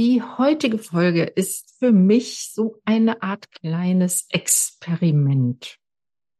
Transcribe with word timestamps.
Die 0.00 0.22
heutige 0.22 0.78
Folge 0.78 1.24
ist 1.24 1.76
für 1.78 1.92
mich 1.92 2.52
so 2.54 2.80
eine 2.86 3.22
Art 3.22 3.52
kleines 3.52 4.28
Experiment. 4.30 5.76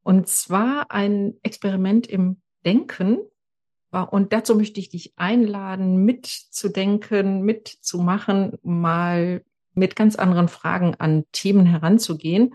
Und 0.02 0.28
zwar 0.28 0.90
ein 0.90 1.34
Experiment 1.42 2.06
im 2.06 2.40
Denken. 2.64 3.18
Und 3.90 4.32
dazu 4.32 4.54
möchte 4.54 4.80
ich 4.80 4.88
dich 4.88 5.12
einladen, 5.16 6.06
mitzudenken, 6.06 7.42
mitzumachen, 7.42 8.56
mal 8.62 9.44
mit 9.74 9.94
ganz 9.94 10.16
anderen 10.16 10.48
Fragen 10.48 10.94
an 10.94 11.26
Themen 11.30 11.66
heranzugehen. 11.66 12.54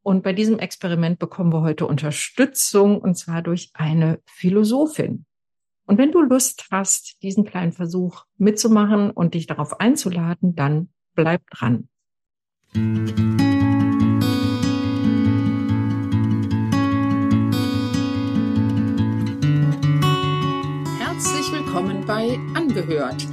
Und 0.00 0.22
bei 0.22 0.32
diesem 0.32 0.58
Experiment 0.58 1.18
bekommen 1.18 1.52
wir 1.52 1.60
heute 1.60 1.86
Unterstützung, 1.86 2.98
und 2.98 3.14
zwar 3.18 3.42
durch 3.42 3.72
eine 3.74 4.20
Philosophin. 4.24 5.26
Und 5.88 5.98
wenn 5.98 6.10
du 6.10 6.20
Lust 6.20 6.66
hast, 6.72 7.22
diesen 7.22 7.44
kleinen 7.44 7.70
Versuch 7.70 8.24
mitzumachen 8.38 9.12
und 9.12 9.34
dich 9.34 9.46
darauf 9.46 9.78
einzuladen, 9.78 10.56
dann 10.56 10.88
bleib 11.14 11.48
dran. 11.50 11.88
Herzlich 20.98 21.52
willkommen 21.52 22.04
bei 22.04 22.36
Angehört, 22.54 23.24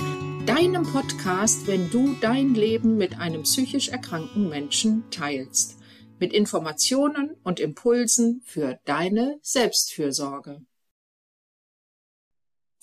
deinem 0.46 0.84
Podcast, 0.84 1.66
wenn 1.66 1.90
du 1.90 2.16
dein 2.22 2.54
Leben 2.54 2.98
mit 2.98 3.18
einem 3.20 3.42
psychisch 3.42 3.90
erkrankten 3.90 4.48
Menschen 4.48 5.06
teilst, 5.10 5.80
mit 6.20 6.32
Informationen 6.32 7.32
und 7.44 7.60
Impulsen 7.60 8.44
für 8.46 8.78
deine 8.86 9.40
Selbstfürsorge. 9.42 10.62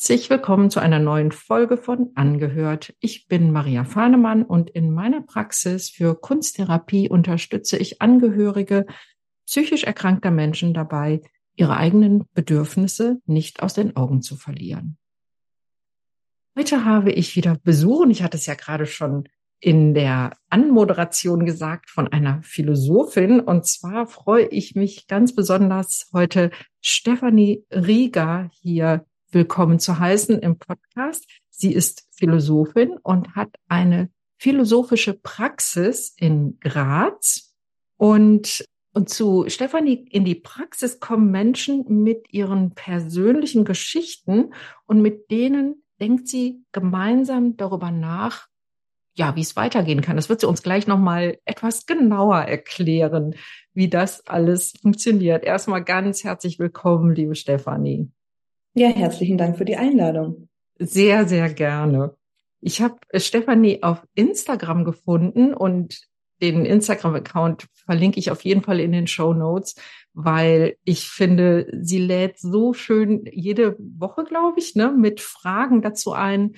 Herzlich 0.01 0.31
willkommen 0.31 0.71
zu 0.71 0.81
einer 0.81 0.99
neuen 0.99 1.31
Folge 1.31 1.77
von 1.77 2.13
Angehört. 2.15 2.95
Ich 3.01 3.29
bin 3.29 3.53
Maria 3.53 3.85
Fahnemann 3.85 4.45
und 4.45 4.71
in 4.71 4.91
meiner 4.91 5.21
Praxis 5.21 5.91
für 5.91 6.19
Kunsttherapie 6.19 7.11
unterstütze 7.11 7.77
ich 7.77 8.01
Angehörige 8.01 8.87
psychisch 9.45 9.85
erkrankter 9.85 10.31
Menschen 10.31 10.73
dabei, 10.73 11.21
ihre 11.55 11.77
eigenen 11.77 12.25
Bedürfnisse 12.33 13.21
nicht 13.27 13.63
aus 13.63 13.75
den 13.75 13.95
Augen 13.95 14.23
zu 14.23 14.37
verlieren. 14.37 14.97
Heute 16.59 16.87
habe 16.87 17.13
ich 17.13 17.37
wieder 17.37 17.59
Besuch 17.63 18.01
und 18.01 18.11
ich 18.11 18.23
hatte 18.23 18.39
es 18.39 18.47
ja 18.47 18.55
gerade 18.55 18.87
schon 18.87 19.29
in 19.61 19.93
der 19.93 20.33
Anmoderation 20.49 21.45
gesagt 21.45 21.91
von 21.91 22.09
einer 22.09 22.43
Philosophin. 22.43 23.39
Und 23.39 23.67
zwar 23.67 24.07
freue 24.07 24.47
ich 24.47 24.75
mich 24.75 25.09
ganz 25.09 25.35
besonders 25.35 26.09
heute 26.15 26.51
Stefanie 26.81 27.67
Rieger 27.71 28.49
hier 28.63 29.05
willkommen 29.33 29.79
zu 29.79 29.99
heißen 29.99 30.41
im 30.41 30.59
Podcast. 30.59 31.27
Sie 31.51 31.73
ist 31.73 32.09
Philosophin 32.11 32.97
und 33.03 33.37
hat 33.37 33.51
eine 33.69 34.11
philosophische 34.39 35.15
Praxis 35.15 36.15
in 36.17 36.59
Graz. 36.61 37.55
Und, 37.97 38.65
und 38.93 39.09
zu 39.09 39.45
Stefanie 39.49 40.07
in 40.11 40.25
die 40.25 40.35
Praxis 40.35 40.99
kommen 40.99 41.31
Menschen 41.31 41.85
mit 42.03 42.33
ihren 42.33 42.75
persönlichen 42.75 43.65
Geschichten 43.65 44.53
und 44.87 45.03
mit 45.03 45.31
denen 45.31 45.83
denkt 46.01 46.29
sie 46.29 46.65
gemeinsam 46.73 47.57
darüber 47.57 47.91
nach, 47.91 48.49
ja, 49.15 49.37
wie 49.37 49.43
es 49.43 49.55
weitergehen 49.55 50.01
kann. 50.01 50.17
Das 50.17 50.29
wird 50.29 50.41
sie 50.41 50.49
uns 50.49 50.63
gleich 50.63 50.87
nochmal 50.87 51.39
etwas 51.45 51.87
genauer 51.87 52.39
erklären, 52.39 53.35
wie 53.75 53.89
das 53.89 54.27
alles 54.27 54.73
funktioniert. 54.81 55.45
Erstmal 55.45 55.85
ganz 55.85 56.25
herzlich 56.25 56.59
willkommen, 56.59 57.15
liebe 57.15 57.35
Stefanie. 57.35 58.11
Ja, 58.75 58.89
herzlichen 58.89 59.37
Dank 59.37 59.59
für 59.59 59.65
die 59.65 59.77
Einladung. 59.77 60.49
Sehr, 60.79 61.27
sehr 61.27 61.53
gerne. 61.53 62.15
Ich 62.61 62.81
habe 62.81 62.97
Stefanie 63.15 63.83
auf 63.83 64.03
Instagram 64.15 64.85
gefunden 64.85 65.55
und 65.55 66.01
den 66.41 66.65
Instagram-Account 66.65 67.67
verlinke 67.85 68.19
ich 68.19 68.31
auf 68.31 68.43
jeden 68.45 68.63
Fall 68.63 68.81
in 68.81 68.93
den 68.93 69.07
Show 69.07 69.35
Notes, 69.35 69.75
weil 70.15 70.77
ich 70.85 71.09
finde, 71.09 71.71
sie 71.81 71.99
lädt 71.99 72.39
so 72.39 72.73
schön 72.73 73.25
jede 73.31 73.77
Woche, 73.79 74.25
glaube 74.25 74.59
ich, 74.59 74.75
ne, 74.75 74.93
mit 74.93 75.21
Fragen 75.21 75.83
dazu 75.83 76.13
ein, 76.13 76.57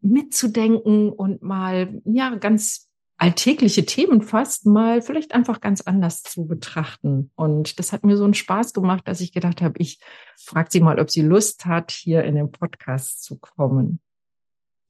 mitzudenken 0.00 1.10
und 1.10 1.42
mal, 1.42 2.00
ja, 2.04 2.34
ganz 2.36 2.83
alltägliche 3.24 3.86
Themen 3.86 4.20
fast 4.20 4.66
mal 4.66 5.00
vielleicht 5.00 5.32
einfach 5.32 5.62
ganz 5.62 5.80
anders 5.80 6.22
zu 6.22 6.46
betrachten. 6.46 7.30
Und 7.36 7.78
das 7.78 7.90
hat 7.90 8.04
mir 8.04 8.18
so 8.18 8.24
einen 8.24 8.34
Spaß 8.34 8.74
gemacht, 8.74 9.08
dass 9.08 9.22
ich 9.22 9.32
gedacht 9.32 9.62
habe, 9.62 9.78
ich 9.78 9.98
frage 10.36 10.68
sie 10.70 10.80
mal, 10.80 11.00
ob 11.00 11.10
sie 11.10 11.22
Lust 11.22 11.64
hat, 11.64 11.90
hier 11.90 12.22
in 12.24 12.34
den 12.34 12.52
Podcast 12.52 13.24
zu 13.24 13.38
kommen. 13.38 14.00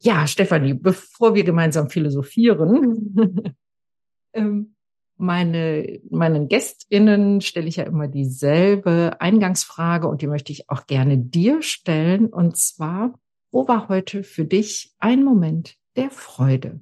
Ja, 0.01 0.27
Stefanie, 0.27 0.75
bevor 0.75 1.37
wir 1.37 1.45
gemeinsam 1.45 1.91
philosophieren, 1.91 3.55
ähm, 4.33 4.75
meine, 5.17 6.01
meinen 6.11 6.49
GästInnen 6.49 7.41
stelle 7.41 7.69
ich 7.69 7.77
ja 7.77 7.85
immer 7.85 8.09
dieselbe 8.09 9.17
Eingangsfrage 9.21 10.09
und 10.09 10.23
die 10.23 10.27
möchte 10.27 10.51
ich 10.51 10.69
auch 10.69 10.89
gerne 10.89 11.19
dir 11.19 11.63
stellen. 11.63 12.27
Und 12.27 12.57
zwar, 12.57 13.15
wo 13.53 13.69
war 13.69 13.89
heute 13.89 14.25
für 14.25 14.45
dich 14.45 14.93
ein 14.99 15.23
Moment 15.23 15.77
der 15.95 16.11
Freude? 16.11 16.81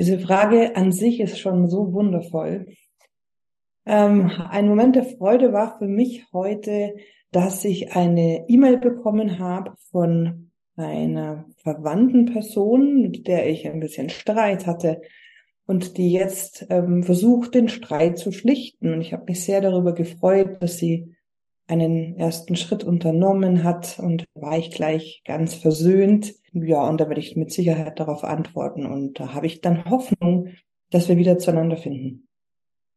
Diese 0.00 0.18
Frage 0.18 0.76
an 0.76 0.92
sich 0.92 1.20
ist 1.20 1.38
schon 1.38 1.68
so 1.68 1.92
wundervoll. 1.92 2.68
Ähm, 3.84 4.30
ein 4.48 4.66
Moment 4.66 4.96
der 4.96 5.04
Freude 5.04 5.52
war 5.52 5.76
für 5.76 5.88
mich 5.88 6.24
heute, 6.32 6.94
dass 7.32 7.66
ich 7.66 7.94
eine 7.94 8.48
E-Mail 8.48 8.78
bekommen 8.78 9.38
habe 9.38 9.74
von 9.90 10.52
einer 10.74 11.44
verwandten 11.58 12.24
Person, 12.32 13.02
mit 13.02 13.26
der 13.26 13.50
ich 13.50 13.68
ein 13.68 13.78
bisschen 13.78 14.08
Streit 14.08 14.66
hatte 14.66 15.02
und 15.66 15.98
die 15.98 16.12
jetzt 16.12 16.66
ähm, 16.70 17.02
versucht, 17.02 17.54
den 17.54 17.68
Streit 17.68 18.16
zu 18.16 18.32
schlichten. 18.32 18.94
Und 18.94 19.02
ich 19.02 19.12
habe 19.12 19.26
mich 19.26 19.44
sehr 19.44 19.60
darüber 19.60 19.92
gefreut, 19.92 20.62
dass 20.62 20.78
sie 20.78 21.14
einen 21.70 22.16
ersten 22.16 22.56
Schritt 22.56 22.84
unternommen 22.84 23.64
hat 23.64 23.98
und 23.98 24.24
war 24.34 24.58
ich 24.58 24.70
gleich 24.70 25.22
ganz 25.24 25.54
versöhnt. 25.54 26.34
Ja, 26.52 26.88
und 26.88 27.00
da 27.00 27.08
werde 27.08 27.20
ich 27.20 27.36
mit 27.36 27.52
Sicherheit 27.52 28.00
darauf 28.00 28.24
antworten 28.24 28.86
und 28.86 29.20
da 29.20 29.34
habe 29.34 29.46
ich 29.46 29.60
dann 29.60 29.84
Hoffnung, 29.84 30.48
dass 30.90 31.08
wir 31.08 31.16
wieder 31.16 31.38
zueinander 31.38 31.76
finden. 31.76 32.26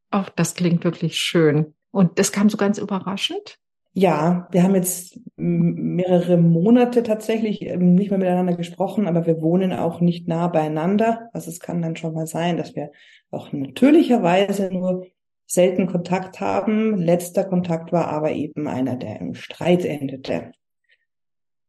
Ach, 0.10 0.30
das 0.30 0.56
klingt 0.56 0.84
wirklich 0.84 1.18
schön. 1.18 1.74
Und 1.92 2.18
das 2.18 2.32
kam 2.32 2.50
so 2.50 2.58
ganz 2.58 2.78
überraschend? 2.80 3.60
Ja, 3.96 4.48
wir 4.52 4.64
haben 4.64 4.74
jetzt 4.74 5.20
mehrere 5.36 6.38
Monate 6.38 7.04
tatsächlich 7.04 7.62
ähm, 7.62 7.94
nicht 7.94 8.10
mehr 8.10 8.18
miteinander 8.18 8.56
gesprochen, 8.56 9.08
aber 9.08 9.28
wir 9.28 9.40
wohnen 9.40 9.72
auch 9.72 10.02
nicht 10.02 10.28
nah 10.28 10.48
beieinander. 10.48 11.30
Also 11.32 11.52
es 11.52 11.60
kann 11.60 11.84
dann 11.84 11.96
schon 11.96 12.16
mal 12.16 12.26
sein, 12.26 12.58
dass 12.58 12.76
wir 12.76 12.92
auch 13.30 13.52
natürlicherweise 13.52 14.72
nur 14.72 15.06
selten 15.54 15.88
Kontakt 15.88 16.40
haben. 16.40 16.98
Letzter 16.98 17.44
Kontakt 17.44 17.92
war 17.92 18.08
aber 18.08 18.32
eben 18.32 18.68
einer, 18.68 18.96
der 18.96 19.20
im 19.20 19.36
Streit 19.36 19.86
endete. 19.86 20.52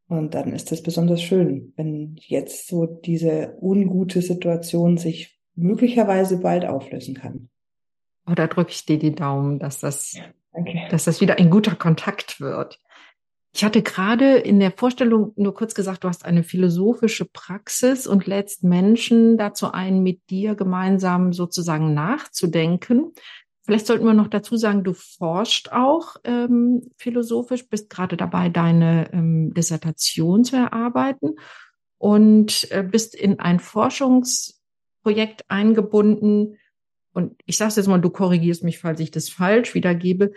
Und 0.08 0.34
dann 0.34 0.52
ist 0.52 0.70
es 0.72 0.82
besonders 0.82 1.22
schön, 1.22 1.72
wenn 1.76 2.16
jetzt 2.20 2.68
so 2.68 2.86
diese 2.86 3.56
ungute 3.60 4.22
Situation 4.22 4.98
sich 4.98 5.38
möglicherweise 5.54 6.38
bald 6.38 6.64
auflösen 6.64 7.14
kann. 7.14 7.48
Oh, 8.26 8.34
da 8.34 8.46
drücke 8.46 8.70
ich 8.70 8.84
dir 8.84 8.98
die 8.98 9.14
Daumen, 9.14 9.58
dass 9.58 9.80
das, 9.80 10.12
ja, 10.12 10.88
dass 10.90 11.04
das 11.04 11.20
wieder 11.20 11.38
ein 11.38 11.50
guter 11.50 11.74
Kontakt 11.74 12.40
wird. 12.40 12.80
Ich 13.56 13.62
hatte 13.62 13.82
gerade 13.82 14.34
in 14.38 14.58
der 14.58 14.72
Vorstellung 14.72 15.32
nur 15.36 15.54
kurz 15.54 15.74
gesagt, 15.74 16.02
du 16.02 16.08
hast 16.08 16.24
eine 16.24 16.42
philosophische 16.42 17.24
Praxis 17.24 18.06
und 18.08 18.26
lädst 18.26 18.64
Menschen 18.64 19.38
dazu 19.38 19.70
ein, 19.70 20.02
mit 20.02 20.28
dir 20.28 20.56
gemeinsam 20.56 21.32
sozusagen 21.32 21.94
nachzudenken. 21.94 23.12
Vielleicht 23.64 23.86
sollten 23.86 24.04
wir 24.04 24.12
noch 24.12 24.28
dazu 24.28 24.56
sagen, 24.56 24.84
du 24.84 24.92
forschst 24.92 25.72
auch 25.72 26.16
ähm, 26.24 26.90
philosophisch, 26.98 27.66
bist 27.68 27.88
gerade 27.88 28.16
dabei, 28.16 28.50
deine 28.50 29.10
ähm, 29.12 29.54
Dissertation 29.54 30.44
zu 30.44 30.56
erarbeiten 30.56 31.36
und 31.96 32.70
äh, 32.70 32.82
bist 32.82 33.14
in 33.14 33.40
ein 33.40 33.60
Forschungsprojekt 33.60 35.44
eingebunden. 35.48 36.58
Und 37.14 37.40
ich 37.46 37.56
sage 37.56 37.72
jetzt 37.76 37.86
mal, 37.86 38.00
du 38.00 38.10
korrigierst 38.10 38.64
mich, 38.64 38.78
falls 38.78 39.00
ich 39.00 39.10
das 39.10 39.30
falsch 39.30 39.74
wiedergebe, 39.74 40.32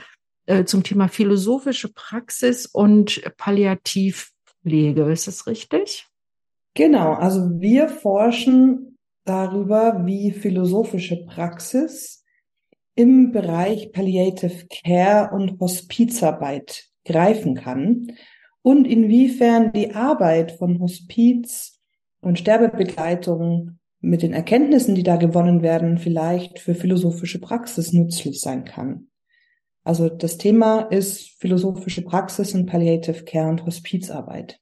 äh, 0.45 0.63
zum 0.63 0.83
Thema 0.83 1.09
philosophische 1.09 1.91
Praxis 1.91 2.65
und 2.65 3.21
Palliativpflege. 3.35 5.11
Ist 5.11 5.27
das 5.27 5.47
richtig? 5.47 6.07
Genau, 6.75 7.13
also 7.13 7.59
wir 7.59 7.89
forschen 7.89 8.97
darüber, 9.25 10.05
wie 10.05 10.31
philosophische 10.31 11.25
Praxis 11.25 12.16
im 12.97 13.31
Bereich 13.31 13.91
Palliative 13.91 14.65
Care 14.83 15.33
und 15.33 15.59
Hospizarbeit 15.59 16.85
greifen 17.05 17.55
kann 17.55 18.11
und 18.61 18.85
inwiefern 18.85 19.71
die 19.71 19.93
Arbeit 19.93 20.51
von 20.53 20.79
Hospiz 20.81 21.79
und 22.19 22.39
Sterbebegleitung 22.39 23.79
mit 24.01 24.23
den 24.23 24.33
Erkenntnissen, 24.33 24.95
die 24.95 25.03
da 25.03 25.15
gewonnen 25.15 25.61
werden, 25.61 25.99
vielleicht 25.99 26.59
für 26.59 26.75
philosophische 26.75 27.39
Praxis 27.39 27.93
nützlich 27.93 28.41
sein 28.41 28.65
kann. 28.65 29.07
Also 29.83 30.09
das 30.09 30.37
Thema 30.37 30.81
ist 30.81 31.39
philosophische 31.39 32.01
Praxis 32.01 32.53
und 32.53 32.65
Palliative 32.65 33.23
Care 33.23 33.49
und 33.49 33.65
Hospizarbeit. 33.65 34.59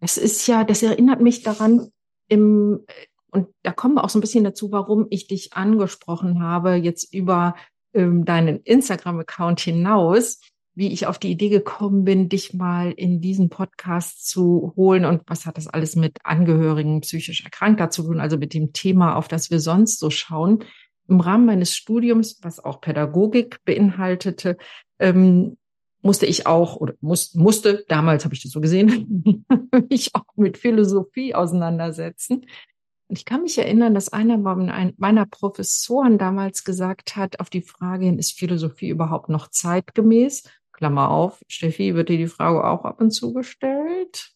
Es 0.00 0.16
ist 0.16 0.46
ja, 0.46 0.64
das 0.64 0.82
erinnert 0.82 1.20
mich 1.20 1.42
daran, 1.42 1.90
im 2.28 2.84
Und 3.30 3.48
da 3.62 3.72
kommen 3.72 3.94
wir 3.94 4.04
auch 4.04 4.10
so 4.10 4.18
ein 4.18 4.20
bisschen 4.20 4.44
dazu, 4.44 4.72
warum 4.72 5.06
ich 5.10 5.26
dich 5.26 5.52
angesprochen 5.52 6.42
habe, 6.42 6.74
jetzt 6.74 7.12
über 7.12 7.54
ähm, 7.94 8.24
deinen 8.24 8.60
Instagram-Account 8.60 9.60
hinaus, 9.60 10.40
wie 10.74 10.92
ich 10.92 11.06
auf 11.06 11.18
die 11.18 11.30
Idee 11.30 11.48
gekommen 11.48 12.04
bin, 12.04 12.28
dich 12.28 12.52
mal 12.52 12.90
in 12.90 13.20
diesen 13.20 13.48
Podcast 13.48 14.28
zu 14.28 14.72
holen 14.76 15.04
und 15.04 15.22
was 15.26 15.46
hat 15.46 15.56
das 15.56 15.68
alles 15.68 15.94
mit 15.94 16.18
Angehörigen 16.24 17.00
psychisch 17.00 17.44
Erkrankter 17.44 17.90
zu 17.90 18.02
tun, 18.02 18.20
also 18.20 18.36
mit 18.36 18.54
dem 18.54 18.72
Thema, 18.72 19.14
auf 19.14 19.28
das 19.28 19.50
wir 19.50 19.60
sonst 19.60 20.00
so 20.00 20.10
schauen. 20.10 20.64
Im 21.06 21.20
Rahmen 21.20 21.46
meines 21.46 21.76
Studiums, 21.76 22.40
was 22.42 22.58
auch 22.58 22.80
Pädagogik 22.80 23.58
beinhaltete, 23.64 24.56
ähm, 24.98 25.56
musste 26.02 26.26
ich 26.26 26.46
auch 26.46 26.76
oder 26.76 26.94
muss, 27.00 27.34
musste, 27.34 27.84
damals 27.88 28.24
habe 28.24 28.34
ich 28.34 28.42
das 28.42 28.52
so 28.52 28.60
gesehen, 28.60 29.44
mich 29.90 30.14
auch 30.14 30.36
mit 30.36 30.58
Philosophie 30.58 31.34
auseinandersetzen. 31.34 32.46
Und 33.08 33.18
ich 33.18 33.24
kann 33.24 33.42
mich 33.42 33.58
erinnern, 33.58 33.94
dass 33.94 34.12
einer 34.12 34.38
meiner 34.38 35.26
Professoren 35.26 36.18
damals 36.18 36.64
gesagt 36.64 37.16
hat, 37.16 37.40
auf 37.40 37.50
die 37.50 37.62
Frage 37.62 38.06
hin, 38.06 38.18
ist 38.18 38.38
Philosophie 38.38 38.88
überhaupt 38.88 39.28
noch 39.28 39.48
zeitgemäß? 39.48 40.44
Klammer 40.72 41.10
auf, 41.10 41.40
Steffi, 41.46 41.94
wird 41.94 42.08
dir 42.08 42.18
die 42.18 42.26
Frage 42.26 42.64
auch 42.64 42.84
ab 42.84 43.00
und 43.00 43.10
zu 43.10 43.32
gestellt? 43.32 44.32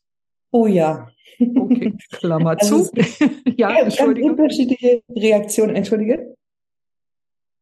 Oh 0.51 0.67
ja. 0.67 1.09
Okay, 1.41 1.97
Klammer 2.13 2.51
also 2.59 2.85
zu. 2.85 2.93
ja, 3.57 3.71
ja 3.71 3.81
Entschuldige. 3.81 4.31
unterschiedliche 4.31 5.03
Reaktionen, 5.09 5.75
entschuldige. 5.75 6.37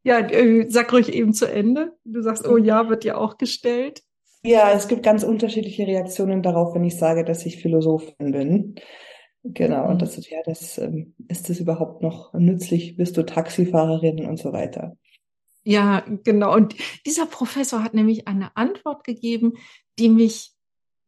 Ja, 0.03 0.21
äh, 0.21 0.67
sag 0.69 0.93
ruhig 0.93 1.13
eben 1.13 1.33
zu 1.33 1.47
Ende. 1.47 1.97
Du 2.05 2.23
sagst, 2.23 2.47
oh 2.47 2.57
ja, 2.57 2.89
wird 2.89 3.05
dir 3.05 3.19
auch 3.19 3.39
gestellt. 3.39 4.03
Ja, 4.45 4.71
es 4.73 4.87
gibt 4.87 5.03
ganz 5.03 5.25
unterschiedliche 5.25 5.87
Reaktionen 5.87 6.43
darauf, 6.43 6.75
wenn 6.75 6.85
ich 6.85 6.97
sage, 6.97 7.25
dass 7.25 7.45
ich 7.45 7.61
Philosophin 7.61 8.31
bin. 8.31 8.75
Genau, 9.53 9.89
und 9.89 9.95
mhm. 9.95 9.99
das 9.99 10.19
ist 10.19 10.31
ja, 10.31 10.39
das 10.45 10.79
ähm, 10.79 11.15
ist 11.29 11.49
das 11.49 11.61
überhaupt 11.61 12.03
noch 12.03 12.33
nützlich? 12.35 12.97
Bist 12.97 13.17
du 13.17 13.25
Taxifahrerin 13.25 14.27
und 14.27 14.39
so 14.39 14.53
weiter? 14.53 14.97
Ja, 15.63 16.05
genau. 16.25 16.55
Und 16.55 16.75
dieser 17.05 17.27
Professor 17.27 17.83
hat 17.83 17.95
nämlich 17.95 18.29
eine 18.29 18.57
Antwort 18.57 19.05
gegeben, 19.05 19.55
die 19.99 20.09
mich 20.09 20.53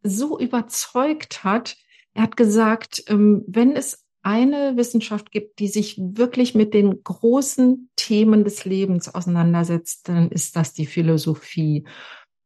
so 0.03 0.39
überzeugt 0.39 1.45
hat. 1.45 1.77
Er 2.15 2.23
hat 2.23 2.37
gesagt, 2.37 3.05
ähm, 3.09 3.45
wenn 3.47 3.77
es 3.77 4.05
eine 4.23 4.77
Wissenschaft 4.77 5.31
gibt, 5.31 5.59
die 5.61 5.69
sich 5.69 5.97
wirklich 5.99 6.55
mit 6.55 6.75
den 6.75 7.03
großen 7.03 7.91
Themen 7.97 8.45
des 8.45 8.65
Lebens 8.65 9.15
auseinandersetzt, 9.15 10.09
dann 10.09 10.29
ist 10.31 10.57
das 10.57 10.73
die 10.73 10.87
Philosophie. 10.87 11.87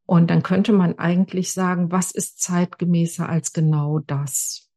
Und 0.06 0.31
dann 0.31 0.43
könnte 0.43 0.73
man 0.73 0.99
eigentlich 0.99 1.53
sagen, 1.53 1.91
was 1.91 2.11
ist 2.11 2.41
zeitgemäßer 2.41 3.29
als 3.29 3.53
genau 3.53 4.00
das? 4.00 4.71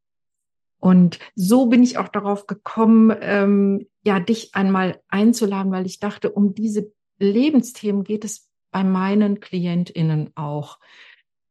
Und 0.86 1.18
so 1.34 1.66
bin 1.66 1.82
ich 1.82 1.98
auch 1.98 2.10
darauf 2.10 2.46
gekommen, 2.46 3.12
ähm, 3.20 3.88
ja, 4.04 4.20
dich 4.20 4.54
einmal 4.54 5.02
einzuladen, 5.08 5.72
weil 5.72 5.88
ich 5.88 6.00
dachte, 6.00 6.30
um 6.30 6.54
diese 6.54 6.92
Lebensthemen 7.18 8.04
geht 8.04 8.24
es 8.24 8.52
bei 8.70 8.84
meinen 8.84 9.40
KlientInnen 9.40 10.30
auch. 10.36 10.78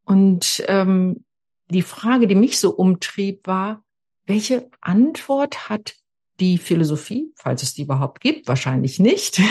Und 0.04 0.62
ähm, 0.68 1.24
die 1.68 1.82
Frage, 1.82 2.28
die 2.28 2.36
mich 2.36 2.60
so 2.60 2.76
umtrieb, 2.76 3.48
war, 3.48 3.82
welche 4.24 4.70
Antwort 4.80 5.68
hat 5.68 5.96
die 6.38 6.56
Philosophie, 6.56 7.32
falls 7.34 7.64
es 7.64 7.74
die 7.74 7.82
überhaupt 7.82 8.20
gibt, 8.20 8.46
wahrscheinlich 8.46 9.00
nicht. 9.00 9.42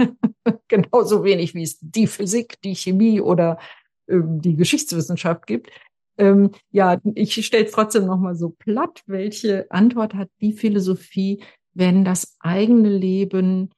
Genauso 0.68 1.24
wenig 1.24 1.54
wie 1.54 1.64
es 1.64 1.78
die 1.82 2.06
Physik, 2.06 2.58
die 2.62 2.74
Chemie 2.74 3.20
oder 3.20 3.58
ähm, 4.08 4.40
die 4.40 4.56
Geschichtswissenschaft 4.56 5.46
gibt. 5.46 5.68
Ähm, 6.20 6.50
ja, 6.70 7.00
ich 7.14 7.44
stelle 7.46 7.64
es 7.64 7.72
trotzdem 7.72 8.04
nochmal 8.04 8.36
so 8.36 8.50
platt. 8.50 9.02
Welche 9.06 9.70
Antwort 9.70 10.14
hat 10.14 10.28
die 10.42 10.52
Philosophie, 10.52 11.42
wenn 11.72 12.04
das 12.04 12.36
eigene 12.40 12.90
Leben 12.90 13.70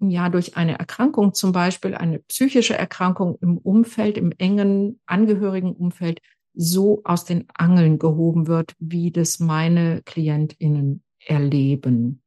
ja 0.00 0.28
durch 0.28 0.56
eine 0.56 0.78
Erkrankung, 0.78 1.32
zum 1.32 1.52
Beispiel 1.52 1.94
eine 1.94 2.18
psychische 2.18 2.76
Erkrankung 2.76 3.38
im 3.40 3.56
Umfeld, 3.58 4.18
im 4.18 4.32
engen 4.36 4.98
angehörigen 5.06 5.74
Umfeld, 5.74 6.20
so 6.54 7.02
aus 7.04 7.24
den 7.24 7.44
Angeln 7.54 7.98
gehoben 7.98 8.48
wird, 8.48 8.74
wie 8.80 9.12
das 9.12 9.38
meine 9.38 10.02
KlientInnen 10.04 11.04
erleben? 11.24 12.20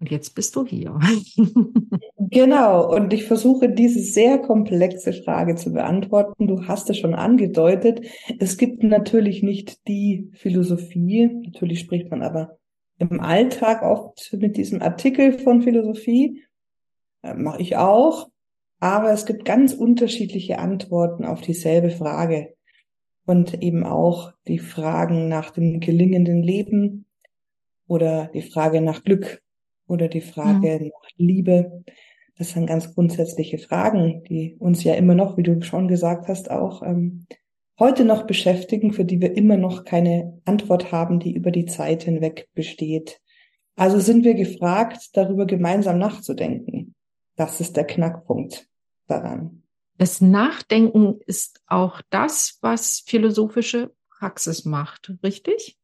Und 0.00 0.10
jetzt 0.10 0.34
bist 0.34 0.54
du 0.54 0.64
hier. 0.64 0.96
genau. 2.18 2.94
Und 2.94 3.12
ich 3.12 3.24
versuche 3.24 3.68
diese 3.68 4.00
sehr 4.00 4.38
komplexe 4.38 5.12
Frage 5.12 5.56
zu 5.56 5.72
beantworten. 5.72 6.46
Du 6.46 6.68
hast 6.68 6.88
es 6.88 6.98
schon 6.98 7.14
angedeutet. 7.14 8.02
Es 8.38 8.58
gibt 8.58 8.84
natürlich 8.84 9.42
nicht 9.42 9.88
die 9.88 10.30
Philosophie. 10.34 11.26
Natürlich 11.44 11.80
spricht 11.80 12.10
man 12.10 12.22
aber 12.22 12.58
im 12.98 13.20
Alltag 13.20 13.82
oft 13.82 14.32
mit 14.38 14.56
diesem 14.56 14.82
Artikel 14.82 15.32
von 15.38 15.62
Philosophie. 15.62 16.44
Äh, 17.22 17.34
Mache 17.34 17.60
ich 17.60 17.76
auch. 17.76 18.28
Aber 18.80 19.10
es 19.10 19.26
gibt 19.26 19.44
ganz 19.44 19.72
unterschiedliche 19.72 20.60
Antworten 20.60 21.24
auf 21.24 21.40
dieselbe 21.40 21.90
Frage. 21.90 22.54
Und 23.26 23.62
eben 23.62 23.84
auch 23.84 24.32
die 24.46 24.60
Fragen 24.60 25.28
nach 25.28 25.50
dem 25.50 25.80
gelingenden 25.80 26.42
Leben 26.42 27.04
oder 27.88 28.30
die 28.32 28.42
Frage 28.42 28.80
nach 28.80 29.02
Glück 29.02 29.42
oder 29.88 30.08
die 30.08 30.20
Frage 30.20 30.78
mhm. 30.80 30.86
nach 30.88 31.10
Liebe. 31.16 31.84
Das 32.36 32.50
sind 32.50 32.66
ganz 32.66 32.94
grundsätzliche 32.94 33.58
Fragen, 33.58 34.22
die 34.24 34.56
uns 34.58 34.84
ja 34.84 34.94
immer 34.94 35.14
noch, 35.14 35.36
wie 35.36 35.42
du 35.42 35.60
schon 35.62 35.88
gesagt 35.88 36.28
hast, 36.28 36.50
auch 36.50 36.82
ähm, 36.82 37.26
heute 37.78 38.04
noch 38.04 38.26
beschäftigen, 38.26 38.92
für 38.92 39.04
die 39.04 39.20
wir 39.20 39.36
immer 39.36 39.56
noch 39.56 39.84
keine 39.84 40.40
Antwort 40.44 40.92
haben, 40.92 41.18
die 41.18 41.34
über 41.34 41.50
die 41.50 41.66
Zeit 41.66 42.04
hinweg 42.04 42.48
besteht. 42.54 43.20
Also 43.76 43.98
sind 44.00 44.24
wir 44.24 44.34
gefragt, 44.34 45.10
darüber 45.14 45.46
gemeinsam 45.46 45.98
nachzudenken. 45.98 46.94
Das 47.36 47.60
ist 47.60 47.76
der 47.76 47.84
Knackpunkt 47.84 48.68
daran. 49.06 49.62
Das 49.96 50.20
Nachdenken 50.20 51.20
ist 51.26 51.60
auch 51.66 52.02
das, 52.10 52.58
was 52.60 53.02
philosophische 53.06 53.92
Praxis 54.10 54.64
macht, 54.64 55.12
richtig? 55.22 55.76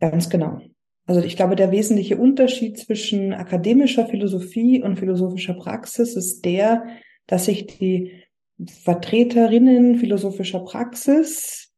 Ganz 0.00 0.28
genau. 0.28 0.60
Also 1.06 1.20
ich 1.22 1.36
glaube, 1.36 1.54
der 1.54 1.70
wesentliche 1.70 2.16
Unterschied 2.16 2.78
zwischen 2.78 3.32
akademischer 3.32 4.06
Philosophie 4.06 4.82
und 4.82 4.98
philosophischer 4.98 5.54
Praxis 5.54 6.16
ist 6.16 6.44
der, 6.44 6.86
dass 7.26 7.46
sich 7.46 7.66
die 7.66 8.24
Vertreterinnen 8.66 9.96
philosophischer 9.98 10.60
Praxis 10.60 11.72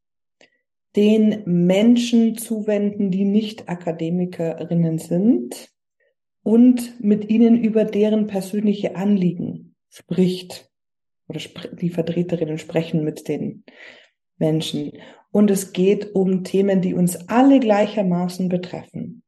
den 0.97 1.43
Menschen 1.45 2.37
zuwenden, 2.39 3.11
die 3.11 3.25
nicht 3.25 3.69
Akademikerinnen 3.69 4.99
sind 4.99 5.69
und 6.43 6.99
mit 7.05 7.29
ihnen 7.29 7.63
über 7.63 7.85
deren 7.85 8.27
persönliche 8.27 8.97
Anliegen 8.97 9.75
spricht 9.91 10.71
oder 11.29 11.41
die 11.73 11.91
Vertreterinnen 11.91 12.59
sprechen 12.59 13.05
mit 13.05 13.29
den 13.29 13.65
Menschen. 14.39 14.93
Und 15.31 15.51
es 15.51 15.73
geht 15.73 16.15
um 16.15 16.45
Themen, 16.45 16.81
die 16.81 16.95
uns 16.95 17.29
alle 17.29 17.61
gleichermaßen 17.61 18.49
betreffen. 18.49 19.23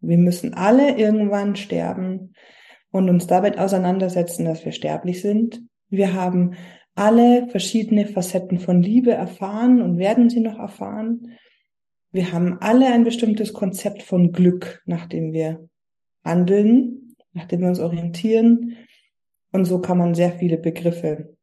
Wir 0.00 0.18
müssen 0.18 0.54
alle 0.54 0.96
irgendwann 0.98 1.56
sterben 1.56 2.34
und 2.90 3.08
uns 3.08 3.26
damit 3.26 3.58
auseinandersetzen, 3.58 4.44
dass 4.44 4.64
wir 4.64 4.72
sterblich 4.72 5.20
sind. 5.20 5.62
Wir 5.88 6.14
haben 6.14 6.54
alle 6.94 7.48
verschiedene 7.48 8.06
Facetten 8.06 8.58
von 8.58 8.82
Liebe 8.82 9.12
erfahren 9.12 9.82
und 9.82 9.98
werden 9.98 10.30
sie 10.30 10.40
noch 10.40 10.58
erfahren. 10.58 11.32
Wir 12.12 12.32
haben 12.32 12.58
alle 12.60 12.86
ein 12.86 13.04
bestimmtes 13.04 13.52
Konzept 13.52 14.02
von 14.02 14.30
Glück, 14.30 14.82
nach 14.86 15.06
dem 15.06 15.32
wir 15.32 15.68
handeln, 16.24 17.16
nach 17.32 17.46
dem 17.46 17.60
wir 17.60 17.68
uns 17.68 17.80
orientieren. 17.80 18.76
Und 19.52 19.64
so 19.64 19.80
kann 19.80 19.98
man 19.98 20.14
sehr 20.14 20.32
viele 20.32 20.56
Begriffe 20.56 21.36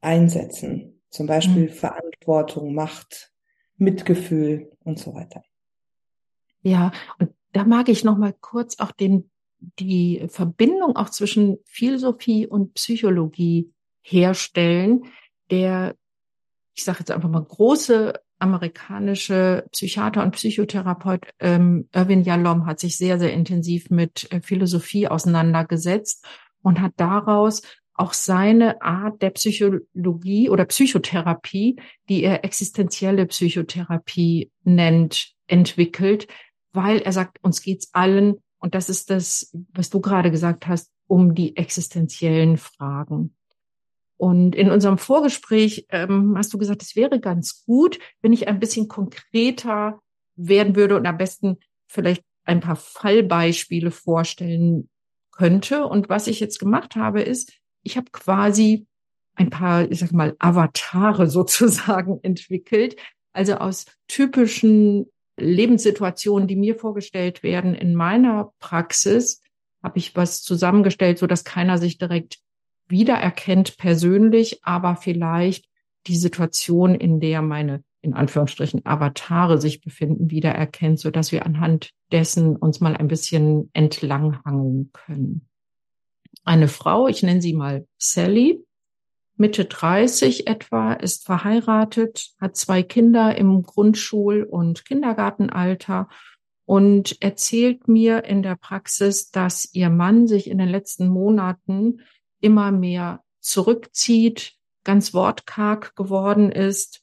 einsetzen. 0.00 0.97
Zum 1.10 1.26
Beispiel 1.26 1.64
mhm. 1.64 1.72
Verantwortung, 1.72 2.74
Macht, 2.74 3.32
Mitgefühl 3.76 4.70
und 4.84 4.98
so 4.98 5.14
weiter. 5.14 5.42
Ja, 6.62 6.92
und 7.18 7.30
da 7.52 7.64
mag 7.64 7.88
ich 7.88 8.04
noch 8.04 8.18
mal 8.18 8.34
kurz 8.40 8.78
auch 8.78 8.92
den, 8.92 9.30
die 9.58 10.26
Verbindung 10.28 10.96
auch 10.96 11.08
zwischen 11.10 11.58
Philosophie 11.64 12.46
und 12.46 12.74
Psychologie 12.74 13.72
herstellen. 14.02 15.04
Der, 15.50 15.94
ich 16.74 16.84
sage 16.84 17.00
jetzt 17.00 17.10
einfach 17.10 17.28
mal, 17.28 17.44
große 17.44 18.14
amerikanische 18.38 19.66
Psychiater 19.72 20.22
und 20.22 20.32
Psychotherapeut 20.32 21.26
ähm, 21.40 21.88
Irwin 21.92 22.22
Yalom 22.22 22.66
hat 22.66 22.78
sich 22.78 22.96
sehr, 22.96 23.18
sehr 23.18 23.32
intensiv 23.32 23.90
mit 23.90 24.30
äh, 24.32 24.40
Philosophie 24.40 25.08
auseinandergesetzt 25.08 26.24
und 26.62 26.80
hat 26.80 26.92
daraus 26.96 27.62
auch 27.98 28.12
seine 28.12 28.80
Art 28.80 29.20
der 29.22 29.30
Psychologie 29.30 30.48
oder 30.48 30.64
Psychotherapie, 30.64 31.76
die 32.08 32.22
er 32.22 32.44
existenzielle 32.44 33.26
Psychotherapie 33.26 34.50
nennt, 34.64 35.32
entwickelt, 35.46 36.28
weil 36.72 37.00
er 37.00 37.12
sagt, 37.12 37.38
uns 37.42 37.62
geht's 37.62 37.90
allen, 37.92 38.36
und 38.60 38.74
das 38.74 38.88
ist 38.88 39.10
das, 39.10 39.52
was 39.72 39.90
du 39.90 40.00
gerade 40.00 40.30
gesagt 40.30 40.66
hast, 40.66 40.90
um 41.06 41.34
die 41.34 41.56
existenziellen 41.56 42.56
Fragen. 42.56 43.34
Und 44.16 44.56
in 44.56 44.70
unserem 44.70 44.98
Vorgespräch 44.98 45.86
ähm, 45.90 46.34
hast 46.36 46.52
du 46.52 46.58
gesagt, 46.58 46.82
es 46.82 46.96
wäre 46.96 47.20
ganz 47.20 47.64
gut, 47.64 48.00
wenn 48.20 48.32
ich 48.32 48.48
ein 48.48 48.58
bisschen 48.58 48.88
konkreter 48.88 50.00
werden 50.34 50.74
würde 50.74 50.96
und 50.96 51.06
am 51.06 51.18
besten 51.18 51.58
vielleicht 51.86 52.24
ein 52.44 52.60
paar 52.60 52.76
Fallbeispiele 52.76 53.90
vorstellen 53.90 54.88
könnte. 55.30 55.86
Und 55.86 56.08
was 56.08 56.26
ich 56.26 56.40
jetzt 56.40 56.58
gemacht 56.58 56.96
habe, 56.96 57.22
ist, 57.22 57.52
ich 57.82 57.96
habe 57.96 58.10
quasi 58.12 58.86
ein 59.34 59.50
paar, 59.50 59.90
ich 59.90 60.00
sag 60.00 60.12
mal, 60.12 60.36
Avatare 60.38 61.26
sozusagen 61.30 62.18
entwickelt. 62.22 62.96
Also 63.32 63.54
aus 63.54 63.86
typischen 64.08 65.06
Lebenssituationen, 65.36 66.48
die 66.48 66.56
mir 66.56 66.74
vorgestellt 66.74 67.42
werden 67.42 67.74
in 67.74 67.94
meiner 67.94 68.52
Praxis, 68.58 69.40
habe 69.82 69.98
ich 69.98 70.16
was 70.16 70.42
zusammengestellt, 70.42 71.18
so 71.18 71.26
dass 71.26 71.44
keiner 71.44 71.78
sich 71.78 71.98
direkt 71.98 72.38
wiedererkennt 72.88 73.76
persönlich, 73.76 74.60
aber 74.64 74.96
vielleicht 74.96 75.66
die 76.06 76.16
Situation, 76.16 76.94
in 76.94 77.20
der 77.20 77.42
meine 77.42 77.84
in 78.00 78.14
Anführungsstrichen 78.14 78.86
Avatare 78.86 79.60
sich 79.60 79.80
befinden, 79.80 80.30
wiedererkennt, 80.30 81.00
so 81.00 81.10
dass 81.10 81.32
wir 81.32 81.44
anhand 81.44 81.90
dessen 82.12 82.56
uns 82.56 82.80
mal 82.80 82.96
ein 82.96 83.08
bisschen 83.08 83.70
entlanghangeln 83.72 84.90
können. 84.92 85.47
Eine 86.44 86.68
Frau, 86.68 87.08
ich 87.08 87.22
nenne 87.22 87.42
sie 87.42 87.52
mal 87.52 87.86
Sally, 87.98 88.64
Mitte 89.36 89.66
30 89.66 90.48
etwa, 90.48 90.94
ist 90.94 91.24
verheiratet, 91.24 92.32
hat 92.40 92.56
zwei 92.56 92.82
Kinder 92.82 93.36
im 93.36 93.62
Grundschul- 93.62 94.42
und 94.42 94.84
Kindergartenalter 94.84 96.08
und 96.64 97.22
erzählt 97.22 97.86
mir 97.86 98.24
in 98.24 98.42
der 98.42 98.56
Praxis, 98.56 99.30
dass 99.30 99.72
ihr 99.72 99.90
Mann 99.90 100.26
sich 100.26 100.50
in 100.50 100.58
den 100.58 100.68
letzten 100.68 101.08
Monaten 101.08 102.00
immer 102.40 102.72
mehr 102.72 103.22
zurückzieht, 103.40 104.54
ganz 104.82 105.14
wortkarg 105.14 105.94
geworden 105.94 106.50
ist 106.50 107.02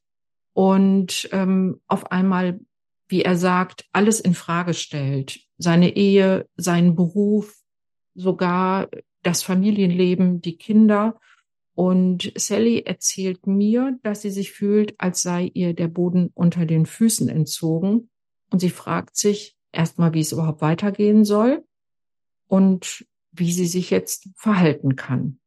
und 0.54 1.30
ähm, 1.32 1.82
auf 1.88 2.12
einmal, 2.12 2.60
wie 3.08 3.22
er 3.22 3.38
sagt, 3.38 3.86
alles 3.94 4.20
in 4.20 4.34
Frage 4.34 4.74
stellt. 4.74 5.40
Seine 5.58 5.96
Ehe, 5.96 6.48
seinen 6.58 6.96
Beruf, 6.96 7.56
sogar 8.14 8.90
das 9.26 9.42
Familienleben, 9.42 10.42
die 10.42 10.56
Kinder. 10.56 11.20
Und 11.74 12.32
Sally 12.36 12.84
erzählt 12.86 13.48
mir, 13.48 13.98
dass 14.04 14.22
sie 14.22 14.30
sich 14.30 14.52
fühlt, 14.52 14.94
als 14.98 15.22
sei 15.22 15.52
ihr 15.54 15.74
der 15.74 15.88
Boden 15.88 16.32
unter 16.34 16.66
den 16.66 16.86
Füßen 16.86 17.28
entzogen. 17.28 18.10
Und 18.52 18.60
sie 18.60 18.70
fragt 18.70 19.18
sich 19.18 19.58
erstmal, 19.72 20.14
wie 20.14 20.22
es 20.22 20.32
überhaupt 20.32 20.62
weitergehen 20.62 21.26
soll 21.26 21.66
und 22.48 23.06
wie 23.32 23.52
sie 23.52 23.66
sich 23.66 23.90
jetzt 23.90 24.30
verhalten 24.36 24.96
kann. 24.96 25.40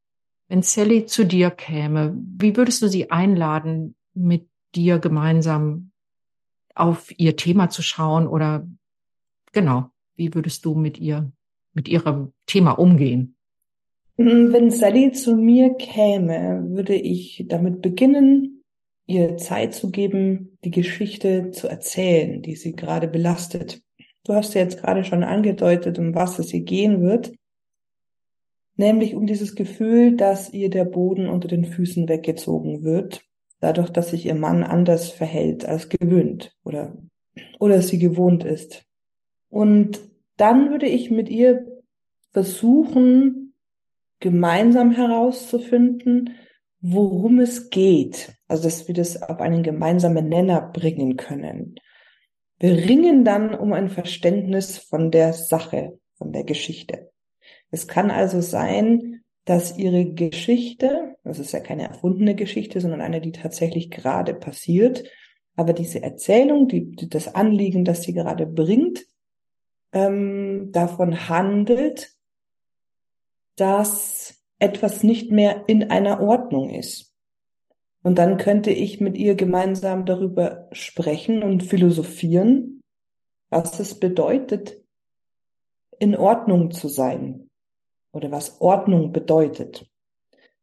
Wenn 0.48 0.62
Sally 0.62 1.06
zu 1.06 1.24
dir 1.24 1.50
käme, 1.50 2.14
wie 2.16 2.56
würdest 2.56 2.82
du 2.82 2.88
sie 2.88 3.10
einladen, 3.10 3.94
mit 4.12 4.48
dir 4.74 4.98
gemeinsam 4.98 5.92
auf 6.74 7.12
ihr 7.18 7.36
Thema 7.36 7.70
zu 7.70 7.82
schauen 7.82 8.26
oder 8.26 8.66
genau, 9.52 9.90
wie 10.16 10.34
würdest 10.34 10.64
du 10.64 10.74
mit 10.74 10.98
ihr, 10.98 11.32
mit 11.72 11.88
ihrem 11.88 12.32
Thema 12.46 12.72
umgehen? 12.72 13.37
Mm, 14.18 14.52
wenn 14.52 14.70
Sally 14.70 15.12
zu 15.12 15.36
mir 15.36 15.74
käme, 15.74 16.64
würde 16.68 16.94
ich 16.94 17.46
damit 17.48 17.80
beginnen, 17.80 18.62
ihr 19.06 19.38
Zeit 19.38 19.72
zu 19.72 19.90
geben, 19.90 20.58
die 20.64 20.70
Geschichte 20.70 21.50
zu 21.50 21.66
erzählen, 21.68 22.42
die 22.42 22.56
sie 22.56 22.72
gerade 22.72 23.08
belastet. 23.08 23.80
Du 24.24 24.34
hast 24.34 24.54
ja 24.54 24.60
jetzt 24.60 24.82
gerade 24.82 25.04
schon 25.04 25.24
angedeutet, 25.24 25.98
um 25.98 26.14
was 26.14 26.38
es 26.38 26.52
ihr 26.52 26.60
gehen 26.60 27.00
wird, 27.00 27.32
nämlich 28.76 29.14
um 29.14 29.26
dieses 29.26 29.54
Gefühl, 29.54 30.14
dass 30.14 30.52
ihr 30.52 30.68
der 30.68 30.84
Boden 30.84 31.30
unter 31.30 31.48
den 31.48 31.64
Füßen 31.64 32.06
weggezogen 32.06 32.82
wird 32.82 33.22
dadurch, 33.60 33.90
dass 33.90 34.10
sich 34.10 34.26
ihr 34.26 34.34
Mann 34.34 34.62
anders 34.62 35.10
verhält 35.10 35.64
als 35.64 35.88
gewöhnt 35.88 36.56
oder, 36.64 36.96
oder 37.58 37.82
sie 37.82 37.98
gewohnt 37.98 38.44
ist. 38.44 38.84
Und 39.48 40.00
dann 40.36 40.70
würde 40.70 40.86
ich 40.86 41.10
mit 41.10 41.28
ihr 41.28 41.66
versuchen, 42.32 43.47
gemeinsam 44.20 44.90
herauszufinden, 44.90 46.36
worum 46.80 47.40
es 47.40 47.70
geht. 47.70 48.34
Also, 48.46 48.64
dass 48.64 48.88
wir 48.88 48.94
das 48.94 49.20
auf 49.22 49.40
einen 49.40 49.62
gemeinsamen 49.62 50.28
Nenner 50.28 50.60
bringen 50.72 51.16
können. 51.16 51.76
Wir 52.58 52.76
ringen 52.76 53.24
dann 53.24 53.54
um 53.54 53.72
ein 53.72 53.88
Verständnis 53.88 54.78
von 54.78 55.10
der 55.10 55.32
Sache, 55.32 55.98
von 56.16 56.32
der 56.32 56.44
Geschichte. 56.44 57.10
Es 57.70 57.86
kann 57.86 58.10
also 58.10 58.40
sein, 58.40 59.22
dass 59.44 59.78
ihre 59.78 60.04
Geschichte, 60.04 61.16
das 61.24 61.38
ist 61.38 61.52
ja 61.52 61.60
keine 61.60 61.88
erfundene 61.88 62.34
Geschichte, 62.34 62.80
sondern 62.80 63.00
eine, 63.00 63.20
die 63.20 63.32
tatsächlich 63.32 63.90
gerade 63.90 64.34
passiert, 64.34 65.04
aber 65.56 65.72
diese 65.72 66.02
Erzählung, 66.02 66.68
die, 66.68 66.94
das 67.08 67.34
Anliegen, 67.34 67.84
das 67.84 68.02
sie 68.02 68.12
gerade 68.12 68.46
bringt, 68.46 69.06
ähm, 69.92 70.70
davon 70.70 71.28
handelt, 71.28 72.12
dass 73.60 74.42
etwas 74.58 75.02
nicht 75.02 75.30
mehr 75.30 75.64
in 75.66 75.90
einer 75.90 76.20
Ordnung 76.20 76.70
ist. 76.70 77.14
Und 78.02 78.18
dann 78.18 78.36
könnte 78.38 78.70
ich 78.70 79.00
mit 79.00 79.16
ihr 79.16 79.34
gemeinsam 79.34 80.04
darüber 80.06 80.68
sprechen 80.72 81.42
und 81.42 81.62
philosophieren, 81.62 82.80
was 83.50 83.80
es 83.80 83.98
bedeutet, 83.98 84.78
in 85.98 86.16
Ordnung 86.16 86.70
zu 86.70 86.88
sein, 86.88 87.48
oder 88.12 88.30
was 88.30 88.60
Ordnung 88.60 89.12
bedeutet, 89.12 89.86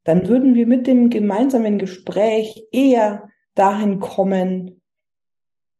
dann 0.03 0.27
würden 0.27 0.55
wir 0.55 0.67
mit 0.67 0.87
dem 0.87 1.09
gemeinsamen 1.09 1.77
Gespräch 1.77 2.67
eher 2.71 3.29
dahin 3.55 3.99
kommen, 3.99 4.81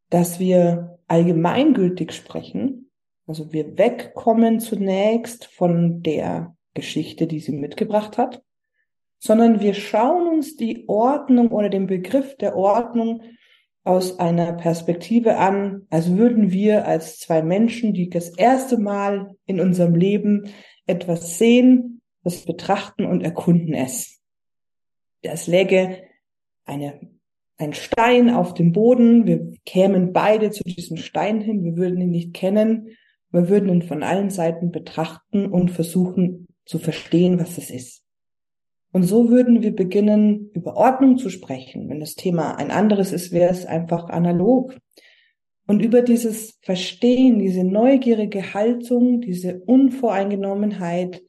dass 0.10 0.40
wir 0.40 1.00
allgemeingültig 1.08 2.12
sprechen. 2.12 2.92
Also 3.28 3.52
wir 3.52 3.78
wegkommen 3.78 4.60
zunächst 4.60 5.46
von 5.46 6.02
der 6.02 6.55
Geschichte, 6.76 7.26
die 7.26 7.40
sie 7.40 7.54
mitgebracht 7.54 8.20
hat, 8.20 8.44
sondern 9.18 9.60
wir 9.60 9.74
schauen 9.74 10.28
uns 10.28 10.56
die 10.56 10.88
Ordnung 10.88 11.50
oder 11.50 11.70
den 11.70 11.88
Begriff 11.88 12.38
der 12.38 12.56
Ordnung 12.56 13.24
aus 13.84 14.20
einer 14.20 14.54
Perspektive 14.54 15.38
an, 15.38 15.88
als 15.90 16.16
würden 16.16 16.52
wir 16.52 16.86
als 16.88 17.20
zwei 17.20 17.42
Menschen, 17.42 17.94
die 17.94 18.10
das 18.10 18.30
erste 18.30 18.78
Mal 18.78 19.36
in 19.46 19.60
unserem 19.60 19.96
Leben 19.96 20.50
etwas 20.86 21.38
sehen, 21.38 22.02
das 22.24 22.46
betrachten 22.46 23.06
und 23.06 23.22
erkunden 23.22 23.74
es. 23.74 24.20
Es 25.22 25.48
läge 25.48 26.04
eine, 26.66 27.00
ein 27.58 27.74
Stein 27.74 28.32
auf 28.32 28.54
dem 28.54 28.72
Boden, 28.72 29.28
wir 29.28 29.54
kämen 29.66 30.14
beide 30.14 30.52
zu 30.52 30.64
diesem 30.64 30.98
Stein 30.98 31.42
hin, 31.42 31.64
wir 31.64 31.78
würden 31.78 32.02
ihn 32.02 32.12
nicht 32.12 32.34
kennen, 32.34 32.90
wir 33.32 33.50
würden 33.50 33.70
ihn 33.70 33.82
von 33.84 34.02
allen 34.02 34.30
Seiten 34.30 34.72
betrachten 34.72 35.46
und 35.46 35.70
versuchen 35.70 36.45
zu 36.66 36.80
verstehen, 36.80 37.40
was 37.40 37.58
es 37.58 37.70
ist. 37.70 38.04
Und 38.92 39.04
so 39.04 39.30
würden 39.30 39.62
wir 39.62 39.76
beginnen, 39.76 40.52
über 40.54 40.78
Ordnung 40.78 41.18
zu 41.18 41.30
sprechen. 41.30 41.90
Wenn 41.90 42.00
das 42.00 42.16
Thema 42.16 42.56
ein 42.56 42.72
anderes 42.72 43.12
ist, 43.12 43.32
wäre 43.32 43.52
es 43.52 43.66
einfach 43.66 44.10
analog. 44.10 44.78
Und 45.68 45.82
über 45.82 46.02
dieses 46.02 46.58
Verstehen, 46.62 47.40
diese 47.40 47.64
neugierige 47.64 48.54
Haltung, 48.54 49.22
diese 49.22 49.60
Unvoreingenommenheit 49.60 51.24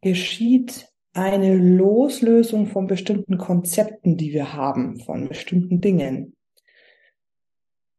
geschieht 0.00 0.88
eine 1.12 1.56
Loslösung 1.56 2.66
von 2.66 2.86
bestimmten 2.86 3.38
Konzepten, 3.38 4.16
die 4.16 4.32
wir 4.32 4.52
haben, 4.52 5.00
von 5.00 5.28
bestimmten 5.28 5.80
Dingen. 5.80 6.34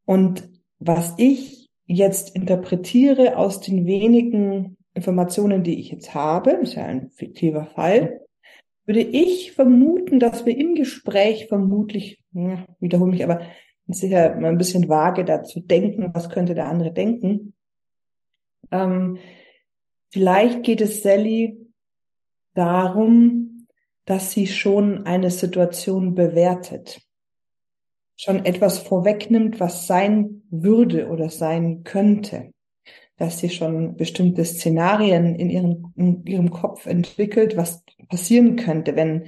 Und 0.05 0.49
was 0.79 1.13
ich 1.17 1.69
jetzt 1.85 2.35
interpretiere 2.35 3.37
aus 3.37 3.59
den 3.61 3.85
wenigen 3.85 4.76
Informationen, 4.97 5.63
die 5.63 5.79
ich 5.79 5.91
jetzt 5.91 6.13
habe, 6.13 6.51
ist 6.51 6.75
ja 6.75 6.85
ein 6.85 7.11
fiktiver 7.11 7.67
Fall, 7.67 8.21
würde 8.85 9.01
ich 9.01 9.51
vermuten, 9.51 10.19
dass 10.19 10.45
wir 10.45 10.57
im 10.57 10.73
Gespräch 10.73 11.47
vermutlich, 11.47 12.19
ja, 12.33 12.65
wiederhole 12.79 13.11
mich 13.11 13.23
aber, 13.23 13.41
sicher 13.87 14.35
mal 14.35 14.49
ein 14.49 14.57
bisschen 14.57 14.89
vage 14.89 15.23
dazu 15.23 15.61
denken, 15.61 16.11
was 16.13 16.29
könnte 16.29 16.55
der 16.55 16.67
andere 16.67 16.91
denken. 16.91 17.53
Ähm, 18.71 19.17
vielleicht 20.09 20.63
geht 20.63 20.81
es 20.81 21.03
Sally 21.03 21.57
darum, 22.53 23.67
dass 24.05 24.31
sie 24.31 24.47
schon 24.47 25.05
eine 25.05 25.31
Situation 25.31 26.15
bewertet, 26.15 27.01
schon 28.17 28.45
etwas 28.45 28.79
vorwegnimmt, 28.79 29.59
was 29.59 29.85
sein 29.85 30.41
würde 30.49 31.07
oder 31.07 31.29
sein 31.29 31.83
könnte, 31.83 32.51
dass 33.17 33.39
sie 33.39 33.49
schon 33.49 33.95
bestimmte 33.95 34.45
Szenarien 34.45 35.35
in, 35.35 35.49
ihren, 35.49 35.93
in 35.95 36.25
ihrem 36.25 36.51
Kopf 36.51 36.85
entwickelt, 36.85 37.57
was 37.57 37.83
passieren 38.09 38.55
könnte, 38.55 38.95
wenn 38.95 39.25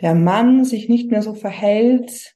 der 0.00 0.14
Mann 0.14 0.64
sich 0.64 0.88
nicht 0.88 1.10
mehr 1.10 1.22
so 1.22 1.34
verhält, 1.34 2.34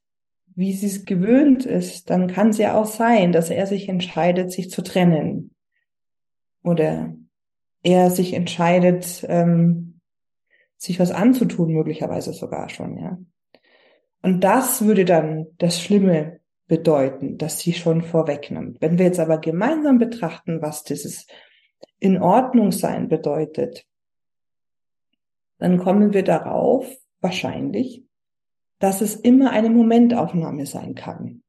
wie 0.54 0.72
sie 0.72 0.86
es 0.86 1.04
gewöhnt 1.04 1.66
ist, 1.66 2.10
dann 2.10 2.28
kann 2.28 2.50
es 2.50 2.58
ja 2.58 2.78
auch 2.78 2.86
sein, 2.86 3.32
dass 3.32 3.50
er 3.50 3.66
sich 3.66 3.88
entscheidet, 3.88 4.52
sich 4.52 4.70
zu 4.70 4.82
trennen. 4.82 5.54
Oder 6.62 7.14
er 7.82 8.10
sich 8.10 8.32
entscheidet, 8.32 9.24
ähm, 9.28 10.00
sich 10.76 10.98
was 11.00 11.10
anzutun, 11.10 11.72
möglicherweise 11.72 12.32
sogar 12.32 12.68
schon, 12.68 12.98
ja. 12.98 13.18
Und 14.22 14.40
das 14.40 14.84
würde 14.84 15.04
dann 15.04 15.46
das 15.58 15.80
Schlimme 15.80 16.40
bedeuten, 16.66 17.38
das 17.38 17.60
sie 17.60 17.72
schon 17.72 18.02
vorwegnimmt. 18.02 18.80
Wenn 18.80 18.98
wir 18.98 19.06
jetzt 19.06 19.20
aber 19.20 19.38
gemeinsam 19.38 19.98
betrachten, 19.98 20.62
was 20.62 20.82
dieses 20.82 21.26
in 21.98 22.20
Ordnung 22.20 22.72
sein 22.72 23.08
bedeutet, 23.08 23.86
dann 25.58 25.78
kommen 25.78 26.12
wir 26.12 26.22
darauf, 26.22 26.86
wahrscheinlich, 27.20 28.04
dass 28.78 29.00
es 29.00 29.16
immer 29.16 29.50
eine 29.50 29.70
Momentaufnahme 29.70 30.66
sein 30.66 30.94
kann. 30.94 31.42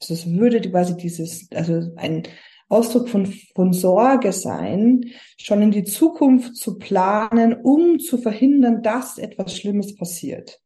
Also 0.00 0.14
es 0.14 0.32
würde 0.32 0.60
quasi 0.60 0.96
dieses, 0.96 1.50
also 1.52 1.92
ein 1.96 2.22
Ausdruck 2.68 3.08
von, 3.08 3.26
von 3.26 3.72
Sorge 3.72 4.32
sein, 4.32 5.04
schon 5.36 5.60
in 5.60 5.72
die 5.72 5.84
Zukunft 5.84 6.56
zu 6.56 6.78
planen, 6.78 7.54
um 7.54 7.98
zu 7.98 8.16
verhindern, 8.16 8.82
dass 8.82 9.18
etwas 9.18 9.56
Schlimmes 9.56 9.96
passiert. 9.96 10.60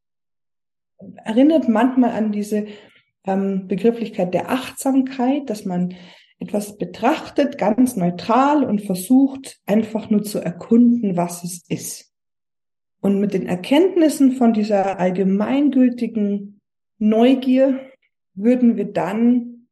Erinnert 1.24 1.68
manchmal 1.68 2.10
an 2.10 2.30
diese 2.30 2.66
ähm, 3.26 3.69
Begrifflichkeit 3.69 4.35
der 4.35 4.50
Achtsamkeit, 4.50 5.49
dass 5.50 5.64
man 5.64 5.95
etwas 6.38 6.76
betrachtet, 6.76 7.59
ganz 7.59 7.97
neutral 7.97 8.64
und 8.64 8.83
versucht 8.83 9.61
einfach 9.66 10.11
nur 10.11 10.23
zu 10.23 10.40
erkunden, 10.40 11.16
was 11.16 11.45
es 11.45 11.64
ist. 11.69 12.12
Und 13.00 13.21
mit 13.21 13.35
den 13.35 13.47
Erkenntnissen 13.47 14.33
von 14.33 14.52
dieser 14.52 14.99
allgemeingültigen 14.99 16.61
Neugier 16.99 17.81
würden 18.35 18.76
wir 18.76 18.93
dann 18.93 19.69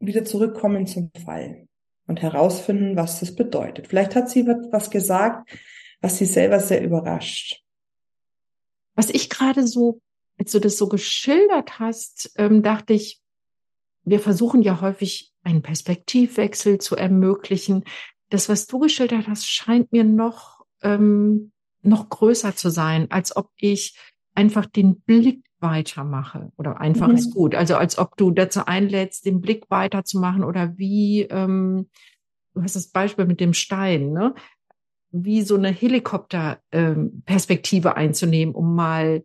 wieder 0.00 0.24
zurückkommen 0.24 0.86
zum 0.86 1.10
Fall 1.24 1.66
und 2.06 2.22
herausfinden, 2.22 2.96
was 2.96 3.20
das 3.20 3.34
bedeutet. 3.34 3.88
Vielleicht 3.88 4.14
hat 4.14 4.30
sie 4.30 4.46
was 4.46 4.90
gesagt, 4.90 5.50
was 6.00 6.18
sie 6.18 6.26
selber 6.26 6.60
sehr 6.60 6.82
überrascht. 6.82 7.62
Was 8.94 9.10
ich 9.10 9.30
gerade 9.30 9.66
so, 9.66 10.00
als 10.38 10.52
du 10.52 10.60
das 10.60 10.78
so 10.78 10.88
geschildert 10.88 11.78
hast, 11.78 12.32
ähm, 12.36 12.62
dachte 12.62 12.92
ich, 12.92 13.20
wir 14.04 14.20
versuchen 14.20 14.62
ja 14.62 14.80
häufig 14.80 15.32
einen 15.42 15.62
Perspektivwechsel 15.62 16.78
zu 16.78 16.96
ermöglichen. 16.96 17.84
Das, 18.30 18.48
was 18.48 18.66
du 18.66 18.78
geschildert 18.78 19.28
hast, 19.28 19.46
scheint 19.46 19.92
mir 19.92 20.04
noch, 20.04 20.64
ähm, 20.82 21.52
noch 21.82 22.08
größer 22.08 22.56
zu 22.56 22.70
sein, 22.70 23.10
als 23.10 23.36
ob 23.36 23.50
ich 23.56 23.98
einfach 24.34 24.66
den 24.66 25.00
Blick 25.00 25.44
weitermache 25.60 26.52
oder 26.56 26.80
einfach 26.80 27.08
mhm. 27.08 27.16
ist 27.16 27.34
gut. 27.34 27.54
Also 27.54 27.76
als 27.76 27.98
ob 27.98 28.16
du 28.16 28.30
dazu 28.30 28.66
einlädst, 28.66 29.26
den 29.26 29.40
Blick 29.40 29.70
weiterzumachen 29.70 30.44
oder 30.44 30.78
wie, 30.78 31.22
ähm, 31.22 31.88
du 32.54 32.62
hast 32.62 32.76
das 32.76 32.88
Beispiel 32.88 33.26
mit 33.26 33.40
dem 33.40 33.54
Stein, 33.54 34.12
ne? 34.12 34.34
wie 35.10 35.42
so 35.42 35.56
eine 35.56 35.70
Helikopterperspektive 35.70 37.88
ähm, 37.88 37.94
einzunehmen, 37.94 38.54
um 38.54 38.74
mal 38.74 39.24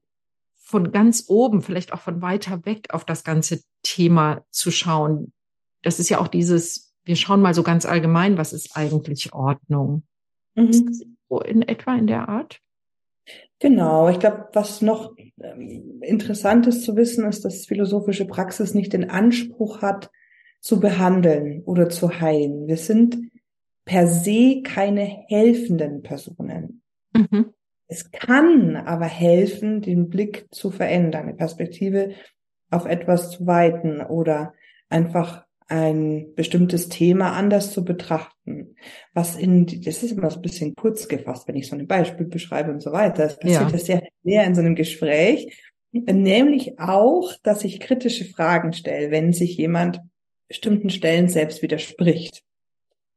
von 0.63 0.91
ganz 0.91 1.25
oben, 1.27 1.62
vielleicht 1.62 1.93
auch 1.93 2.00
von 2.00 2.22
weiter 2.22 2.65
weg 2.65 2.88
auf 2.93 3.05
das 3.05 3.24
ganze 3.24 3.62
Thema 3.84 4.43
zu 4.50 4.72
schauen. 4.72 5.34
Das 5.84 6.00
ist 6.00 6.10
ja 6.10 6.20
auch 6.20 6.29
dieses, 6.29 6.96
wir 7.03 7.15
schauen 7.15 7.41
mal 7.41 7.53
so 7.53 7.63
ganz 7.63 7.86
allgemein, 7.86 8.38
was 8.38 8.53
ist 8.53 8.75
eigentlich 8.75 9.34
Ordnung? 9.34 10.03
Mhm. 10.55 10.70
Ist 10.70 10.86
das 10.88 11.03
so 11.29 11.41
in 11.41 11.62
etwa 11.62 11.96
in 11.96 12.08
der 12.08 12.29
Art? 12.29 12.60
Genau, 13.60 14.10
ich 14.10 14.20
glaube, 14.20 14.50
was 14.53 14.82
noch 14.82 15.15
ähm, 15.41 16.01
interessant 16.01 16.65
ist 16.67 16.84
zu 16.84 16.96
wissen, 16.96 17.25
ist, 17.25 17.46
dass 17.46 17.65
philosophische 17.65 18.25
Praxis 18.25 18.74
nicht 18.74 18.93
den 18.93 19.10
Anspruch 19.10 19.82
hat, 19.82 20.10
zu 20.60 20.79
behandeln 20.79 21.62
oder 21.65 21.89
zu 21.89 22.22
heilen. 22.22 22.67
Wir 22.67 22.77
sind 22.77 23.17
per 23.84 24.08
se 24.08 24.62
keine 24.63 25.03
helfenden 25.27 26.03
Personen. 26.03 26.82
Mhm. 27.13 27.53
Es 27.93 28.09
kann 28.09 28.75
aber 28.75 29.05
helfen, 29.05 29.83
den 29.83 30.09
Blick 30.09 30.47
zu 30.50 30.71
verändern, 30.71 31.27
eine 31.27 31.35
Perspektive 31.35 32.15
auf 32.71 32.88
etwas 32.88 33.29
zu 33.29 33.45
weiten 33.45 34.01
oder 34.01 34.55
einfach 34.89 35.45
ein 35.67 36.33
bestimmtes 36.33 36.89
Thema 36.89 37.33
anders 37.33 37.71
zu 37.71 37.85
betrachten. 37.85 38.75
Was 39.13 39.35
in, 39.35 39.67
das 39.67 40.01
ist 40.01 40.12
immer 40.12 40.31
so 40.31 40.39
ein 40.39 40.41
bisschen 40.41 40.73
kurz 40.73 41.07
gefasst, 41.07 41.47
wenn 41.47 41.55
ich 41.55 41.67
so 41.67 41.75
ein 41.75 41.85
Beispiel 41.85 42.25
beschreibe 42.25 42.71
und 42.71 42.81
so 42.81 42.91
weiter. 42.91 43.25
Es 43.25 43.38
passiert 43.38 43.71
ja. 43.71 43.77
sehr 43.77 44.01
sehr 44.23 44.43
in 44.43 44.56
so 44.56 44.62
einem 44.62 44.73
Gespräch. 44.73 45.56
Nämlich 45.91 46.79
auch, 46.79 47.32
dass 47.43 47.63
ich 47.63 47.79
kritische 47.79 48.25
Fragen 48.25 48.73
stelle, 48.73 49.12
wenn 49.12 49.34
sich 49.34 49.56
jemand 49.56 50.01
bestimmten 50.47 50.89
Stellen 50.89 51.27
selbst 51.27 51.62
widerspricht. 51.62 52.41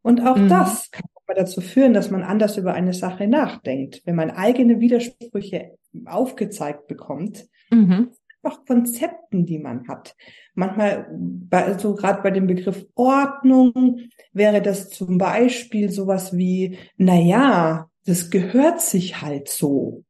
Und 0.07 0.25
auch 0.25 0.37
mhm. 0.37 0.49
das 0.49 0.93
kann 0.93 1.05
dazu 1.35 1.61
führen, 1.61 1.93
dass 1.93 2.13
man 2.13 2.23
anders 2.23 2.57
über 2.57 2.75
eine 2.75 2.95
Sache 2.95 3.27
nachdenkt. 3.27 4.03
Wenn 4.05 4.15
man 4.15 4.31
eigene 4.31 4.79
Widersprüche 4.79 5.73
aufgezeigt 6.05 6.87
bekommt, 6.87 7.49
mhm. 7.73 8.13
auch 8.45 8.65
Konzepten, 8.65 9.47
die 9.47 9.59
man 9.59 9.89
hat. 9.89 10.15
Manchmal, 10.55 11.09
bei, 11.11 11.77
so 11.77 11.97
gerade 11.97 12.23
bei 12.23 12.31
dem 12.31 12.47
Begriff 12.47 12.87
Ordnung, 12.95 13.99
wäre 14.33 14.63
das 14.63 14.91
zum 14.91 15.19
Beispiel 15.19 15.91
sowas 15.91 16.37
wie, 16.37 16.79
na 16.97 17.17
ja, 17.17 17.91
das 18.05 18.31
gehört 18.31 18.81
sich 18.81 19.21
halt 19.23 19.49
so. 19.49 20.05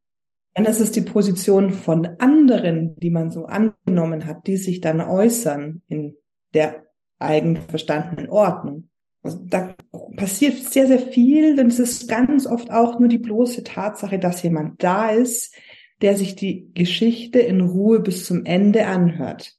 Dann 0.52 0.66
ist 0.66 0.80
es 0.80 0.92
die 0.92 1.00
Position 1.00 1.70
von 1.70 2.06
anderen, 2.18 2.96
die 2.96 3.11
man 3.11 3.30
so 3.30 3.46
angenommen 3.46 4.26
hat, 4.26 4.46
die 4.46 4.59
sich 4.59 4.82
dann 4.82 5.00
äußern 5.00 5.80
in 5.88 6.16
der 6.52 6.85
eigen 7.18 7.56
verstandenen 7.56 8.28
Ordnung. 8.28 8.90
Also 9.26 9.40
da 9.44 9.74
passiert 10.14 10.56
sehr, 10.56 10.86
sehr 10.86 11.00
viel, 11.00 11.56
denn 11.56 11.66
es 11.66 11.80
ist 11.80 12.08
ganz 12.08 12.46
oft 12.46 12.70
auch 12.70 13.00
nur 13.00 13.08
die 13.08 13.18
bloße 13.18 13.64
Tatsache, 13.64 14.20
dass 14.20 14.44
jemand 14.44 14.84
da 14.84 15.10
ist, 15.10 15.52
der 16.00 16.16
sich 16.16 16.36
die 16.36 16.70
Geschichte 16.74 17.40
in 17.40 17.60
Ruhe 17.60 17.98
bis 17.98 18.24
zum 18.24 18.44
Ende 18.44 18.86
anhört. 18.86 19.56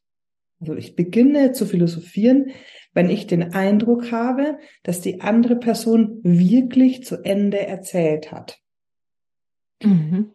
Also 0.62 0.74
ich 0.76 0.96
beginne 0.96 1.52
zu 1.52 1.66
philosophieren, 1.66 2.52
wenn 2.94 3.10
ich 3.10 3.28
den 3.28 3.54
Eindruck 3.54 4.14
habe, 4.14 4.58
dass 4.84 5.02
die 5.02 5.20
andere 5.20 5.58
Person 5.58 6.22
wirklich 6.24 7.04
zu 7.04 7.26
Ende 7.26 7.60
erzählt 7.60 8.32
hat. 8.32 8.62
Mhm. 9.84 10.32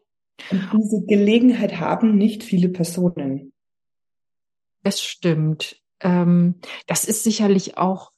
Und 0.51 0.69
diese 0.77 1.07
Gelegenheit 1.07 1.81
haben 1.81 2.19
nicht 2.19 2.45
viele 2.45 2.69
Personen. 2.69 3.55
Das 4.83 5.01
stimmt. 5.01 5.81
Ähm, 6.01 6.57
das 6.87 7.07
ist 7.07 7.25
sicherlich 7.25 7.79
auch, 7.79 8.12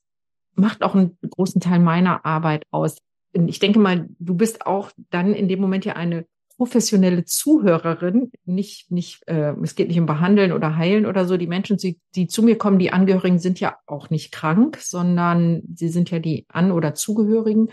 macht 0.55 0.83
auch 0.83 0.95
einen 0.95 1.19
großen 1.29 1.61
Teil 1.61 1.81
meiner 1.81 2.25
Arbeit 2.25 2.65
aus. 2.71 2.99
Ich 3.33 3.59
denke 3.59 3.79
mal, 3.79 4.09
du 4.19 4.35
bist 4.35 4.67
auch 4.67 4.91
dann 5.11 5.35
in 5.35 5.49
dem 5.49 5.61
Moment 5.61 5.85
ja 5.85 5.95
eine 5.95 6.27
professionelle 6.57 7.25
Zuhörerin, 7.25 8.31
nicht, 8.45 8.91
nicht, 8.91 9.27
äh, 9.27 9.55
es 9.63 9.75
geht 9.75 9.89
nicht 9.89 9.99
um 9.99 10.07
Behandeln 10.07 10.53
oder 10.53 10.77
Heilen 10.77 11.07
oder 11.07 11.27
so. 11.27 11.37
Die 11.37 11.49
Menschen, 11.49 11.77
die, 11.79 11.99
die 12.15 12.29
zu 12.29 12.43
mir 12.43 12.57
kommen, 12.57 12.79
die 12.79 12.93
Angehörigen 12.93 13.39
sind 13.39 13.59
ja 13.59 13.77
auch 13.87 14.11
nicht 14.11 14.31
krank, 14.31 14.79
sondern 14.81 15.63
sie 15.75 15.89
sind 15.89 16.11
ja 16.11 16.21
die 16.21 16.47
An- 16.49 16.71
oder 16.73 16.95
Zugehörigen. 16.95 17.71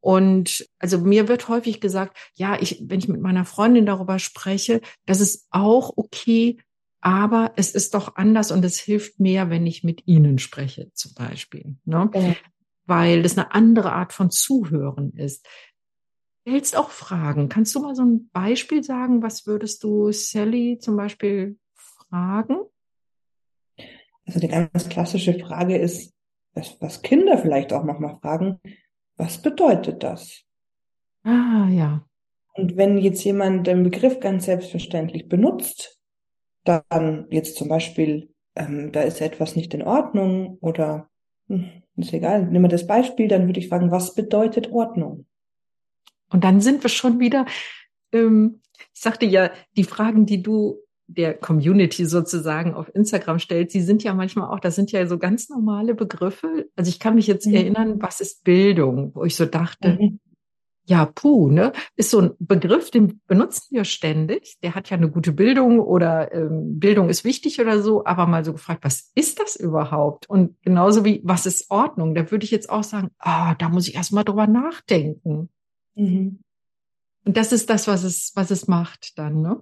Und 0.00 0.66
also 0.78 0.98
mir 0.98 1.28
wird 1.28 1.48
häufig 1.48 1.80
gesagt, 1.80 2.16
ja, 2.34 2.60
ich, 2.60 2.82
wenn 2.86 2.98
ich 2.98 3.08
mit 3.08 3.20
meiner 3.20 3.44
Freundin 3.44 3.86
darüber 3.86 4.18
spreche, 4.18 4.80
das 5.06 5.20
ist 5.20 5.46
auch 5.50 5.92
okay, 5.96 6.58
aber 7.04 7.52
es 7.56 7.72
ist 7.72 7.92
doch 7.92 8.16
anders 8.16 8.50
und 8.50 8.64
es 8.64 8.78
hilft 8.78 9.20
mehr, 9.20 9.50
wenn 9.50 9.66
ich 9.66 9.84
mit 9.84 10.06
Ihnen 10.06 10.38
spreche, 10.38 10.90
zum 10.94 11.12
Beispiel. 11.12 11.76
Ne? 11.84 12.10
Ja. 12.14 12.34
Weil 12.86 13.22
das 13.22 13.36
eine 13.36 13.52
andere 13.52 13.92
Art 13.92 14.14
von 14.14 14.30
Zuhören 14.30 15.12
ist. 15.12 15.46
Du 16.44 16.52
hältst 16.52 16.74
auch 16.78 16.88
Fragen. 16.88 17.50
Kannst 17.50 17.74
du 17.74 17.80
mal 17.80 17.94
so 17.94 18.02
ein 18.02 18.30
Beispiel 18.32 18.82
sagen? 18.82 19.22
Was 19.22 19.46
würdest 19.46 19.84
du 19.84 20.12
Sally 20.12 20.78
zum 20.80 20.96
Beispiel 20.96 21.58
fragen? 21.74 22.56
Also 24.24 24.40
die 24.40 24.48
ganz 24.48 24.88
klassische 24.88 25.38
Frage 25.38 25.76
ist, 25.76 26.14
was, 26.54 26.80
was 26.80 27.02
Kinder 27.02 27.36
vielleicht 27.36 27.74
auch 27.74 27.84
nochmal 27.84 28.18
fragen, 28.22 28.60
was 29.16 29.42
bedeutet 29.42 30.02
das? 30.02 30.42
Ah, 31.22 31.68
ja. 31.68 32.06
Und 32.54 32.78
wenn 32.78 32.96
jetzt 32.96 33.22
jemand 33.24 33.66
den 33.66 33.82
Begriff 33.82 34.20
ganz 34.20 34.46
selbstverständlich 34.46 35.28
benutzt, 35.28 36.00
dann 36.64 37.26
jetzt 37.30 37.56
zum 37.56 37.68
Beispiel, 37.68 38.30
ähm, 38.56 38.92
da 38.92 39.02
ist 39.02 39.20
etwas 39.20 39.56
nicht 39.56 39.74
in 39.74 39.82
Ordnung 39.82 40.58
oder 40.60 41.08
hm, 41.48 41.70
ist 41.96 42.12
egal, 42.12 42.46
nehmen 42.46 42.64
wir 42.64 42.68
das 42.68 42.86
Beispiel, 42.86 43.28
dann 43.28 43.46
würde 43.46 43.60
ich 43.60 43.68
fragen, 43.68 43.90
was 43.90 44.14
bedeutet 44.14 44.72
Ordnung? 44.72 45.26
Und 46.30 46.42
dann 46.42 46.60
sind 46.60 46.82
wir 46.82 46.90
schon 46.90 47.20
wieder, 47.20 47.46
ähm, 48.12 48.60
ich 48.92 49.00
sagte 49.00 49.26
ja, 49.26 49.50
die 49.76 49.84
Fragen, 49.84 50.26
die 50.26 50.42
du 50.42 50.80
der 51.06 51.34
Community 51.34 52.06
sozusagen 52.06 52.74
auf 52.74 52.92
Instagram 52.94 53.38
stellt, 53.38 53.70
sie 53.70 53.82
sind 53.82 54.02
ja 54.02 54.14
manchmal 54.14 54.48
auch, 54.48 54.58
das 54.58 54.74
sind 54.74 54.90
ja 54.90 55.06
so 55.06 55.18
ganz 55.18 55.50
normale 55.50 55.94
Begriffe. 55.94 56.68
Also 56.76 56.88
ich 56.88 56.98
kann 56.98 57.14
mich 57.14 57.26
jetzt 57.26 57.46
mhm. 57.46 57.54
erinnern, 57.54 58.02
was 58.02 58.20
ist 58.20 58.42
Bildung, 58.42 59.14
wo 59.14 59.24
ich 59.24 59.36
so 59.36 59.44
dachte, 59.44 59.98
mhm. 60.00 60.20
Ja, 60.86 61.06
puh, 61.06 61.48
ne? 61.48 61.72
Ist 61.96 62.10
so 62.10 62.20
ein 62.20 62.30
Begriff, 62.38 62.90
den 62.90 63.20
benutzen 63.26 63.74
wir 63.74 63.84
ständig. 63.84 64.58
Der 64.62 64.74
hat 64.74 64.90
ja 64.90 64.96
eine 64.98 65.10
gute 65.10 65.32
Bildung 65.32 65.80
oder 65.80 66.32
ähm, 66.32 66.78
Bildung 66.78 67.08
ist 67.08 67.24
wichtig 67.24 67.58
oder 67.58 67.80
so, 67.80 68.04
aber 68.04 68.26
mal 68.26 68.44
so 68.44 68.52
gefragt, 68.52 68.84
was 68.84 69.10
ist 69.14 69.40
das 69.40 69.56
überhaupt? 69.56 70.28
Und 70.28 70.60
genauso 70.62 71.04
wie, 71.04 71.22
was 71.24 71.46
ist 71.46 71.70
Ordnung? 71.70 72.14
Da 72.14 72.30
würde 72.30 72.44
ich 72.44 72.50
jetzt 72.50 72.68
auch 72.68 72.84
sagen, 72.84 73.10
ah, 73.18 73.54
da 73.54 73.70
muss 73.70 73.88
ich 73.88 73.94
erstmal 73.94 74.24
drüber 74.24 74.46
nachdenken. 74.46 75.48
Mhm. 75.94 76.40
Und 77.24 77.36
das 77.36 77.52
ist 77.52 77.70
das, 77.70 77.88
was 77.88 78.04
es, 78.04 78.32
was 78.34 78.50
es 78.50 78.68
macht 78.68 79.18
dann, 79.18 79.40
ne? 79.40 79.60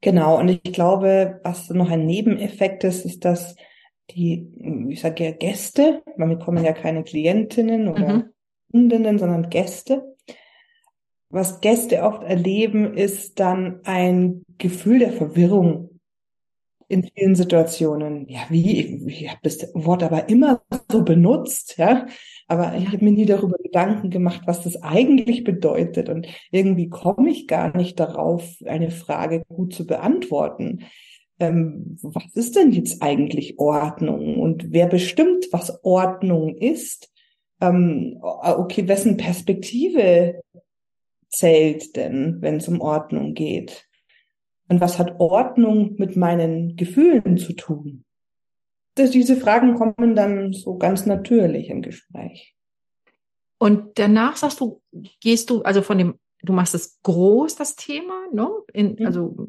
Genau. 0.00 0.38
Und 0.38 0.48
ich 0.48 0.72
glaube, 0.72 1.40
was 1.42 1.68
noch 1.70 1.90
ein 1.90 2.06
Nebeneffekt 2.06 2.84
ist, 2.84 3.04
ist, 3.04 3.24
dass 3.24 3.56
die, 4.10 4.48
ich 4.88 5.00
sage 5.00 5.24
ja 5.24 5.30
Gäste, 5.32 6.02
weil 6.16 6.30
wir 6.30 6.38
kommen 6.38 6.64
ja 6.64 6.72
keine 6.72 7.04
Klientinnen 7.04 7.88
oder 7.88 8.14
mhm. 8.14 8.24
Kundinnen, 8.70 9.18
sondern 9.18 9.50
Gäste. 9.50 10.16
Was 11.30 11.60
Gäste 11.60 12.02
oft 12.02 12.22
erleben, 12.22 12.94
ist 12.94 13.38
dann 13.38 13.80
ein 13.84 14.44
Gefühl 14.56 15.00
der 15.00 15.12
Verwirrung 15.12 16.00
in 16.88 17.02
vielen 17.02 17.34
Situationen. 17.34 18.26
Ja, 18.28 18.40
wie? 18.48 19.06
Ich, 19.06 19.28
habe 19.28 19.40
das 19.42 19.70
Wort 19.74 20.02
aber 20.02 20.30
immer 20.30 20.62
so 20.90 21.04
benutzt, 21.04 21.76
ja. 21.76 22.06
Aber 22.46 22.74
ich 22.78 22.86
habe 22.86 23.04
mir 23.04 23.12
nie 23.12 23.26
darüber 23.26 23.58
Gedanken 23.62 24.08
gemacht, 24.08 24.42
was 24.46 24.62
das 24.62 24.82
eigentlich 24.82 25.44
bedeutet. 25.44 26.08
Und 26.08 26.26
irgendwie 26.50 26.88
komme 26.88 27.28
ich 27.28 27.46
gar 27.46 27.76
nicht 27.76 28.00
darauf, 28.00 28.56
eine 28.64 28.90
Frage 28.90 29.44
gut 29.48 29.74
zu 29.74 29.86
beantworten. 29.86 30.86
Ähm, 31.38 31.98
was 32.02 32.24
ist 32.34 32.56
denn 32.56 32.72
jetzt 32.72 33.02
eigentlich 33.02 33.58
Ordnung? 33.58 34.40
Und 34.40 34.72
wer 34.72 34.86
bestimmt, 34.86 35.48
was 35.52 35.84
Ordnung 35.84 36.56
ist? 36.56 37.12
Ähm, 37.60 38.18
okay, 38.22 38.88
wessen 38.88 39.18
Perspektive 39.18 40.40
zählt 41.28 41.96
denn, 41.96 42.38
wenn 42.40 42.56
es 42.56 42.68
um 42.68 42.80
Ordnung 42.80 43.34
geht? 43.34 43.86
Und 44.68 44.80
was 44.80 44.98
hat 44.98 45.18
Ordnung 45.18 45.94
mit 45.96 46.16
meinen 46.16 46.76
Gefühlen 46.76 47.38
zu 47.38 47.54
tun? 47.54 48.04
Diese 48.96 49.36
Fragen 49.36 49.74
kommen 49.74 50.14
dann 50.14 50.52
so 50.52 50.76
ganz 50.76 51.06
natürlich 51.06 51.70
im 51.70 51.82
Gespräch. 51.82 52.54
Und 53.58 53.98
danach 53.98 54.36
sagst 54.36 54.60
du, 54.60 54.82
gehst 55.20 55.50
du, 55.50 55.62
also 55.62 55.82
von 55.82 55.98
dem, 55.98 56.14
du 56.42 56.52
machst 56.52 56.74
es 56.74 57.00
groß, 57.02 57.56
das 57.56 57.76
Thema, 57.76 58.26
ne? 58.32 58.48
In, 58.72 58.96
mhm. 58.98 59.06
Also 59.06 59.48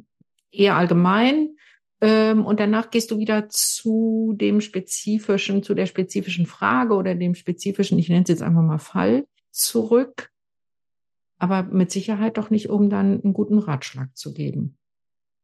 eher 0.52 0.76
allgemein. 0.76 1.56
Ähm, 2.02 2.46
und 2.46 2.60
danach 2.60 2.92
gehst 2.92 3.12
du 3.12 3.18
wieder 3.18 3.50
zu 3.50 4.34
dem 4.36 4.62
spezifischen, 4.62 5.64
zu 5.64 5.74
der 5.74 5.86
spezifischen 5.86 6.46
Frage 6.46 6.96
oder 6.96 7.14
dem 7.14 7.36
spezifischen, 7.36 8.00
ich 8.00 8.10
nenne 8.10 8.24
es 8.24 8.30
jetzt 8.30 8.42
einfach 8.42 8.62
mal 8.62 8.80
Fall, 8.80 9.26
zurück. 9.52 10.32
Aber 11.40 11.64
mit 11.64 11.92
Sicherheit 11.92 12.38
doch 12.38 12.50
nicht, 12.50 12.70
um 12.70 12.90
dann 12.90 13.22
einen 13.24 13.34
guten 13.34 13.58
Ratschlag 13.58 14.16
zu 14.16 14.34
geben. 14.34 14.78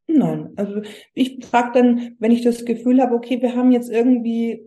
Nein, 0.08 0.52
also 0.56 0.82
ich 1.14 1.46
frage 1.46 1.72
dann, 1.74 2.16
wenn 2.20 2.32
ich 2.32 2.44
das 2.44 2.66
Gefühl 2.66 3.02
habe, 3.02 3.16
okay, 3.16 3.42
wir 3.42 3.56
haben 3.56 3.72
jetzt 3.72 3.90
irgendwie, 3.90 4.62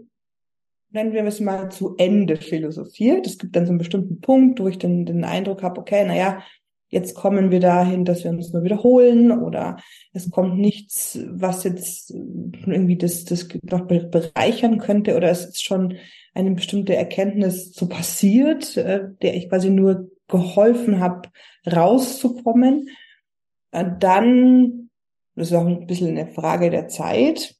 nennen 0.90 1.12
wir 1.12 1.24
es 1.24 1.40
mal 1.40 1.70
zu 1.70 1.94
Ende 1.96 2.36
philosophiert. 2.36 3.26
Es 3.26 3.38
gibt 3.38 3.54
dann 3.54 3.66
so 3.66 3.70
einen 3.70 3.78
bestimmten 3.78 4.20
Punkt, 4.20 4.60
wo 4.60 4.68
ich 4.68 4.78
dann 4.78 5.04
den 5.04 5.24
Eindruck 5.24 5.62
habe, 5.62 5.80
okay, 5.80 6.04
naja, 6.04 6.42
jetzt 6.90 7.14
kommen 7.14 7.50
wir 7.50 7.60
dahin, 7.60 8.04
dass 8.04 8.24
wir 8.24 8.30
uns 8.30 8.52
nur 8.52 8.64
wiederholen 8.64 9.30
oder 9.30 9.76
es 10.12 10.30
kommt 10.30 10.58
nichts, 10.58 11.18
was 11.30 11.64
jetzt 11.64 12.10
irgendwie 12.10 12.96
das, 12.96 13.24
das 13.24 13.46
noch 13.62 13.86
bereichern 13.86 14.78
könnte 14.78 15.16
oder 15.16 15.30
es 15.30 15.44
ist 15.44 15.62
schon 15.62 15.96
eine 16.34 16.52
bestimmte 16.52 16.96
Erkenntnis 16.96 17.72
so 17.74 17.88
passiert, 17.88 18.76
äh, 18.76 19.08
der 19.22 19.34
ich 19.34 19.48
quasi 19.48 19.70
nur 19.70 20.10
geholfen 20.28 21.00
habe, 21.00 21.30
rauszukommen. 21.66 22.88
Äh, 23.72 23.84
dann 23.98 24.88
das 25.38 25.52
ist 25.52 25.56
auch 25.56 25.66
ein 25.66 25.86
bisschen 25.86 26.18
eine 26.18 26.26
Frage 26.26 26.68
der 26.70 26.88
Zeit, 26.88 27.54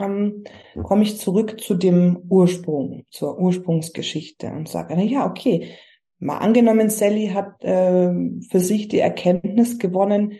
ähm, 0.00 0.44
komme 0.82 1.02
ich 1.02 1.18
zurück 1.18 1.60
zu 1.60 1.74
dem 1.74 2.16
Ursprung, 2.28 3.04
zur 3.10 3.38
Ursprungsgeschichte 3.38 4.48
und 4.48 4.68
sage, 4.68 4.94
na 4.96 5.02
ja, 5.02 5.26
okay, 5.26 5.74
mal 6.18 6.38
angenommen, 6.38 6.88
Sally 6.88 7.28
hat 7.28 7.62
äh, 7.62 8.12
für 8.48 8.60
sich 8.60 8.88
die 8.88 9.00
Erkenntnis 9.00 9.78
gewonnen, 9.78 10.38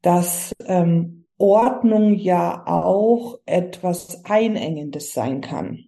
dass 0.00 0.54
ähm, 0.64 1.26
Ordnung 1.36 2.14
ja 2.14 2.66
auch 2.66 3.38
etwas 3.44 4.24
Einengendes 4.24 5.12
sein 5.12 5.42
kann. 5.42 5.84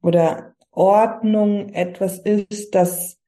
Oder 0.00 0.54
Ordnung 0.70 1.70
etwas 1.70 2.18
ist, 2.18 2.74
das 2.74 3.18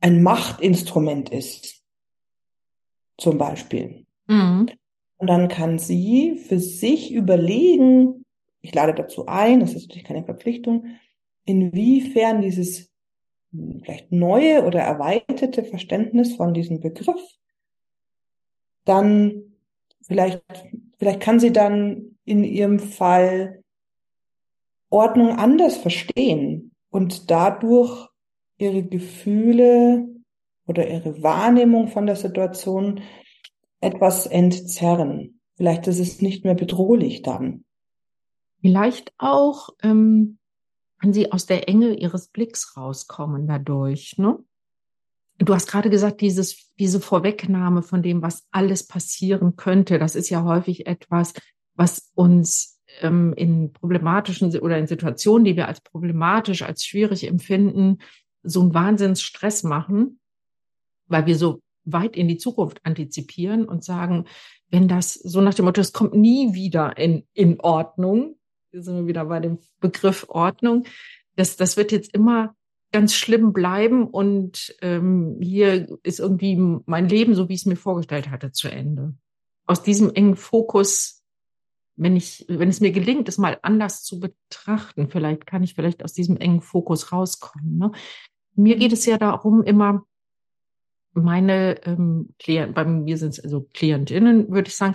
ein 0.00 0.22
Machtinstrument 0.22 1.30
ist. 1.30 1.82
Zum 3.16 3.38
Beispiel. 3.38 4.06
Mhm. 4.26 4.68
Und 5.16 5.26
dann 5.26 5.48
kann 5.48 5.78
sie 5.78 6.36
für 6.36 6.60
sich 6.60 7.12
überlegen, 7.12 8.24
ich 8.60 8.74
lade 8.74 8.94
dazu 8.94 9.26
ein, 9.26 9.60
das 9.60 9.74
ist 9.74 9.88
natürlich 9.88 10.06
keine 10.06 10.24
Verpflichtung, 10.24 10.86
inwiefern 11.44 12.42
dieses 12.42 12.90
vielleicht 13.50 14.12
neue 14.12 14.64
oder 14.64 14.80
erweiterte 14.80 15.64
Verständnis 15.64 16.36
von 16.36 16.54
diesem 16.54 16.80
Begriff 16.80 17.20
dann 18.88 19.42
vielleicht, 20.02 20.42
vielleicht 20.98 21.20
kann 21.20 21.38
sie 21.38 21.52
dann 21.52 22.16
in 22.24 22.42
ihrem 22.42 22.78
Fall 22.78 23.62
Ordnung 24.90 25.36
anders 25.36 25.76
verstehen 25.76 26.72
und 26.90 27.30
dadurch 27.30 28.08
ihre 28.58 28.82
Gefühle 28.82 30.06
oder 30.66 30.88
ihre 30.88 31.22
Wahrnehmung 31.22 31.88
von 31.88 32.06
der 32.06 32.16
Situation 32.16 33.00
etwas 33.80 34.26
entzerren. 34.26 35.40
Vielleicht 35.56 35.86
ist 35.86 35.98
es 35.98 36.20
nicht 36.20 36.44
mehr 36.44 36.54
bedrohlich 36.54 37.22
dann. 37.22 37.64
Vielleicht 38.60 39.12
auch 39.18 39.70
ähm, 39.82 40.38
kann 41.00 41.12
sie 41.12 41.32
aus 41.32 41.46
der 41.46 41.68
Enge 41.68 41.94
ihres 41.94 42.28
Blicks 42.28 42.76
rauskommen 42.76 43.46
dadurch. 43.46 44.18
Ne? 44.18 44.38
Du 45.38 45.54
hast 45.54 45.68
gerade 45.68 45.90
gesagt, 45.90 46.20
dieses, 46.20 46.74
diese 46.78 47.00
Vorwegnahme 47.00 47.82
von 47.82 48.02
dem, 48.02 48.22
was 48.22 48.46
alles 48.50 48.86
passieren 48.86 49.56
könnte, 49.56 49.98
das 49.98 50.16
ist 50.16 50.28
ja 50.30 50.42
häufig 50.42 50.86
etwas, 50.86 51.34
was 51.74 52.10
uns 52.14 52.80
ähm, 53.00 53.32
in 53.36 53.72
problematischen 53.72 54.56
oder 54.58 54.78
in 54.78 54.88
Situationen, 54.88 55.44
die 55.44 55.56
wir 55.56 55.68
als 55.68 55.80
problematisch, 55.80 56.62
als 56.62 56.84
schwierig 56.84 57.26
empfinden, 57.26 57.98
so 58.42 58.60
einen 58.60 58.74
Wahnsinnsstress 58.74 59.62
machen, 59.62 60.20
weil 61.06 61.26
wir 61.26 61.36
so 61.36 61.60
weit 61.84 62.16
in 62.16 62.28
die 62.28 62.38
Zukunft 62.38 62.84
antizipieren 62.84 63.64
und 63.64 63.84
sagen, 63.84 64.26
wenn 64.70 64.88
das 64.88 65.14
so 65.14 65.40
nach 65.40 65.54
dem 65.54 65.64
Motto, 65.64 65.80
es 65.80 65.92
kommt 65.92 66.14
nie 66.14 66.54
wieder 66.54 66.96
in, 66.98 67.26
in 67.32 67.60
Ordnung, 67.60 68.36
wir 68.70 68.82
sind 68.82 69.06
wieder 69.06 69.24
bei 69.24 69.40
dem 69.40 69.58
Begriff 69.80 70.26
Ordnung, 70.28 70.84
das, 71.36 71.56
das 71.56 71.76
wird 71.76 71.92
jetzt 71.92 72.12
immer 72.14 72.54
ganz 72.92 73.14
schlimm 73.14 73.52
bleiben 73.52 74.06
und 74.06 74.74
ähm, 74.80 75.38
hier 75.40 75.98
ist 76.02 76.20
irgendwie 76.20 76.56
mein 76.86 77.08
Leben, 77.08 77.34
so 77.34 77.48
wie 77.48 77.54
ich 77.54 77.60
es 77.60 77.66
mir 77.66 77.76
vorgestellt 77.76 78.30
hatte, 78.30 78.50
zu 78.50 78.68
Ende. 78.68 79.14
Aus 79.66 79.82
diesem 79.82 80.12
engen 80.14 80.36
Fokus, 80.36 81.17
wenn 81.98 82.16
ich, 82.16 82.46
wenn 82.48 82.68
es 82.68 82.80
mir 82.80 82.92
gelingt, 82.92 83.28
es 83.28 83.38
mal 83.38 83.58
anders 83.62 84.04
zu 84.04 84.20
betrachten, 84.20 85.10
vielleicht 85.10 85.46
kann 85.46 85.62
ich 85.62 85.74
vielleicht 85.74 86.04
aus 86.04 86.12
diesem 86.12 86.36
engen 86.36 86.62
Fokus 86.62 87.12
rauskommen. 87.12 87.76
Ne? 87.76 87.92
Mir 88.54 88.76
geht 88.76 88.92
es 88.92 89.04
ja 89.04 89.18
darum, 89.18 89.62
immer 89.62 90.06
meine 91.12 91.84
ähm, 91.84 92.34
Klienten, 92.38 92.74
bei 92.74 92.84
mir 92.84 93.18
sind 93.18 93.30
es 93.30 93.40
also 93.40 93.66
Klientinnen, 93.74 94.48
würde 94.50 94.68
ich 94.68 94.76
sagen, 94.76 94.94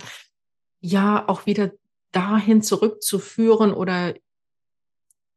ja 0.80 1.28
auch 1.28 1.44
wieder 1.46 1.72
dahin 2.12 2.62
zurückzuführen 2.62 3.74
oder 3.74 4.14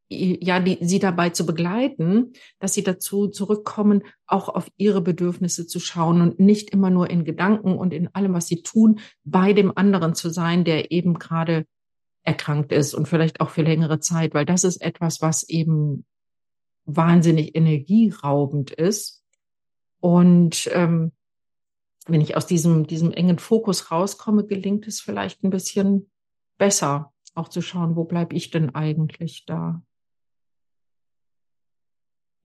ja, 0.08 0.60
die, 0.60 0.78
sie 0.80 0.98
dabei 0.98 1.30
zu 1.30 1.44
begleiten, 1.44 2.32
dass 2.60 2.74
sie 2.74 2.82
dazu 2.82 3.28
zurückkommen, 3.28 4.02
auch 4.26 4.48
auf 4.48 4.70
ihre 4.76 5.02
Bedürfnisse 5.02 5.66
zu 5.66 5.80
schauen 5.80 6.20
und 6.20 6.40
nicht 6.40 6.70
immer 6.70 6.90
nur 6.90 7.10
in 7.10 7.24
Gedanken 7.24 7.76
und 7.76 7.92
in 7.92 8.14
allem, 8.14 8.32
was 8.32 8.46
sie 8.46 8.62
tun, 8.62 9.00
bei 9.24 9.52
dem 9.52 9.76
anderen 9.76 10.14
zu 10.14 10.30
sein, 10.30 10.64
der 10.64 10.90
eben 10.92 11.18
gerade 11.18 11.66
erkrankt 12.22 12.72
ist 12.72 12.94
und 12.94 13.06
vielleicht 13.06 13.40
auch 13.40 13.50
für 13.50 13.62
längere 13.62 14.00
Zeit, 14.00 14.34
weil 14.34 14.46
das 14.46 14.64
ist 14.64 14.82
etwas, 14.82 15.20
was 15.20 15.48
eben 15.48 16.04
wahnsinnig 16.84 17.54
energieraubend 17.54 18.70
ist 18.70 19.22
und 20.00 20.70
ähm, 20.72 21.12
wenn 22.06 22.20
ich 22.20 22.36
aus 22.36 22.46
diesem, 22.46 22.86
diesem 22.86 23.12
engen 23.12 23.38
Fokus 23.38 23.90
rauskomme, 23.90 24.46
gelingt 24.46 24.86
es 24.86 25.00
vielleicht 25.00 25.44
ein 25.44 25.50
bisschen 25.50 26.10
besser, 26.56 27.12
auch 27.34 27.48
zu 27.48 27.60
schauen, 27.60 27.96
wo 27.96 28.04
bleibe 28.04 28.34
ich 28.34 28.50
denn 28.50 28.74
eigentlich 28.74 29.44
da? 29.46 29.82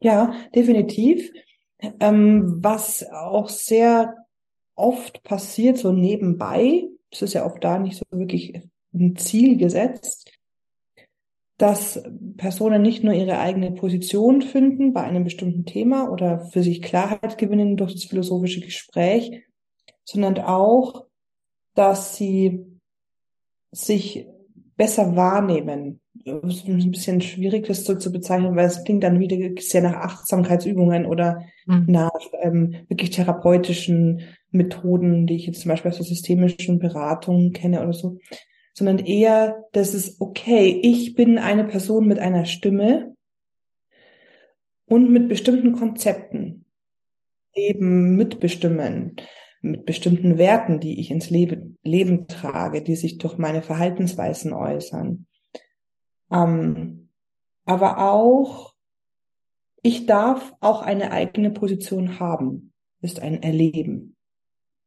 Ja, 0.04 0.36
definitiv. 0.54 1.32
Ähm, 2.02 2.58
was 2.62 3.10
auch 3.10 3.48
sehr 3.48 4.16
oft 4.76 5.24
passiert, 5.24 5.78
so 5.78 5.94
nebenbei, 5.94 6.90
es 7.10 7.22
ist 7.22 7.34
ja 7.34 7.46
auch 7.46 7.58
da 7.58 7.80
nicht 7.80 7.98
so 7.98 8.04
wirklich 8.12 8.62
ein 8.94 9.16
Ziel 9.16 9.58
gesetzt, 9.58 10.30
dass 11.58 12.04
Personen 12.36 12.82
nicht 12.82 13.04
nur 13.04 13.14
ihre 13.14 13.40
eigene 13.40 13.72
Position 13.72 14.42
finden 14.42 14.92
bei 14.92 15.04
einem 15.04 15.24
bestimmten 15.24 15.66
Thema 15.66 16.12
oder 16.12 16.40
für 16.48 16.64
sich 16.64 16.82
Klarheit 16.82 17.38
gewinnen 17.38 17.78
durch 17.78 17.94
das 17.94 18.04
philosophische 18.04 18.60
Gespräch, 18.60 19.44
sondern 20.04 20.40
auch, 20.40 21.06
dass 21.76 22.18
sie 22.18 22.66
sich 23.72 24.28
besser 24.76 25.16
wahrnehmen. 25.16 26.02
Ein 26.26 26.92
bisschen 26.92 27.22
schwierig, 27.22 27.68
das 27.68 27.84
so 27.84 27.96
zu 27.96 28.12
bezeichnen, 28.12 28.56
weil 28.56 28.66
es 28.66 28.84
klingt 28.84 29.04
dann 29.04 29.20
wieder 29.20 29.38
sehr 29.62 29.82
nach 29.82 29.96
Achtsamkeitsübungen 29.96 31.06
oder 31.06 31.44
mhm. 31.66 31.86
nach 31.88 32.12
ähm, 32.42 32.76
wirklich 32.88 33.10
therapeutischen 33.10 34.22
Methoden, 34.52 35.28
die 35.28 35.36
ich 35.36 35.48
jetzt 35.48 35.62
zum 35.62 35.70
Beispiel 35.70 35.92
aus 35.92 35.98
der 35.98 36.06
systemischen 36.06 36.80
Beratung 36.80 37.52
kenne 37.52 37.82
oder 37.82 37.94
so 37.94 38.20
sondern 38.74 39.00
eher, 39.00 39.66
dass 39.72 39.94
es 39.94 40.20
okay, 40.20 40.80
ich 40.84 41.16
bin 41.16 41.38
eine 41.38 41.64
Person 41.64 42.08
mit 42.08 42.20
einer 42.20 42.46
Stimme 42.46 43.16
und 44.86 45.12
mit 45.12 45.30
bestimmten 45.30 45.74
Konzepten, 45.74 46.66
eben 47.54 48.16
mitbestimmen, 48.16 49.16
mit 49.62 49.86
bestimmten 49.86 50.38
Werten, 50.38 50.80
die 50.80 51.00
ich 51.00 51.12
ins 51.12 51.30
Leben, 51.30 51.78
Leben 51.84 52.28
trage, 52.28 52.82
die 52.82 52.96
sich 52.96 53.20
durch 53.20 53.38
meine 53.38 53.62
Verhaltensweisen 53.62 54.54
äußern. 54.54 55.28
Ähm, 56.34 57.10
aber 57.66 58.00
auch, 58.00 58.74
ich 59.84 60.06
darf 60.06 60.54
auch 60.60 60.82
eine 60.82 61.12
eigene 61.12 61.52
Position 61.52 62.20
haben, 62.20 62.74
ist 63.02 63.20
ein 63.22 63.44
Erleben. 63.44 64.16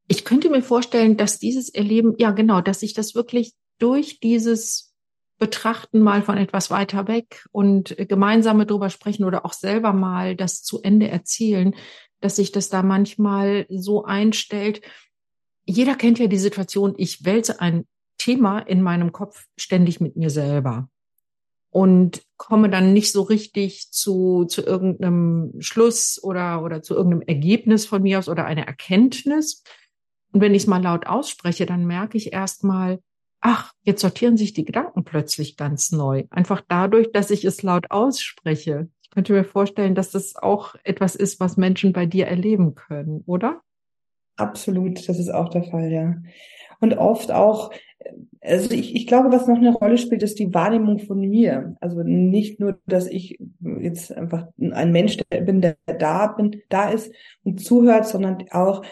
Ich 0.09 0.25
könnte 0.25 0.51
mir 0.51 0.63
vorstellen, 0.63 1.17
dass 1.17 1.39
dieses 1.39 1.69
Erleben, 1.69 2.15
ja 2.19 2.33
genau, 2.33 2.61
dass 2.61 2.81
sich 2.81 2.95
das 2.95 3.15
wirklich 3.15 3.55
durch 3.79 4.21
dieses 4.21 4.95
Betrachten 5.39 6.01
mal 6.01 6.23
von 6.23 6.39
etwas 6.39 6.71
weiter 6.71 7.09
weg 7.09 7.47
und 7.53 7.95
gemeinsame 8.09 8.65
drüber 8.67 8.89
sprechen 8.89 9.25
oder 9.25 9.45
auch 9.45 9.53
selber 9.53 9.93
mal 9.93 10.35
das 10.35 10.63
zu 10.63 10.81
Ende 10.81 11.09
erzählen, 11.09 11.75
dass 12.21 12.37
sich 12.37 12.53
das 12.53 12.71
da 12.71 12.83
manchmal 12.83 13.67
so 13.69 14.05
einstellt. 14.05 14.81
Jeder 15.67 15.95
kennt 15.95 16.19
ja 16.19 16.27
die 16.27 16.39
Situation, 16.39 16.95
ich 16.97 17.25
wälze 17.25 17.61
ein 17.61 17.87
Thema 18.17 18.61
in 18.61 18.81
meinem 18.81 19.13
Kopf 19.13 19.45
ständig 19.59 20.01
mit 20.01 20.17
mir 20.17 20.31
selber 20.31 20.89
und 21.77 22.23
komme 22.39 22.71
dann 22.71 22.95
nicht 22.95 23.13
so 23.13 23.21
richtig 23.21 23.91
zu, 23.91 24.47
zu 24.47 24.63
irgendeinem 24.63 25.53
Schluss 25.59 26.19
oder, 26.25 26.63
oder 26.63 26.81
zu 26.81 26.95
irgendeinem 26.95 27.29
Ergebnis 27.29 27.85
von 27.85 28.01
mir 28.01 28.19
aus 28.19 28.31
oder 28.31 28.47
einer 28.47 28.67
Erkenntnis. 28.67 29.63
Und 30.33 30.41
wenn 30.41 30.55
ich 30.55 30.63
es 30.63 30.67
mal 30.67 30.83
laut 30.83 31.07
ausspreche, 31.07 31.67
dann 31.67 31.85
merke 31.85 32.17
ich 32.17 32.33
erst 32.33 32.65
mal, 32.65 32.99
ach, 33.43 33.75
jetzt 33.83 34.01
sortieren 34.01 34.39
sich 34.39 34.55
die 34.55 34.65
Gedanken 34.65 35.05
plötzlich 35.05 35.59
ganz 35.59 35.93
neu. 35.93 36.25
Einfach 36.31 36.63
dadurch, 36.67 37.13
dass 37.13 37.31
ich 37.31 37.45
es 37.45 37.63
laut 37.63 37.91
ausspreche. 37.91 38.89
Ich 39.03 39.11
könnte 39.11 39.35
mir 39.35 39.45
vorstellen, 39.45 39.95
dass 39.95 40.11
das 40.11 40.35
auch 40.35 40.77
etwas 40.83 41.15
ist, 41.15 41.41
was 41.41 41.59
Menschen 41.59 41.93
bei 41.93 42.07
dir 42.07 42.27
erleben 42.27 42.75
können, 42.75 43.23
oder? 43.27 43.61
Absolut, 44.37 45.07
das 45.07 45.19
ist 45.19 45.29
auch 45.29 45.51
der 45.51 45.65
Fall, 45.65 45.93
ja. 45.93 46.15
Und 46.81 46.97
oft 46.97 47.31
auch, 47.33 47.71
also 48.41 48.71
ich, 48.71 48.95
ich 48.95 49.07
glaube, 49.07 49.31
was 49.33 49.47
noch 49.47 49.57
eine 49.57 49.75
Rolle 49.75 49.99
spielt, 49.99 50.23
ist 50.23 50.39
die 50.39 50.55
Wahrnehmung 50.55 51.01
von 51.01 51.21
mir. 51.21 51.77
Also 51.81 52.03
nicht 52.03 52.61
nur, 52.61 52.79
dass 52.87 53.07
ich 53.07 53.39
jetzt 53.81 54.13
einfach 54.13 54.49
ein 54.59 54.93
Mensch 54.93 55.17
bin, 55.29 55.61
der 55.61 55.77
da 55.87 56.29
bin, 56.29 56.63
da 56.69 56.91
ist 56.91 57.13
und 57.43 57.65
zuhört, 57.65 58.07
sondern 58.07 58.45
auch, 58.51 58.85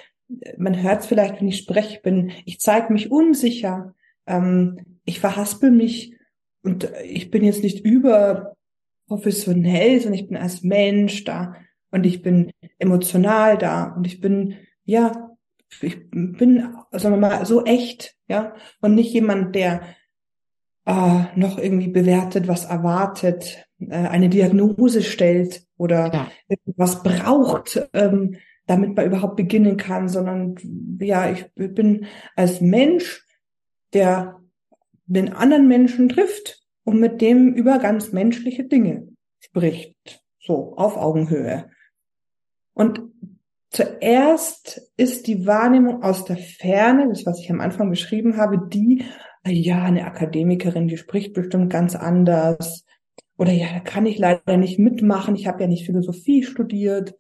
man 0.56 0.82
hört 0.82 1.00
es 1.00 1.06
vielleicht, 1.06 1.40
wenn 1.40 1.48
ich 1.48 1.58
spreche, 1.58 2.00
bin, 2.00 2.32
ich 2.44 2.60
zeige 2.60 2.92
mich 2.92 3.10
unsicher, 3.10 3.94
ähm, 4.26 4.98
ich 5.04 5.20
verhaspel 5.20 5.70
mich 5.70 6.14
und 6.62 6.90
ich 7.04 7.30
bin 7.30 7.44
jetzt 7.44 7.62
nicht 7.62 7.84
überprofessionell, 7.84 10.00
sondern 10.00 10.20
ich 10.20 10.28
bin 10.28 10.38
als 10.38 10.62
Mensch 10.62 11.24
da 11.24 11.56
und 11.90 12.06
ich 12.06 12.22
bin 12.22 12.50
emotional 12.78 13.58
da 13.58 13.92
und 13.94 14.06
ich 14.06 14.20
bin, 14.20 14.54
ja, 14.84 15.23
ich 15.82 16.10
bin, 16.10 16.74
sagen 16.92 17.14
wir 17.14 17.20
mal, 17.20 17.46
so 17.46 17.64
echt, 17.64 18.16
ja, 18.28 18.54
und 18.80 18.94
nicht 18.94 19.12
jemand, 19.12 19.54
der 19.54 19.82
äh, 20.86 21.24
noch 21.36 21.58
irgendwie 21.58 21.88
bewertet, 21.88 22.48
was 22.48 22.66
erwartet, 22.66 23.66
äh, 23.78 23.94
eine 23.94 24.28
Diagnose 24.28 25.02
stellt 25.02 25.64
oder 25.76 26.12
ja. 26.12 26.30
was 26.76 27.02
braucht, 27.02 27.88
ähm, 27.92 28.36
damit 28.66 28.96
man 28.96 29.06
überhaupt 29.06 29.36
beginnen 29.36 29.76
kann, 29.76 30.08
sondern 30.08 30.56
ja, 31.00 31.30
ich 31.30 31.50
bin 31.54 32.06
als 32.36 32.60
Mensch 32.60 33.24
der 33.94 34.40
den 35.06 35.32
anderen 35.32 35.68
Menschen 35.68 36.08
trifft 36.08 36.62
und 36.84 36.98
mit 37.00 37.20
dem 37.20 37.54
über 37.54 37.78
ganz 37.78 38.12
menschliche 38.12 38.64
Dinge 38.64 39.08
spricht. 39.38 40.22
So, 40.40 40.76
auf 40.76 40.96
Augenhöhe. 40.96 41.70
Und 42.74 43.00
zuerst 43.74 44.80
ist 44.96 45.26
die 45.26 45.46
Wahrnehmung 45.46 46.02
aus 46.02 46.24
der 46.24 46.36
Ferne, 46.36 47.08
das 47.08 47.26
was 47.26 47.40
ich 47.40 47.50
am 47.50 47.60
Anfang 47.60 47.90
beschrieben 47.90 48.36
habe, 48.36 48.68
die, 48.68 49.04
ja, 49.46 49.82
eine 49.82 50.06
Akademikerin, 50.06 50.88
die 50.88 50.96
spricht 50.96 51.34
bestimmt 51.34 51.70
ganz 51.70 51.96
anders. 51.96 52.84
Oder 53.36 53.50
ja, 53.50 53.66
da 53.74 53.80
kann 53.80 54.06
ich 54.06 54.16
leider 54.16 54.56
nicht 54.56 54.78
mitmachen, 54.78 55.34
ich 55.34 55.46
habe 55.46 55.62
ja 55.62 55.66
nicht 55.66 55.86
Philosophie 55.86 56.44
studiert. 56.44 57.16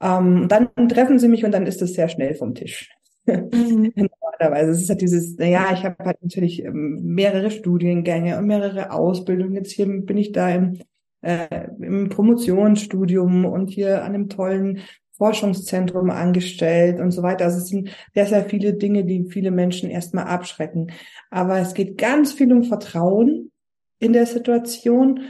Ähm, 0.00 0.48
dann 0.48 0.70
treffen 0.88 1.18
sie 1.18 1.28
mich 1.28 1.44
und 1.44 1.52
dann 1.52 1.66
ist 1.66 1.82
es 1.82 1.92
sehr 1.92 2.08
schnell 2.08 2.34
vom 2.34 2.54
Tisch. 2.54 2.90
Mhm. 3.26 3.92
Normalerweise. 4.40 4.70
Es 4.70 4.82
ist 4.82 4.88
halt 4.88 5.02
dieses, 5.02 5.36
naja, 5.36 5.70
ich 5.74 5.84
habe 5.84 6.02
halt 6.02 6.22
natürlich 6.22 6.64
ähm, 6.64 7.00
mehrere 7.02 7.50
Studiengänge 7.50 8.38
und 8.38 8.46
mehrere 8.46 8.90
Ausbildungen. 8.92 9.54
Jetzt 9.54 9.72
hier 9.72 9.86
bin 9.86 10.16
ich 10.16 10.32
da 10.32 10.48
im, 10.48 10.80
äh, 11.20 11.68
im 11.78 12.08
Promotionsstudium 12.08 13.44
und 13.44 13.68
hier 13.68 14.02
an 14.02 14.14
einem 14.14 14.28
tollen 14.30 14.80
Forschungszentrum 15.20 16.08
angestellt 16.08 16.98
und 16.98 17.10
so 17.10 17.22
weiter. 17.22 17.44
Also 17.44 17.58
es 17.58 17.68
sind 17.68 17.90
sehr, 18.14 18.24
sehr 18.24 18.46
viele 18.46 18.72
Dinge, 18.72 19.04
die 19.04 19.26
viele 19.28 19.50
Menschen 19.50 19.90
erstmal 19.90 20.24
abschrecken. 20.24 20.92
Aber 21.30 21.58
es 21.58 21.74
geht 21.74 21.98
ganz 21.98 22.32
viel 22.32 22.50
um 22.54 22.64
Vertrauen 22.64 23.52
in 23.98 24.14
der 24.14 24.24
Situation 24.24 25.20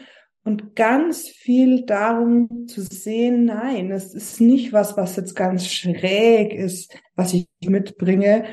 und 0.44 0.76
ganz 0.76 1.29
viel 1.29 1.87
darum 1.87 2.68
zu 2.68 2.83
sehen, 2.83 3.46
nein, 3.46 3.90
es 3.90 4.14
ist 4.14 4.40
nicht 4.40 4.72
was, 4.72 4.96
was 4.96 5.16
jetzt 5.16 5.35
ganz 5.35 5.66
schräg 5.66 6.55
ist, 6.55 6.96
was 7.16 7.35
ich 7.35 7.48
mitbringe, 7.66 8.44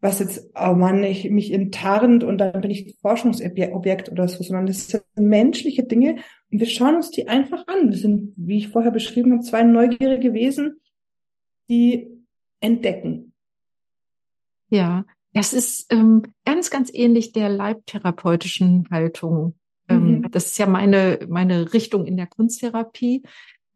was 0.00 0.18
jetzt, 0.18 0.50
oh 0.60 0.74
Mann, 0.74 1.04
ich 1.04 1.30
mich 1.30 1.52
enttarnt 1.52 2.24
und 2.24 2.38
dann 2.38 2.60
bin 2.60 2.72
ich 2.72 2.96
Forschungsobjekt 3.00 4.10
oder 4.10 4.26
so, 4.26 4.42
sondern 4.42 4.66
das 4.66 4.88
sind 4.88 5.04
menschliche 5.14 5.84
Dinge 5.84 6.16
wir 6.52 6.66
schauen 6.66 6.96
uns 6.96 7.10
die 7.10 7.28
einfach 7.28 7.66
an. 7.66 7.90
Das 7.90 8.00
sind, 8.00 8.34
wie 8.36 8.58
ich 8.58 8.68
vorher 8.68 8.90
beschrieben 8.90 9.32
habe, 9.32 9.42
zwei 9.42 9.62
neugierige 9.62 10.32
Wesen, 10.34 10.80
die 11.68 12.08
entdecken. 12.60 13.32
Ja, 14.68 15.04
das 15.32 15.52
ist 15.52 15.92
ähm, 15.92 16.22
ganz, 16.44 16.70
ganz 16.70 16.90
ähnlich 16.92 17.32
der 17.32 17.48
leibtherapeutischen 17.48 18.88
Haltung 18.90 19.54
ähm, 19.88 20.18
mhm. 20.18 20.30
Das 20.30 20.46
ist 20.46 20.58
ja 20.58 20.66
meine, 20.66 21.20
meine 21.28 21.72
Richtung 21.72 22.06
in 22.06 22.16
der 22.16 22.26
Kunsttherapie, 22.26 23.22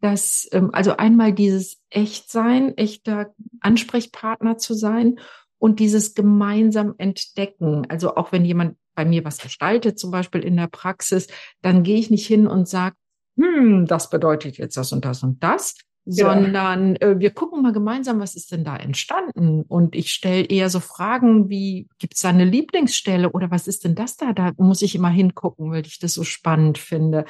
dass 0.01 0.49
ähm, 0.53 0.71
also 0.73 0.97
einmal 0.97 1.33
dieses 1.33 1.83
Echtsein, 1.91 2.77
echter 2.77 3.35
Ansprechpartner 3.61 4.59
zu 4.59 4.75
sein 4.75 5.19
und 5.59 5.81
dieses 5.81 6.15
gemeinsam 6.15 6.95
entdecken. 6.99 7.87
Also 7.89 8.15
auch 8.17 8.33
wenn 8.33 8.45
jemand 8.45 8.77
bei 8.97 9.05
mir 9.05 9.25
was 9.25 9.39
gestaltet, 9.39 9.99
zum 9.99 10.11
Beispiel 10.11 10.43
in 10.43 10.57
der 10.57 10.67
Praxis, 10.67 11.29
dann 11.63 11.85
gehe 11.85 11.99
ich 11.99 12.11
nicht 12.11 12.27
hin 12.27 12.49
und 12.49 12.69
sage, 12.69 12.97
hm, 13.39 13.87
das 13.87 14.11
bedeutet 14.11 14.59
jetzt 14.59 14.77
das 14.77 14.93
und 14.93 15.05
das 15.05 15.23
und 15.23 15.43
das, 15.45 15.77
sondern 16.07 16.97
äh, 16.97 17.19
wir 17.19 17.31
gucken 17.33 17.63
mal 17.63 17.73
gemeinsam, 17.73 18.21
was 18.21 18.37
ist 18.37 18.53
denn 18.53 18.65
da 18.65 18.77
entstanden? 18.77 19.63
Und 19.63 19.97
ich 19.97 20.13
stelle 20.13 20.45
eher 20.45 20.71
so 20.71 20.79
Fragen 20.79 21.49
wie, 21.49 21.89
gibt 21.99 22.15
es 22.15 22.21
da 22.21 22.29
eine 22.29 22.45
Lieblingsstelle 22.45 23.31
oder 23.31 23.51
was 23.51 23.67
ist 23.67 23.85
denn 23.85 23.97
das 23.97 24.17
da? 24.17 24.33
Da 24.33 24.53
muss 24.57 24.83
ich 24.83 24.95
immer 24.95 25.11
hingucken, 25.11 25.73
weil 25.73 25.85
ich 25.85 25.99
das 25.99 26.15
so 26.15 26.23
spannend 26.23 26.79
finde. 26.79 27.25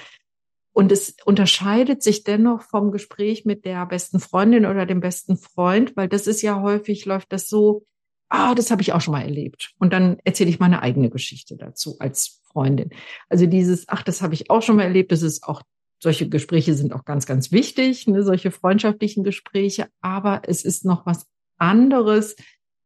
Und 0.72 0.92
es 0.92 1.16
unterscheidet 1.24 2.02
sich 2.02 2.22
dennoch 2.22 2.60
vom 2.60 2.92
Gespräch 2.92 3.46
mit 3.46 3.64
der 3.64 3.86
besten 3.86 4.20
Freundin 4.20 4.66
oder 4.66 4.84
dem 4.84 5.00
besten 5.00 5.38
Freund, 5.38 5.96
weil 5.96 6.06
das 6.06 6.26
ist 6.26 6.42
ja 6.42 6.60
häufig, 6.60 7.06
läuft 7.06 7.32
das 7.32 7.48
so, 7.48 7.86
ah, 8.28 8.54
das 8.54 8.70
habe 8.70 8.82
ich 8.82 8.92
auch 8.92 9.00
schon 9.00 9.12
mal 9.12 9.22
erlebt. 9.22 9.72
Und 9.78 9.92
dann 9.92 10.18
erzähle 10.24 10.50
ich 10.50 10.58
meine 10.58 10.82
eigene 10.82 11.10
Geschichte 11.10 11.56
dazu 11.56 11.96
als 11.98 12.40
Freundin. 12.44 12.90
Also 13.28 13.46
dieses, 13.46 13.88
ach, 13.88 14.02
das 14.02 14.22
habe 14.22 14.34
ich 14.34 14.50
auch 14.50 14.62
schon 14.62 14.76
mal 14.76 14.84
erlebt, 14.84 15.12
das 15.12 15.22
ist 15.22 15.44
auch 15.44 15.62
solche 15.98 16.28
Gespräche 16.28 16.74
sind 16.74 16.92
auch 16.92 17.04
ganz, 17.04 17.26
ganz 17.26 17.52
wichtig, 17.52 18.06
ne, 18.06 18.22
solche 18.22 18.50
freundschaftlichen 18.50 19.24
Gespräche. 19.24 19.88
Aber 20.00 20.42
es 20.44 20.64
ist 20.64 20.84
noch 20.84 21.06
was 21.06 21.26
anderes, 21.56 22.36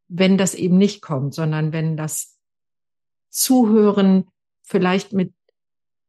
wenn 0.08 0.38
das 0.38 0.54
eben 0.54 0.78
nicht 0.78 1.02
kommt, 1.02 1.34
sondern 1.34 1.72
wenn 1.72 1.96
das 1.96 2.36
Zuhören 3.28 4.24
vielleicht 4.62 5.12
mit 5.12 5.32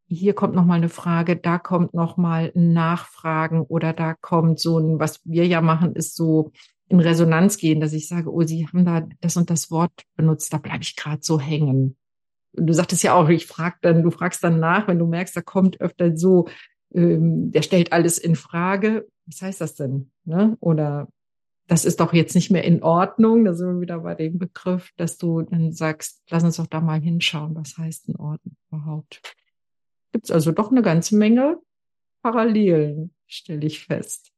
hier 0.07 0.33
kommt 0.33 0.55
noch 0.55 0.65
mal 0.65 0.75
eine 0.75 0.89
Frage, 0.89 1.37
da 1.37 1.57
kommt 1.57 1.93
noch 1.93 2.17
mal 2.17 2.51
ein 2.53 2.73
Nachfragen 2.73 3.61
oder 3.61 3.93
da 3.93 4.13
kommt 4.13 4.59
so 4.59 4.77
ein, 4.77 4.99
was 4.99 5.21
wir 5.23 5.47
ja 5.47 5.61
machen, 5.61 5.95
ist 5.95 6.17
so 6.17 6.51
in 6.91 6.99
Resonanz 6.99 7.57
gehen, 7.57 7.79
dass 7.79 7.93
ich 7.93 8.07
sage, 8.07 8.31
oh, 8.31 8.41
Sie 8.41 8.67
haben 8.67 8.85
da 8.85 9.07
das 9.21 9.37
und 9.37 9.49
das 9.49 9.71
Wort 9.71 10.03
benutzt, 10.15 10.53
da 10.53 10.57
bleibe 10.57 10.83
ich 10.83 10.95
gerade 10.95 11.21
so 11.21 11.39
hängen. 11.39 11.95
Du 12.53 12.73
sagtest 12.73 13.03
ja 13.03 13.13
auch, 13.13 13.29
ich 13.29 13.47
frag 13.47 13.81
dann, 13.81 14.03
du 14.03 14.11
fragst 14.11 14.43
dann 14.43 14.59
nach, 14.59 14.87
wenn 14.87 14.99
du 14.99 15.07
merkst, 15.07 15.35
da 15.35 15.41
kommt 15.41 15.79
öfter 15.79 16.15
so 16.17 16.47
ähm, 16.93 17.51
der 17.51 17.61
stellt 17.61 17.93
alles 17.93 18.17
in 18.17 18.35
Frage. 18.35 19.07
Was 19.25 19.41
heißt 19.41 19.61
das 19.61 19.75
denn? 19.75 20.11
Ne? 20.25 20.57
Oder 20.59 21.07
das 21.67 21.85
ist 21.85 21.99
doch 21.99 22.13
jetzt 22.13 22.35
nicht 22.35 22.51
mehr 22.51 22.63
in 22.63 22.83
Ordnung. 22.83 23.45
Da 23.45 23.53
sind 23.53 23.75
wir 23.75 23.81
wieder 23.81 23.99
bei 23.99 24.15
dem 24.15 24.37
Begriff, 24.37 24.91
dass 24.97 25.17
du 25.17 25.41
dann 25.41 25.71
sagst, 25.71 26.21
lass 26.29 26.43
uns 26.43 26.57
doch 26.57 26.67
da 26.67 26.81
mal 26.81 26.99
hinschauen, 26.99 27.55
was 27.55 27.77
heißt 27.77 28.09
in 28.09 28.17
Ordnung 28.17 28.55
überhaupt. 28.69 29.21
Gibt 30.11 30.25
es 30.25 30.31
also 30.31 30.51
doch 30.51 30.71
eine 30.71 30.81
ganze 30.81 31.15
Menge 31.15 31.57
Parallelen, 32.21 33.15
stelle 33.25 33.65
ich 33.65 33.85
fest. 33.85 34.30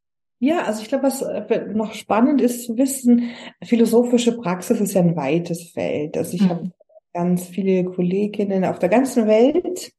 Ja, 0.43 0.63
also 0.63 0.81
ich 0.81 0.89
glaube, 0.89 1.05
was 1.05 1.21
äh, 1.21 1.67
noch 1.73 1.93
spannend 1.93 2.41
ist 2.41 2.65
zu 2.65 2.77
wissen, 2.77 3.29
philosophische 3.63 4.35
Praxis 4.35 4.81
ist 4.81 4.93
ja 4.93 4.99
ein 4.99 5.15
weites 5.15 5.71
Feld. 5.71 6.17
Also 6.17 6.33
ich 6.33 6.41
mhm. 6.41 6.49
habe 6.49 6.71
ganz 7.13 7.47
viele 7.47 7.85
Kolleginnen 7.85 8.65
auf 8.65 8.77
der 8.77 8.89
ganzen 8.89 9.25
Welt, 9.27 9.93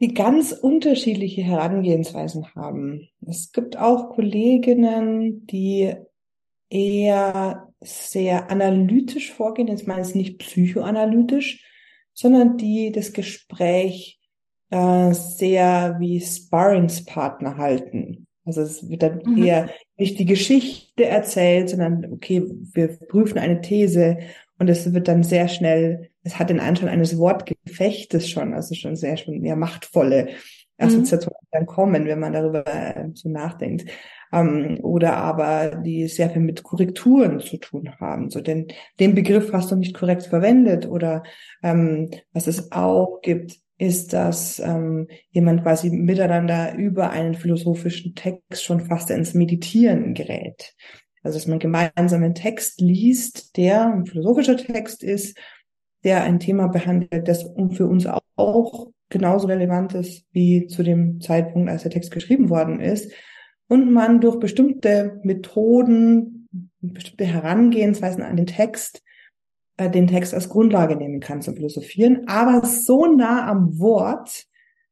die 0.00 0.14
ganz 0.14 0.52
unterschiedliche 0.52 1.42
Herangehensweisen 1.42 2.54
haben. 2.54 3.10
Es 3.20 3.52
gibt 3.52 3.76
auch 3.76 4.14
Kolleginnen, 4.14 5.46
die 5.46 5.92
eher 6.70 7.68
sehr 7.82 8.50
analytisch 8.50 9.30
vorgehen, 9.30 9.68
jetzt 9.68 9.86
meine 9.86 10.08
ich 10.08 10.14
nicht 10.14 10.38
psychoanalytisch, 10.38 11.62
sondern 12.14 12.56
die 12.56 12.92
das 12.92 13.12
Gespräch 13.12 14.18
äh, 14.70 15.12
sehr 15.12 15.96
wie 16.00 16.18
Sparringspartner 16.18 17.58
halten. 17.58 18.26
Also 18.44 18.62
es 18.62 18.88
wird 18.88 19.02
dann 19.02 19.22
mhm. 19.24 19.44
eher 19.44 19.70
nicht 19.96 20.18
die 20.18 20.26
Geschichte 20.26 21.06
erzählt, 21.06 21.70
sondern 21.70 22.12
okay, 22.12 22.42
wir 22.72 22.88
prüfen 22.88 23.38
eine 23.38 23.60
These 23.60 24.18
und 24.58 24.68
es 24.68 24.92
wird 24.92 25.08
dann 25.08 25.22
sehr 25.22 25.48
schnell, 25.48 26.10
es 26.22 26.38
hat 26.38 26.50
den 26.50 26.60
Anschein 26.60 26.88
eines 26.88 27.18
Wortgefechtes 27.18 28.28
schon, 28.28 28.54
also 28.54 28.74
schon 28.74 28.96
sehr 28.96 29.16
schon 29.16 29.44
ja 29.44 29.56
machtvolle 29.56 30.28
Assoziationen 30.78 31.38
mhm. 31.42 31.48
dann 31.52 31.66
kommen, 31.66 32.06
wenn 32.06 32.20
man 32.20 32.32
darüber 32.32 32.66
äh, 32.66 33.08
so 33.14 33.28
nachdenkt. 33.28 33.90
Ähm, 34.32 34.78
oder 34.82 35.16
aber 35.16 35.82
die 35.84 36.08
sehr 36.08 36.30
viel 36.30 36.42
mit 36.42 36.62
Korrekturen 36.62 37.40
zu 37.40 37.58
tun 37.58 37.92
haben. 38.00 38.30
So 38.30 38.40
denn 38.40 38.68
den 38.98 39.14
Begriff 39.14 39.52
hast 39.52 39.70
du 39.70 39.76
nicht 39.76 39.94
korrekt 39.94 40.24
verwendet 40.24 40.88
oder 40.88 41.22
ähm, 41.62 42.10
was 42.32 42.46
es 42.46 42.72
auch 42.72 43.20
gibt, 43.20 43.58
ist, 43.78 44.12
dass 44.12 44.60
ähm, 44.60 45.08
jemand 45.30 45.62
quasi 45.62 45.90
miteinander 45.90 46.74
über 46.76 47.10
einen 47.10 47.34
philosophischen 47.34 48.14
Text 48.14 48.62
schon 48.64 48.80
fast 48.80 49.10
ins 49.10 49.34
Meditieren 49.34 50.14
gerät. 50.14 50.74
Also 51.22 51.38
dass 51.38 51.46
man 51.46 51.58
gemeinsam 51.58 52.22
einen 52.22 52.34
Text 52.34 52.80
liest, 52.80 53.56
der 53.56 53.92
ein 53.92 54.06
philosophischer 54.06 54.56
Text 54.56 55.02
ist, 55.02 55.38
der 56.04 56.22
ein 56.24 56.40
Thema 56.40 56.68
behandelt, 56.68 57.28
das 57.28 57.44
für 57.70 57.86
uns 57.86 58.06
auch 58.36 58.88
genauso 59.08 59.46
relevant 59.46 59.94
ist 59.94 60.24
wie 60.32 60.66
zu 60.66 60.82
dem 60.82 61.20
Zeitpunkt, 61.20 61.70
als 61.70 61.82
der 61.82 61.92
Text 61.92 62.10
geschrieben 62.10 62.50
worden 62.50 62.80
ist. 62.80 63.12
Und 63.68 63.92
man 63.92 64.20
durch 64.20 64.38
bestimmte 64.38 65.20
Methoden, 65.22 66.48
bestimmte 66.80 67.24
Herangehensweisen 67.24 68.22
an 68.22 68.36
den 68.36 68.46
Text 68.46 69.02
den 69.88 70.06
Text 70.06 70.34
als 70.34 70.48
Grundlage 70.48 70.96
nehmen 70.96 71.20
kann 71.20 71.42
zum 71.42 71.56
Philosophieren, 71.56 72.26
aber 72.26 72.66
so 72.66 73.06
nah 73.06 73.46
am 73.48 73.78
Wort, 73.78 74.46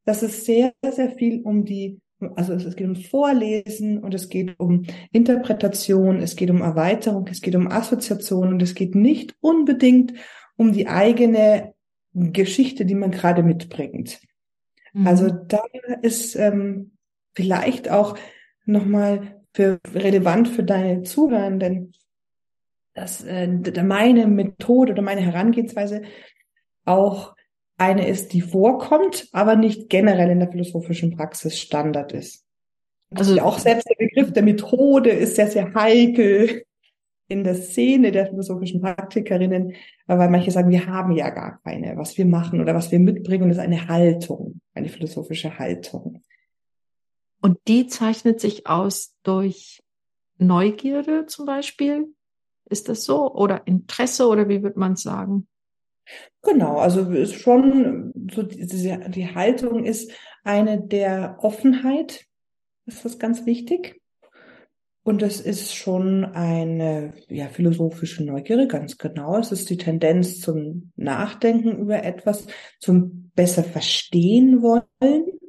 dass 0.04 0.22
es 0.22 0.44
sehr, 0.44 0.72
sehr 0.82 1.10
viel 1.10 1.42
um 1.42 1.64
die, 1.64 2.00
also 2.36 2.52
es 2.52 2.76
geht 2.76 2.86
um 2.86 2.96
Vorlesen 2.96 3.98
und 3.98 4.14
es 4.14 4.28
geht 4.28 4.58
um 4.58 4.84
Interpretation, 5.12 6.20
es 6.20 6.36
geht 6.36 6.50
um 6.50 6.62
Erweiterung, 6.62 7.26
es 7.30 7.40
geht 7.40 7.54
um 7.54 7.68
Assoziation 7.68 8.48
und 8.48 8.62
es 8.62 8.74
geht 8.74 8.94
nicht 8.94 9.34
unbedingt 9.40 10.14
um 10.56 10.72
die 10.72 10.88
eigene 10.88 11.74
Geschichte, 12.12 12.84
die 12.84 12.94
man 12.94 13.10
gerade 13.10 13.42
mitbringt. 13.42 14.20
Mhm. 14.92 15.06
Also 15.06 15.28
da 15.28 15.62
ist 16.02 16.36
ähm, 16.36 16.92
vielleicht 17.34 17.90
auch 17.90 18.18
nochmal 18.64 19.40
für 19.52 19.80
relevant 19.94 20.48
für 20.48 20.62
deine 20.62 21.02
Zuhörenden, 21.02 21.92
dass 23.00 23.22
äh, 23.22 23.48
meine 23.82 24.26
Methode 24.26 24.92
oder 24.92 25.02
meine 25.02 25.22
Herangehensweise 25.22 26.02
auch 26.84 27.34
eine 27.78 28.06
ist, 28.06 28.34
die 28.34 28.42
vorkommt, 28.42 29.28
aber 29.32 29.56
nicht 29.56 29.88
generell 29.88 30.30
in 30.30 30.40
der 30.40 30.50
philosophischen 30.50 31.16
Praxis 31.16 31.58
Standard 31.58 32.12
ist. 32.12 32.44
Also 33.14 33.40
auch 33.40 33.58
selbst 33.58 33.88
der 33.88 33.96
Begriff 33.96 34.32
der 34.32 34.42
Methode 34.42 35.10
ist 35.10 35.36
sehr, 35.36 35.48
sehr 35.48 35.74
heikel 35.74 36.64
in 37.28 37.42
der 37.42 37.54
Szene 37.54 38.12
der 38.12 38.26
philosophischen 38.26 38.82
Praktikerinnen, 38.82 39.74
weil 40.06 40.30
manche 40.30 40.50
sagen, 40.50 40.70
wir 40.70 40.86
haben 40.86 41.12
ja 41.12 41.30
gar 41.30 41.60
keine. 41.62 41.96
Was 41.96 42.18
wir 42.18 42.26
machen 42.26 42.60
oder 42.60 42.74
was 42.74 42.92
wir 42.92 42.98
mitbringen, 42.98 43.50
ist 43.50 43.58
eine 43.58 43.88
Haltung, 43.88 44.60
eine 44.74 44.88
philosophische 44.88 45.58
Haltung. 45.58 46.22
Und 47.40 47.58
die 47.66 47.86
zeichnet 47.86 48.40
sich 48.40 48.66
aus 48.66 49.14
durch 49.22 49.82
Neugierde 50.36 51.26
zum 51.26 51.46
Beispiel, 51.46 52.08
ist 52.70 52.88
das 52.88 53.04
so? 53.04 53.32
Oder 53.32 53.66
Interesse 53.66 54.26
oder 54.26 54.48
wie 54.48 54.62
würde 54.62 54.78
man 54.78 54.96
sagen? 54.96 55.46
Genau, 56.42 56.78
also 56.78 57.02
ist 57.10 57.34
schon 57.34 58.12
so 58.32 58.42
die, 58.42 58.66
die 58.66 59.34
Haltung 59.34 59.84
ist 59.84 60.10
eine 60.42 60.80
der 60.80 61.38
Offenheit, 61.40 62.24
ist 62.86 63.04
das 63.04 63.18
ganz 63.18 63.46
wichtig. 63.46 64.00
Und 65.02 65.22
es 65.22 65.40
ist 65.40 65.74
schon 65.74 66.24
eine 66.24 67.14
ja, 67.28 67.48
philosophische 67.48 68.22
Neugierde, 68.22 68.68
ganz 68.68 68.98
genau. 68.98 69.38
Es 69.38 69.50
ist 69.50 69.70
die 69.70 69.78
Tendenz 69.78 70.40
zum 70.40 70.92
Nachdenken 70.96 71.78
über 71.78 72.04
etwas, 72.04 72.46
zum 72.78 73.30
besser 73.34 73.64
verstehen 73.64 74.62
wollen. 74.62 75.40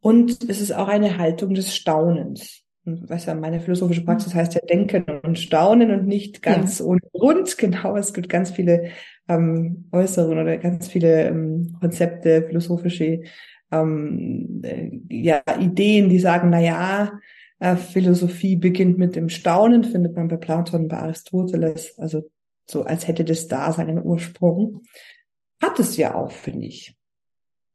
Und 0.00 0.48
es 0.50 0.60
ist 0.60 0.72
auch 0.72 0.88
eine 0.88 1.16
Haltung 1.16 1.54
des 1.54 1.74
Staunens 1.74 2.63
was 2.84 3.24
ja, 3.24 3.34
meine 3.34 3.60
philosophische 3.60 4.04
Praxis 4.04 4.34
heißt 4.34 4.54
ja 4.54 4.60
Denken 4.60 5.04
und 5.22 5.38
Staunen 5.38 5.90
und 5.90 6.06
nicht 6.06 6.42
ganz 6.42 6.78
ja. 6.78 6.86
ohne 6.86 7.00
Grund. 7.12 7.56
Genau, 7.64 7.96
es 7.96 8.12
gibt 8.12 8.28
ganz 8.28 8.50
viele 8.50 8.90
ähm, 9.28 9.88
Äußerungen 9.92 10.38
oder 10.38 10.58
ganz 10.58 10.88
viele 10.88 11.28
ähm, 11.28 11.76
Konzepte, 11.80 12.42
philosophische 12.46 13.22
ähm, 13.72 14.60
äh, 14.62 14.90
ja, 15.08 15.42
Ideen, 15.58 16.08
die 16.08 16.18
sagen, 16.18 16.50
na 16.50 16.60
ja, 16.60 17.12
äh, 17.58 17.76
Philosophie 17.76 18.56
beginnt 18.56 18.98
mit 18.98 19.16
dem 19.16 19.28
Staunen, 19.28 19.84
findet 19.84 20.14
man 20.16 20.28
bei 20.28 20.36
Platon, 20.36 20.88
bei 20.88 20.98
Aristoteles, 20.98 21.98
also 21.98 22.28
so 22.66 22.82
als 22.82 23.08
hätte 23.08 23.24
das 23.24 23.48
da 23.48 23.72
seinen 23.72 24.02
Ursprung. 24.02 24.82
Hat 25.62 25.78
es 25.78 25.96
ja 25.96 26.14
auch, 26.14 26.32
finde 26.32 26.66
ich. 26.66 26.96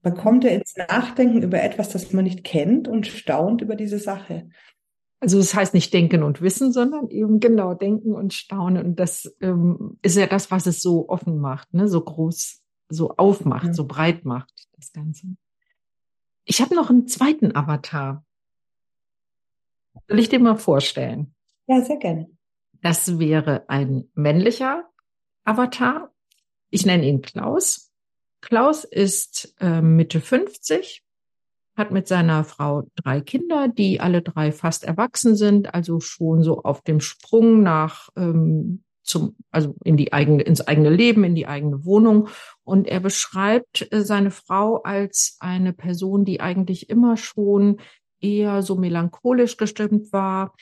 Man 0.02 0.16
kommt 0.16 0.44
ja 0.44 0.52
ins 0.52 0.76
Nachdenken 0.78 1.42
über 1.42 1.62
etwas, 1.62 1.90
das 1.90 2.14
man 2.14 2.24
nicht 2.24 2.44
kennt 2.44 2.88
und 2.88 3.08
staunt 3.08 3.62
über 3.62 3.76
diese 3.76 4.00
Sache. 4.00 4.50
Also 5.22 5.38
das 5.38 5.54
heißt 5.54 5.74
nicht 5.74 5.94
denken 5.94 6.24
und 6.24 6.42
wissen, 6.42 6.72
sondern 6.72 7.10
eben 7.10 7.40
genau 7.40 7.74
denken 7.74 8.14
und 8.14 8.34
staunen. 8.34 8.86
Und 8.86 9.00
das 9.00 9.36
ähm, 9.42 9.98
ist 10.02 10.16
ja 10.16 10.28
das, 10.28 10.50
was 10.50 10.66
es 10.66 10.82
so 10.82 11.10
offen 11.10 11.40
macht, 11.40 11.74
ne? 11.74 11.88
so 11.90 12.00
groß, 12.02 12.62
so 12.88 13.16
aufmacht, 13.18 13.68
ja. 13.68 13.74
so 13.74 13.86
breit 13.86 14.24
macht, 14.24 14.68
das 14.78 14.94
Ganze. 14.94 15.28
Ich 16.46 16.62
habe 16.62 16.74
noch 16.74 16.90
einen 16.90 17.08
zweiten 17.08 17.56
Avatar. 17.56 18.26
Soll 20.08 20.20
ich 20.20 20.30
dir 20.30 20.40
mal 20.40 20.58
vorstellen? 20.58 21.36
Ja, 21.68 21.82
sehr 21.82 21.98
gerne. 21.98 22.30
Das 22.82 23.20
wäre 23.20 23.66
ein 23.68 24.10
männlicher 24.14 24.90
Avatar. 25.44 26.12
Ich 26.70 26.86
nenne 26.86 27.08
ihn 27.08 27.22
Klaus. 27.22 27.92
Klaus 28.42 28.86
ist 28.86 29.54
äh, 29.60 29.82
Mitte 29.82 30.22
50, 30.22 31.04
hat 31.80 31.92
mit 31.92 32.08
seiner 32.08 32.44
Frau 32.44 32.84
drei 32.96 33.22
Kinder, 33.22 33.68
die 33.68 34.00
alle 34.00 34.22
drei 34.22 34.52
fast 34.52 34.84
erwachsen 34.84 35.36
sind, 35.36 35.74
also 35.74 36.00
schon 36.00 36.44
so 36.44 36.62
auf 36.62 36.84
dem 36.84 37.00
Sprung 37.00 37.64
nach 37.64 38.10
ähm, 38.16 38.84
zum, 39.02 39.36
also 39.50 39.76
in 39.84 39.98
die 39.98 40.14
eigene, 40.14 40.44
ins 40.44 40.62
eigene 40.62 40.92
Leben, 40.92 41.24
in 41.24 41.34
die 41.34 41.48
eigene 41.48 41.84
Wohnung. 41.84 42.30
Und 42.64 42.88
er 42.88 43.00
beschreibt 43.00 43.92
äh, 43.92 44.02
seine 44.02 44.30
Frau 44.30 44.84
als 44.84 45.38
eine 45.40 45.74
Person, 45.74 46.26
die 46.26 46.40
eigentlich 46.40 46.90
immer 46.90 47.18
schon 47.18 47.82
eher 48.22 48.62
so 48.62 48.76
melancholisch 48.76 49.58
gestimmt 49.58 50.14
war, 50.14 50.54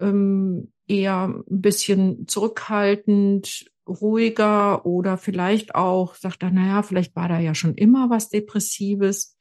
ähm, 0.00 0.72
eher 0.88 1.28
ein 1.28 1.60
bisschen 1.60 2.26
zurückhaltend, 2.26 3.70
ruhiger 3.86 4.86
oder 4.86 5.18
vielleicht 5.18 5.74
auch, 5.74 6.14
sagt 6.14 6.42
er, 6.42 6.50
naja, 6.50 6.82
vielleicht 6.82 7.14
war 7.16 7.28
da 7.28 7.38
ja 7.38 7.54
schon 7.54 7.74
immer 7.74 8.10
was 8.10 8.30
Depressives. 8.30 9.33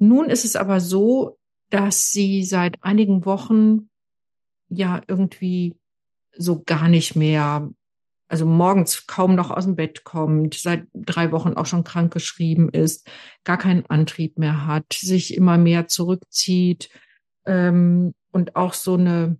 Nun 0.00 0.30
ist 0.30 0.46
es 0.46 0.56
aber 0.56 0.80
so, 0.80 1.38
dass 1.68 2.10
sie 2.10 2.42
seit 2.42 2.82
einigen 2.82 3.26
Wochen 3.26 3.90
ja 4.68 5.02
irgendwie 5.06 5.76
so 6.36 6.62
gar 6.62 6.88
nicht 6.88 7.16
mehr, 7.16 7.70
also 8.26 8.46
morgens 8.46 9.06
kaum 9.06 9.34
noch 9.34 9.50
aus 9.50 9.64
dem 9.64 9.76
Bett 9.76 10.02
kommt, 10.02 10.54
seit 10.54 10.86
drei 10.94 11.32
Wochen 11.32 11.52
auch 11.52 11.66
schon 11.66 11.84
krank 11.84 12.12
geschrieben 12.14 12.70
ist, 12.70 13.06
gar 13.44 13.58
keinen 13.58 13.84
Antrieb 13.86 14.38
mehr 14.38 14.66
hat, 14.66 14.92
sich 14.94 15.34
immer 15.34 15.58
mehr 15.58 15.86
zurückzieht 15.86 16.88
ähm, 17.44 18.14
und 18.32 18.56
auch 18.56 18.72
so 18.72 18.94
eine 18.94 19.38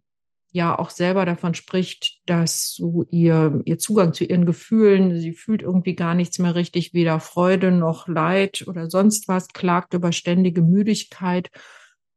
ja 0.53 0.79
auch 0.79 0.91
selber 0.91 1.25
davon 1.25 1.55
spricht, 1.55 2.19
dass 2.27 2.75
so 2.75 3.05
ihr, 3.11 3.61
ihr 3.65 3.79
Zugang 3.79 4.13
zu 4.13 4.25
ihren 4.25 4.47
Gefühlen, 4.47 5.19
sie 5.19 5.33
fühlt 5.33 5.63
irgendwie 5.63 5.95
gar 5.95 6.15
nichts 6.15 6.39
mehr 6.39 6.55
richtig, 6.55 6.93
weder 6.93 7.21
Freude 7.21 7.71
noch 7.71 8.09
Leid 8.09 8.65
oder 8.67 8.91
sonst 8.91 9.29
was, 9.29 9.49
klagt 9.49 9.95
über 9.95 10.13
ständige 10.13 10.63
Müdigkeit. 10.63 11.51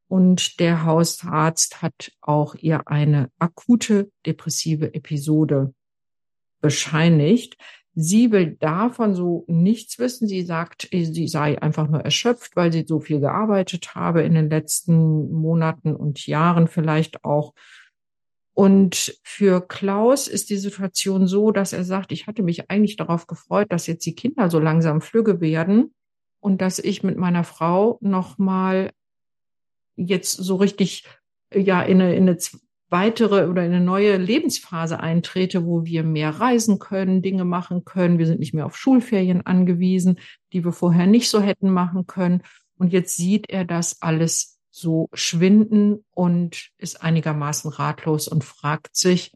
Und 0.08 0.60
der 0.60 0.84
Hausarzt 0.84 1.82
hat 1.82 2.12
auch 2.22 2.56
ihr 2.56 2.88
eine 2.88 3.30
akute 3.40 4.12
depressive 4.26 4.94
Episode 4.94 5.74
bescheinigt. 6.62 7.58
Sie 7.96 8.32
will 8.32 8.58
davon 8.60 9.14
so 9.14 9.46
nichts 9.48 10.00
wissen. 10.00 10.28
Sie 10.28 10.42
sagt, 10.42 10.90
sie 10.92 11.28
sei 11.28 11.62
einfach 11.62 11.88
nur 11.88 12.02
erschöpft, 12.02 12.56
weil 12.56 12.72
sie 12.72 12.86
so 12.88 13.00
viel 13.00 13.20
gearbeitet 13.20 13.94
habe 13.94 14.24
in 14.24 14.34
den 14.34 14.50
letzten 14.50 15.32
Monaten 15.32 15.96
und 15.96 16.26
Jahren 16.26 16.68
vielleicht 16.68 17.24
auch 17.24 17.54
Und 18.54 19.18
für 19.24 19.68
Klaus 19.68 20.28
ist 20.28 20.50
die 20.50 20.58
Situation 20.58 21.26
so, 21.26 21.52
dass 21.52 21.74
er 21.74 21.84
sagt, 21.84 22.12
ich 22.12 22.28
hatte 22.28 22.44
mich 22.44 22.70
eigentlich 22.70 22.98
darauf 22.98 23.26
gefreut, 23.26 23.72
dass 23.72 23.88
jetzt 23.88 24.06
die 24.06 24.16
Kinder 24.16 24.50
so 24.50 24.60
langsam 24.60 25.02
flügge 25.02 25.42
werden 25.42 25.94
und 26.40 26.62
dass 26.62 26.78
ich 26.78 27.02
mit 27.04 27.18
meiner 27.18 27.44
Frau 27.44 27.98
nochmal 28.02 28.92
jetzt 29.96 30.34
so 30.34 30.56
richtig 30.56 31.06
ja 31.54 31.82
in 31.82 32.02
eine, 32.02 32.16
in 32.16 32.30
eine 32.30 32.38
weitere 32.90 33.48
oder 33.48 33.66
in 33.66 33.74
eine 33.74 33.84
neue 33.84 34.18
Lebensphase 34.18 35.00
eintrete, 35.00 35.66
wo 35.66 35.84
wir 35.84 36.04
mehr 36.04 36.30
reisen 36.30 36.78
können, 36.78 37.24
Dinge 37.24 37.44
machen 37.44 37.86
können. 37.86 38.20
Wir 38.20 38.28
sind 38.28 38.40
nicht 38.40 38.54
mehr 38.54 38.68
auf 38.68 38.78
Schulferien 38.78 39.44
angewiesen, 39.46 40.20
die 40.54 40.64
wir 40.64 40.72
vorher 40.72 41.08
nicht 41.08 41.30
so 41.30 41.42
hätten 41.42 41.72
machen 41.72 42.06
können. 42.06 42.44
Und 42.78 42.94
jetzt 42.94 43.18
sieht 43.18 43.50
er 43.50 43.66
das 43.66 44.02
alles 44.04 44.60
so 44.76 45.08
schwinden 45.14 46.04
und 46.16 46.72
ist 46.80 47.04
einigermaßen 47.04 47.70
ratlos 47.70 48.28
und 48.28 48.44
fragt 48.44 48.96
sich, 48.96 49.32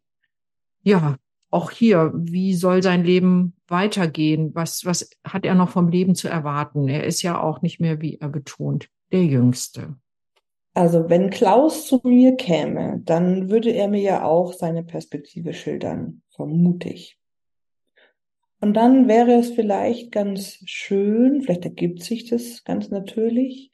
ja, 0.81 1.17
auch 1.51 1.69
hier, 1.69 2.11
wie 2.15 2.55
soll 2.55 2.81
sein 2.81 3.03
Leben 3.03 3.55
weitergehen? 3.67 4.55
Was, 4.55 4.83
was 4.83 5.11
hat 5.23 5.45
er 5.45 5.53
noch 5.53 5.69
vom 5.69 5.89
Leben 5.89 6.15
zu 6.15 6.27
erwarten? 6.27 6.89
Er 6.89 7.03
ist 7.03 7.21
ja 7.21 7.39
auch 7.39 7.61
nicht 7.61 7.79
mehr, 7.79 8.01
wie 8.01 8.17
er 8.17 8.29
betont, 8.29 8.89
der 9.11 9.25
Jüngste. 9.25 9.95
Also 10.73 11.07
wenn 11.07 11.29
Klaus 11.29 11.85
zu 11.85 12.01
mir 12.03 12.35
käme, 12.35 13.01
dann 13.05 13.49
würde 13.51 13.69
er 13.69 13.87
mir 13.89 14.01
ja 14.01 14.23
auch 14.23 14.53
seine 14.53 14.83
Perspektive 14.83 15.53
schildern, 15.53 16.23
vermute 16.29 16.89
ich. 16.89 17.19
Und 18.59 18.73
dann 18.73 19.07
wäre 19.07 19.33
es 19.33 19.51
vielleicht 19.51 20.11
ganz 20.11 20.57
schön, 20.65 21.43
vielleicht 21.43 21.65
ergibt 21.65 22.01
sich 22.01 22.27
das 22.27 22.63
ganz 22.63 22.89
natürlich, 22.89 23.71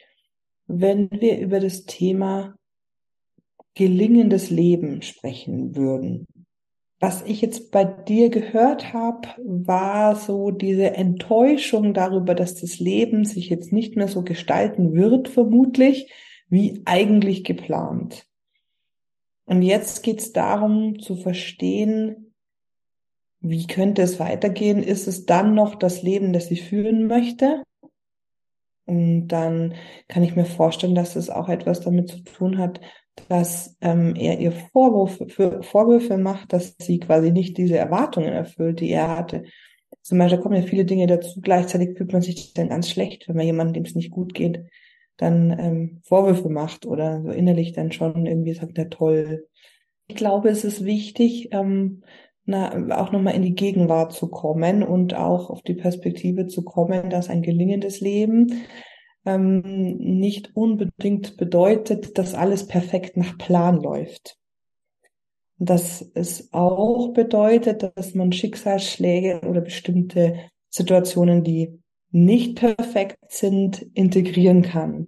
wenn 0.68 1.09
wir 1.11 1.39
über 1.39 1.59
das 1.59 1.86
Thema 1.86 2.55
gelingendes 3.76 4.49
Leben 4.49 5.01
sprechen 5.01 5.76
würden. 5.76 6.26
Was 6.99 7.22
ich 7.24 7.41
jetzt 7.41 7.72
bei 7.72 7.84
dir 7.84 8.30
gehört 8.30 8.93
habe, 8.93 9.28
war 9.43 10.16
so 10.16 10.51
diese 10.51 10.91
Enttäuschung 10.91 11.93
darüber, 11.93 12.34
dass 12.34 12.55
das 12.55 12.80
Leben 12.80 13.26
sich 13.26 13.49
jetzt 13.49 13.74
nicht 13.74 13.97
mehr 13.97 14.07
so 14.07 14.22
gestalten 14.22 14.93
wird, 14.93 15.28
vermutlich, 15.28 16.11
wie 16.47 16.82
eigentlich 16.86 17.43
geplant. 17.43 18.26
Und 19.45 19.64
jetzt 19.64 20.03
geht 20.03 20.20
es 20.22 20.32
darum 20.32 20.99
zu 20.99 21.16
verstehen, 21.18 22.34
wie 23.41 23.68
könnte 23.68 24.01
es 24.01 24.20
weitergehen? 24.20 24.82
Ist 24.82 25.07
es 25.07 25.26
dann 25.26 25.53
noch 25.53 25.76
das 25.76 26.01
Leben, 26.01 26.32
das 26.32 26.47
sie 26.47 26.55
führen 26.55 27.07
möchte? 27.07 27.64
Und 28.86 29.28
dann 29.30 29.76
kann 30.08 30.24
ich 30.24 30.36
mir 30.36 30.46
vorstellen, 30.46 30.96
dass 30.96 31.16
es 31.16 31.30
auch 31.30 31.50
etwas 31.50 31.82
damit 31.82 32.10
zu 32.10 32.22
tun 32.24 32.58
hat, 32.58 32.82
dass 33.30 33.78
ähm, 33.82 34.16
er 34.16 34.40
ihr 34.40 34.52
Vorwürfe, 34.52 35.28
für, 35.30 35.64
Vorwürfe 35.64 36.18
macht, 36.18 36.52
dass 36.52 36.76
sie 36.80 37.00
quasi 37.00 37.32
nicht 37.32 37.58
diese 37.58 37.78
Erwartungen 37.78 38.34
erfüllt, 38.34 38.80
die 38.80 38.92
er 38.92 39.16
hatte. 39.16 39.44
Zum 40.02 40.18
Beispiel 40.18 40.40
kommen 40.40 40.56
ja 40.56 40.68
viele 40.68 40.86
Dinge 40.86 41.08
dazu. 41.08 41.40
Gleichzeitig 41.40 41.98
fühlt 41.98 42.12
man 42.12 42.22
sich 42.22 42.54
dann 42.54 42.70
ganz 42.70 42.90
schlecht, 42.90 43.28
wenn 43.28 43.36
man 43.36 43.46
jemandem, 43.46 43.76
dem 43.76 43.86
es 43.86 43.96
nicht 43.96 44.12
gut 44.12 44.34
geht, 44.34 44.64
dann 45.18 45.58
ähm, 45.58 46.02
Vorwürfe 46.04 46.50
macht 46.50 46.86
oder 46.86 47.22
so 47.22 47.30
innerlich 47.30 47.74
dann 47.74 47.92
schon 47.92 48.26
irgendwie 48.26 48.54
sagt, 48.54 48.78
ja 48.78 48.86
toll. 48.86 49.48
Ich 50.08 50.16
glaube, 50.16 50.50
es 50.50 50.64
ist 50.64 50.84
wichtig, 50.84 51.50
ähm, 51.52 52.04
na, 52.46 53.00
auch 53.00 53.12
nochmal 53.12 53.36
in 53.36 53.41
die 53.41 53.56
Gegenwart 53.56 54.14
zu 54.14 54.28
kommen 54.28 54.84
und 54.84 55.14
auch 55.14 55.50
auf 55.50 55.62
die 55.62 55.76
Perspektive 55.76 56.48
zu 56.48 56.64
kommen, 56.64 57.10
dass 57.10 57.30
ein 57.30 57.41
gelingendes 57.41 58.02
Leben 58.02 58.64
ähm, 59.26 59.62
nicht 59.98 60.56
unbedingt 60.56 61.38
bedeutet, 61.38 62.18
dass 62.18 62.34
alles 62.34 62.68
perfekt 62.68 63.16
nach 63.16 63.38
Plan 63.38 63.82
läuft. 63.82 64.38
Dass 65.58 66.02
es 66.14 66.52
auch 66.52 67.14
bedeutet, 67.14 67.94
dass 67.96 68.14
man 68.14 68.34
Schicksalsschläge 68.34 69.41
oder 69.48 69.62
bestimmte 69.62 70.38
Situationen, 70.70 71.44
die 71.44 71.80
nicht 72.12 72.58
perfekt 72.58 73.18
sind, 73.30 73.82
integrieren 73.94 74.64
kann 74.64 75.08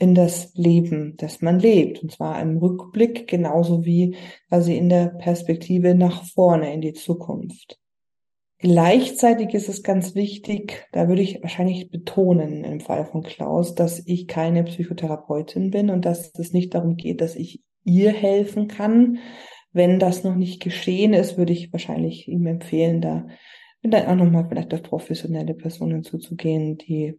in 0.00 0.14
das 0.14 0.52
Leben, 0.54 1.14
das 1.18 1.42
man 1.42 1.60
lebt. 1.60 2.02
Und 2.02 2.10
zwar 2.10 2.40
im 2.40 2.56
Rückblick 2.56 3.28
genauso 3.28 3.84
wie 3.84 4.16
quasi 4.48 4.76
in 4.76 4.88
der 4.88 5.06
Perspektive 5.06 5.94
nach 5.94 6.24
vorne 6.24 6.72
in 6.72 6.80
die 6.80 6.94
Zukunft. 6.94 7.78
Gleichzeitig 8.58 9.54
ist 9.54 9.68
es 9.68 9.82
ganz 9.82 10.14
wichtig, 10.14 10.86
da 10.92 11.08
würde 11.08 11.22
ich 11.22 11.42
wahrscheinlich 11.42 11.90
betonen 11.90 12.64
im 12.64 12.80
Fall 12.80 13.06
von 13.06 13.22
Klaus, 13.22 13.74
dass 13.74 14.02
ich 14.06 14.26
keine 14.26 14.64
Psychotherapeutin 14.64 15.70
bin 15.70 15.90
und 15.90 16.04
dass 16.04 16.32
es 16.38 16.52
nicht 16.52 16.74
darum 16.74 16.96
geht, 16.96 17.20
dass 17.20 17.36
ich 17.36 17.62
ihr 17.84 18.10
helfen 18.10 18.68
kann. 18.68 19.18
Wenn 19.72 19.98
das 19.98 20.24
noch 20.24 20.34
nicht 20.34 20.62
geschehen 20.62 21.12
ist, 21.12 21.38
würde 21.38 21.52
ich 21.52 21.72
wahrscheinlich 21.72 22.26
ihm 22.26 22.46
empfehlen, 22.46 23.00
da 23.00 23.28
dann 23.82 24.06
auch 24.06 24.24
nochmal 24.24 24.46
vielleicht 24.48 24.74
auf 24.74 24.82
professionelle 24.82 25.54
Personen 25.54 26.02
zuzugehen, 26.02 26.76
die 26.76 27.18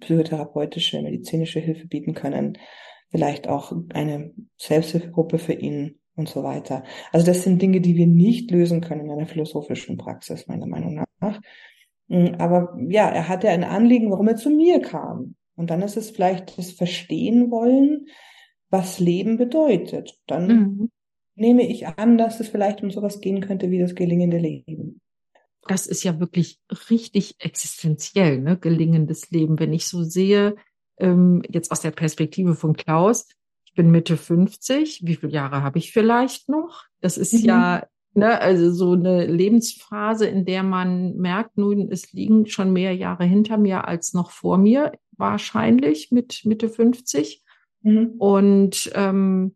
psychotherapeutische, 0.00 1.02
medizinische 1.02 1.60
Hilfe 1.60 1.86
bieten 1.86 2.14
können, 2.14 2.58
vielleicht 3.10 3.48
auch 3.48 3.72
eine 3.94 4.32
Selbsthilfegruppe 4.56 5.38
für 5.38 5.54
ihn 5.54 5.98
und 6.14 6.28
so 6.28 6.42
weiter. 6.42 6.84
Also 7.12 7.26
das 7.26 7.42
sind 7.44 7.62
Dinge, 7.62 7.80
die 7.80 7.96
wir 7.96 8.06
nicht 8.06 8.50
lösen 8.50 8.80
können 8.80 9.06
in 9.06 9.10
einer 9.10 9.26
philosophischen 9.26 9.96
Praxis, 9.96 10.46
meiner 10.46 10.66
Meinung 10.66 11.04
nach. 11.20 11.40
Mm, 12.08 12.34
aber 12.38 12.76
ja, 12.88 13.08
er 13.08 13.28
hatte 13.28 13.48
ein 13.48 13.64
Anliegen, 13.64 14.10
warum 14.10 14.28
er 14.28 14.36
zu 14.36 14.50
mir 14.50 14.80
kam. 14.80 15.36
Und 15.56 15.70
dann 15.70 15.82
ist 15.82 15.96
es 15.96 16.10
vielleicht 16.10 16.58
das 16.58 16.70
Verstehen 16.72 17.50
wollen, 17.50 18.06
was 18.70 19.00
Leben 19.00 19.38
bedeutet. 19.38 20.18
Dann 20.26 20.46
mhm. 20.46 20.90
nehme 21.34 21.66
ich 21.66 21.86
an, 21.86 22.18
dass 22.18 22.40
es 22.40 22.48
vielleicht 22.48 22.82
um 22.82 22.90
sowas 22.90 23.20
gehen 23.20 23.40
könnte 23.40 23.70
wie 23.70 23.78
das 23.78 23.94
gelingende 23.94 24.38
Leben 24.38 25.00
das 25.70 25.86
ist 25.86 26.02
ja 26.02 26.18
wirklich 26.20 26.60
richtig 26.90 27.36
existenziell, 27.38 28.40
ne? 28.40 28.58
gelingendes 28.58 29.30
Leben. 29.30 29.58
Wenn 29.58 29.72
ich 29.72 29.86
so 29.86 30.02
sehe, 30.02 30.56
ähm, 30.98 31.42
jetzt 31.48 31.70
aus 31.70 31.80
der 31.80 31.90
Perspektive 31.90 32.54
von 32.54 32.74
Klaus, 32.74 33.28
ich 33.64 33.74
bin 33.74 33.90
Mitte 33.90 34.16
50, 34.16 35.02
wie 35.04 35.14
viele 35.14 35.32
Jahre 35.32 35.62
habe 35.62 35.78
ich 35.78 35.92
vielleicht 35.92 36.48
noch? 36.48 36.84
Das 37.00 37.16
ist 37.16 37.34
mhm. 37.34 37.44
ja 37.44 37.86
ne, 38.14 38.40
also 38.40 38.70
so 38.70 38.92
eine 38.92 39.26
Lebensphase, 39.26 40.26
in 40.26 40.44
der 40.44 40.62
man 40.62 41.16
merkt, 41.16 41.56
nun, 41.56 41.90
es 41.90 42.12
liegen 42.12 42.46
schon 42.46 42.72
mehr 42.72 42.94
Jahre 42.94 43.24
hinter 43.24 43.56
mir 43.56 43.88
als 43.88 44.12
noch 44.12 44.30
vor 44.30 44.58
mir, 44.58 44.92
wahrscheinlich 45.16 46.10
mit 46.10 46.42
Mitte 46.44 46.68
50. 46.68 47.42
Mhm. 47.82 48.14
Und 48.18 48.90
ähm, 48.94 49.54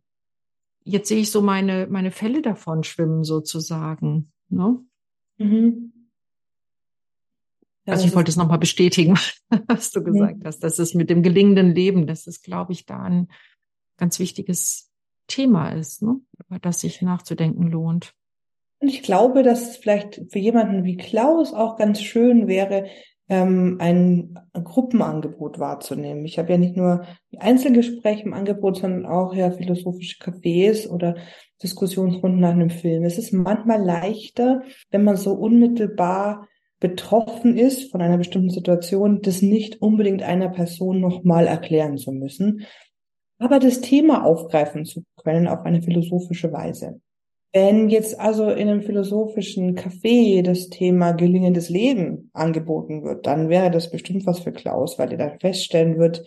jetzt 0.85 1.09
sehe 1.09 1.21
ich 1.21 1.31
so 1.31 1.43
meine, 1.43 1.87
meine 1.91 2.11
Fälle 2.11 2.43
davon 2.43 2.85
schwimmen 2.85 3.25
sozusagen. 3.25 4.33
Ne? 4.49 4.79
Mhm. 5.39 5.92
Also 7.87 8.07
ich 8.07 8.15
wollte 8.15 8.31
es 8.31 8.37
nochmal 8.37 8.59
bestätigen, 8.59 9.19
was 9.67 9.91
du 9.91 10.03
gesagt 10.03 10.39
ja. 10.41 10.47
hast. 10.47 10.61
Das 10.61 10.79
ist 10.79 10.95
mit 10.95 11.11
dem 11.11 11.23
gelingenden 11.23 11.75
Leben, 11.75 12.07
das 12.07 12.27
ist, 12.27 12.45
glaube 12.45 12.73
ich, 12.73 12.87
da 12.87 13.03
ein 13.03 13.29
ganz 13.97 14.19
wichtiges 14.19 14.91
Thema 15.27 15.71
ist, 15.71 16.03
ne? 16.03 16.21
über 16.47 16.59
das 16.59 16.81
sich 16.81 17.03
nachzudenken 17.03 17.69
lohnt. 17.69 18.15
Und 18.81 18.89
ich 18.89 19.03
glaube, 19.03 19.43
dass 19.43 19.71
es 19.71 19.77
vielleicht 19.77 20.21
für 20.31 20.39
jemanden 20.39 20.85
wie 20.85 20.97
Klaus 20.97 21.55
auch 21.55 21.77
ganz 21.77 22.01
schön 22.01 22.49
wäre, 22.49 22.87
ähm, 23.29 23.77
ein 23.81 24.39
Gruppenangebot 24.53 25.59
wahrzunehmen. 25.59 26.25
Ich 26.25 26.39
habe 26.39 26.51
ja 26.53 26.59
nicht 26.59 26.77
nur 26.77 27.07
Einzelgespräche 27.39 28.25
im 28.25 28.35
Angebot, 28.35 28.79
sondern 28.79 29.07
auch 29.07 29.35
ja 29.35 29.53
philosophische 29.53 30.19
Cafés 30.23 30.89
oder 30.89 31.17
Diskussionsrunden 31.63 32.41
nach 32.41 32.51
einem 32.51 32.71
Film. 32.71 33.05
Es 33.05 33.19
ist 33.19 33.33
manchmal 33.33 33.83
leichter, 33.83 34.63
wenn 34.91 35.05
man 35.05 35.17
so 35.17 35.33
unmittelbar 35.33 36.49
betroffen 36.83 37.57
ist 37.57 37.93
von 37.93 38.03
einer 38.03 38.19
bestimmten 38.19 38.51
Situation, 38.51 39.23
das 39.23 39.41
nicht 39.41 39.81
unbedingt 39.81 40.25
einer 40.25 40.49
Person 40.49 41.01
nochmal 41.01 41.47
erklären 41.47 41.97
zu 41.97 42.11
müssen, 42.11 42.67
aber 43.39 43.61
das 43.61 43.81
Thema 43.81 44.25
aufgreifen 44.25 44.85
zu 44.85 45.05
können 45.17 45.47
auf 45.47 45.61
eine 45.65 45.81
philosophische 45.81 46.53
Weise. 46.53 47.01
Wenn 47.53 47.89
jetzt 47.89 48.19
also 48.19 48.51
in 48.51 48.69
einem 48.69 48.83
philosophischen 48.83 49.77
Café 49.77 50.43
das 50.43 50.71
Thema 50.71 51.13
gelingendes 51.13 51.69
Leben 51.69 52.31
angeboten 52.33 53.05
wird, 53.05 53.27
dann 53.27 53.49
wäre 53.49 53.71
das 53.71 53.91
bestimmt 53.91 54.27
was 54.27 54.41
für 54.41 54.53
Klaus, 54.53 54.99
weil 54.99 55.13
er 55.13 55.19
dann 55.19 55.39
feststellen 55.39 55.99
wird, 55.99 56.25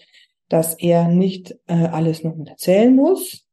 dass 0.47 0.75
er 0.79 1.09
nicht 1.09 1.55
äh, 1.67 1.73
alles 1.73 2.23
noch 2.23 2.37
erzählen 2.45 2.95
muss, 2.95 3.44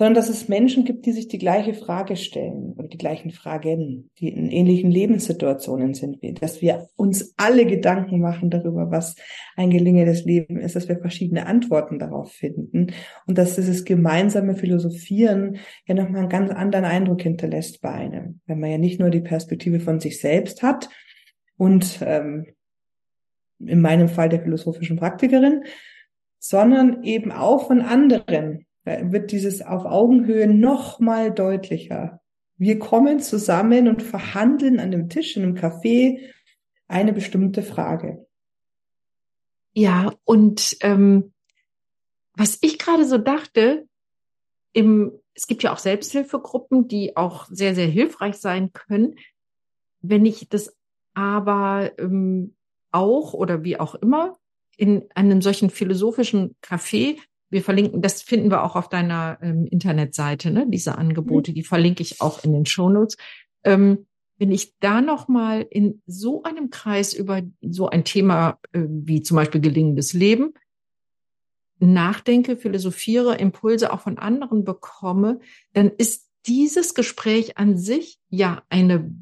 sondern 0.00 0.14
dass 0.14 0.30
es 0.30 0.48
Menschen 0.48 0.86
gibt, 0.86 1.04
die 1.04 1.12
sich 1.12 1.28
die 1.28 1.36
gleiche 1.36 1.74
Frage 1.74 2.16
stellen 2.16 2.72
oder 2.78 2.88
die 2.88 2.96
gleichen 2.96 3.32
Fragen, 3.32 4.10
die 4.18 4.30
in 4.30 4.50
ähnlichen 4.50 4.90
Lebenssituationen 4.90 5.92
sind 5.92 6.16
dass 6.40 6.62
wir 6.62 6.88
uns 6.96 7.34
alle 7.36 7.66
Gedanken 7.66 8.18
machen 8.18 8.48
darüber, 8.48 8.90
was 8.90 9.16
ein 9.56 9.68
gelingendes 9.68 10.24
Leben 10.24 10.56
ist, 10.56 10.74
dass 10.74 10.88
wir 10.88 10.98
verschiedene 10.98 11.44
Antworten 11.44 11.98
darauf 11.98 12.32
finden 12.32 12.94
und 13.26 13.36
dass 13.36 13.56
dieses 13.56 13.84
gemeinsame 13.84 14.54
Philosophieren 14.54 15.58
ja 15.84 15.94
nochmal 15.94 16.20
einen 16.20 16.30
ganz 16.30 16.50
anderen 16.50 16.86
Eindruck 16.86 17.20
hinterlässt 17.20 17.82
bei 17.82 17.90
einem, 17.90 18.40
wenn 18.46 18.58
man 18.58 18.70
ja 18.70 18.78
nicht 18.78 19.00
nur 19.00 19.10
die 19.10 19.20
Perspektive 19.20 19.80
von 19.80 20.00
sich 20.00 20.18
selbst 20.18 20.62
hat 20.62 20.88
und 21.58 21.98
ähm, 22.00 22.46
in 23.58 23.82
meinem 23.82 24.08
Fall 24.08 24.30
der 24.30 24.40
philosophischen 24.40 24.96
Praktikerin, 24.96 25.64
sondern 26.38 27.04
eben 27.04 27.32
auch 27.32 27.66
von 27.66 27.82
anderen 27.82 28.64
wird 29.02 29.32
dieses 29.32 29.62
auf 29.62 29.84
Augenhöhe 29.84 30.46
noch 30.46 31.00
mal 31.00 31.30
deutlicher. 31.32 32.20
Wir 32.56 32.78
kommen 32.78 33.20
zusammen 33.20 33.88
und 33.88 34.02
verhandeln 34.02 34.80
an 34.80 34.90
dem 34.90 35.08
Tisch 35.08 35.36
in 35.36 35.44
einem 35.44 35.56
Café 35.56 36.18
eine 36.88 37.12
bestimmte 37.12 37.62
Frage. 37.62 38.26
Ja, 39.72 40.12
und 40.24 40.76
ähm, 40.80 41.32
was 42.34 42.58
ich 42.60 42.78
gerade 42.78 43.06
so 43.06 43.18
dachte, 43.18 43.86
im, 44.72 45.12
es 45.34 45.46
gibt 45.46 45.62
ja 45.62 45.72
auch 45.72 45.78
Selbsthilfegruppen, 45.78 46.88
die 46.88 47.16
auch 47.16 47.46
sehr, 47.50 47.74
sehr 47.74 47.86
hilfreich 47.86 48.36
sein 48.36 48.72
können. 48.72 49.16
Wenn 50.02 50.26
ich 50.26 50.48
das 50.48 50.76
aber 51.14 51.92
ähm, 51.98 52.54
auch 52.90 53.34
oder 53.34 53.62
wie 53.64 53.78
auch 53.78 53.94
immer 53.94 54.36
in 54.76 55.06
einem 55.14 55.42
solchen 55.42 55.70
philosophischen 55.70 56.56
Café, 56.62 57.18
wir 57.50 57.62
verlinken, 57.62 58.00
das 58.00 58.22
finden 58.22 58.50
wir 58.50 58.62
auch 58.62 58.76
auf 58.76 58.88
deiner 58.88 59.38
ähm, 59.42 59.66
Internetseite, 59.66 60.50
ne, 60.50 60.66
diese 60.68 60.96
Angebote, 60.96 61.50
mhm. 61.50 61.54
die 61.56 61.64
verlinke 61.64 62.02
ich 62.02 62.20
auch 62.20 62.44
in 62.44 62.52
den 62.52 62.66
Shownotes. 62.66 63.16
Ähm, 63.64 64.06
wenn 64.38 64.52
ich 64.52 64.78
da 64.78 65.02
nochmal 65.02 65.66
in 65.68 66.00
so 66.06 66.42
einem 66.44 66.70
Kreis 66.70 67.12
über 67.12 67.42
so 67.60 67.90
ein 67.90 68.04
Thema 68.04 68.58
äh, 68.72 68.84
wie 68.88 69.20
zum 69.22 69.36
Beispiel 69.36 69.60
gelingendes 69.60 70.12
Leben 70.14 70.54
nachdenke, 71.78 72.56
philosophiere, 72.56 73.36
Impulse 73.36 73.92
auch 73.92 74.00
von 74.00 74.18
anderen 74.18 74.64
bekomme, 74.64 75.40
dann 75.72 75.90
ist 75.90 76.30
dieses 76.46 76.94
Gespräch 76.94 77.58
an 77.58 77.76
sich 77.76 78.18
ja 78.28 78.62
eine 78.68 79.14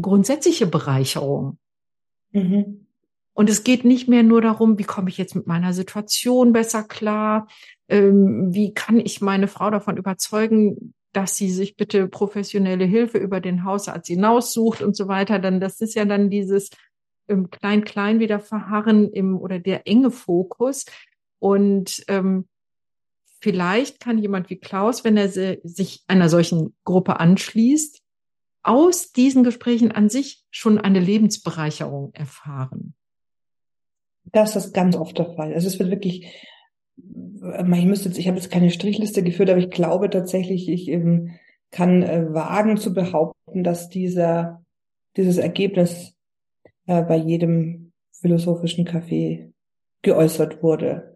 grundsätzliche 0.00 0.66
Bereicherung. 0.66 1.58
Mhm. 2.32 2.83
Und 3.34 3.50
es 3.50 3.64
geht 3.64 3.84
nicht 3.84 4.08
mehr 4.08 4.22
nur 4.22 4.40
darum, 4.40 4.78
wie 4.78 4.84
komme 4.84 5.10
ich 5.10 5.18
jetzt 5.18 5.34
mit 5.34 5.46
meiner 5.46 5.72
Situation 5.72 6.52
besser 6.52 6.84
klar, 6.84 7.48
ähm, 7.88 8.54
wie 8.54 8.72
kann 8.72 8.98
ich 8.98 9.20
meine 9.20 9.48
Frau 9.48 9.70
davon 9.70 9.96
überzeugen, 9.96 10.94
dass 11.12 11.36
sie 11.36 11.50
sich 11.50 11.76
bitte 11.76 12.08
professionelle 12.08 12.84
Hilfe 12.84 13.18
über 13.18 13.40
den 13.40 13.64
Hausarzt 13.64 14.08
hinaussucht 14.08 14.82
und 14.82 14.96
so 14.96 15.08
weiter. 15.08 15.38
Dann 15.38 15.60
das 15.60 15.80
ist 15.80 15.94
ja 15.94 16.04
dann 16.04 16.30
dieses 16.30 16.70
ähm, 17.28 17.50
klein 17.50 17.84
klein 17.84 18.20
wieder 18.20 18.40
verharren 18.40 19.12
im 19.12 19.36
oder 19.36 19.58
der 19.58 19.86
enge 19.86 20.10
Fokus. 20.10 20.84
Und 21.38 22.04
ähm, 22.08 22.48
vielleicht 23.40 24.00
kann 24.00 24.18
jemand 24.18 24.48
wie 24.48 24.56
Klaus, 24.56 25.04
wenn 25.04 25.16
er 25.16 25.28
sich 25.28 26.04
einer 26.08 26.28
solchen 26.28 26.74
Gruppe 26.84 27.20
anschließt, 27.20 28.00
aus 28.62 29.12
diesen 29.12 29.44
Gesprächen 29.44 29.92
an 29.92 30.08
sich 30.08 30.44
schon 30.50 30.78
eine 30.78 31.00
Lebensbereicherung 31.00 32.14
erfahren. 32.14 32.94
Das 34.32 34.56
ist 34.56 34.72
ganz 34.72 34.96
oft 34.96 35.18
der 35.18 35.34
Fall. 35.34 35.52
Also 35.52 35.66
es 35.66 35.78
wird 35.78 35.90
wirklich, 35.90 36.26
ich 36.96 37.84
müsste 37.84 38.08
jetzt, 38.08 38.18
ich 38.18 38.26
habe 38.26 38.36
jetzt 38.36 38.50
keine 38.50 38.70
Strichliste 38.70 39.22
geführt, 39.22 39.50
aber 39.50 39.60
ich 39.60 39.70
glaube 39.70 40.10
tatsächlich, 40.10 40.68
ich 40.68 40.88
eben 40.88 41.38
kann 41.70 42.02
äh, 42.02 42.32
wagen 42.32 42.76
zu 42.76 42.94
behaupten, 42.94 43.64
dass 43.64 43.88
dieser, 43.88 44.64
dieses 45.16 45.38
Ergebnis 45.38 46.14
äh, 46.86 47.02
bei 47.02 47.16
jedem 47.16 47.92
philosophischen 48.12 48.86
Café 48.86 49.52
geäußert 50.02 50.62
wurde 50.62 51.14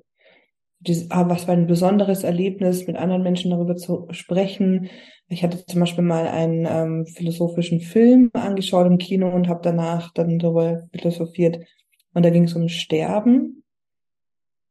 dieses, 0.80 1.10
ah, 1.10 1.28
was 1.28 1.48
war 1.48 1.54
ein 1.54 1.66
besonderes 1.66 2.22
Erlebnis, 2.22 2.86
mit 2.86 2.96
anderen 2.96 3.22
Menschen 3.22 3.50
darüber 3.50 3.76
zu 3.76 4.06
sprechen. 4.10 4.88
Ich 5.28 5.42
hatte 5.42 5.64
zum 5.66 5.80
Beispiel 5.80 6.04
mal 6.04 6.28
einen 6.28 6.66
ähm, 6.70 7.06
philosophischen 7.06 7.80
Film 7.80 8.30
angeschaut 8.32 8.86
im 8.86 8.98
Kino 8.98 9.28
und 9.28 9.48
habe 9.48 9.60
danach 9.62 10.12
dann 10.14 10.38
darüber 10.38 10.86
philosophiert. 10.92 11.64
Und 12.18 12.24
da 12.24 12.30
ging 12.30 12.44
es 12.46 12.54
um 12.54 12.68
Sterben. 12.68 13.62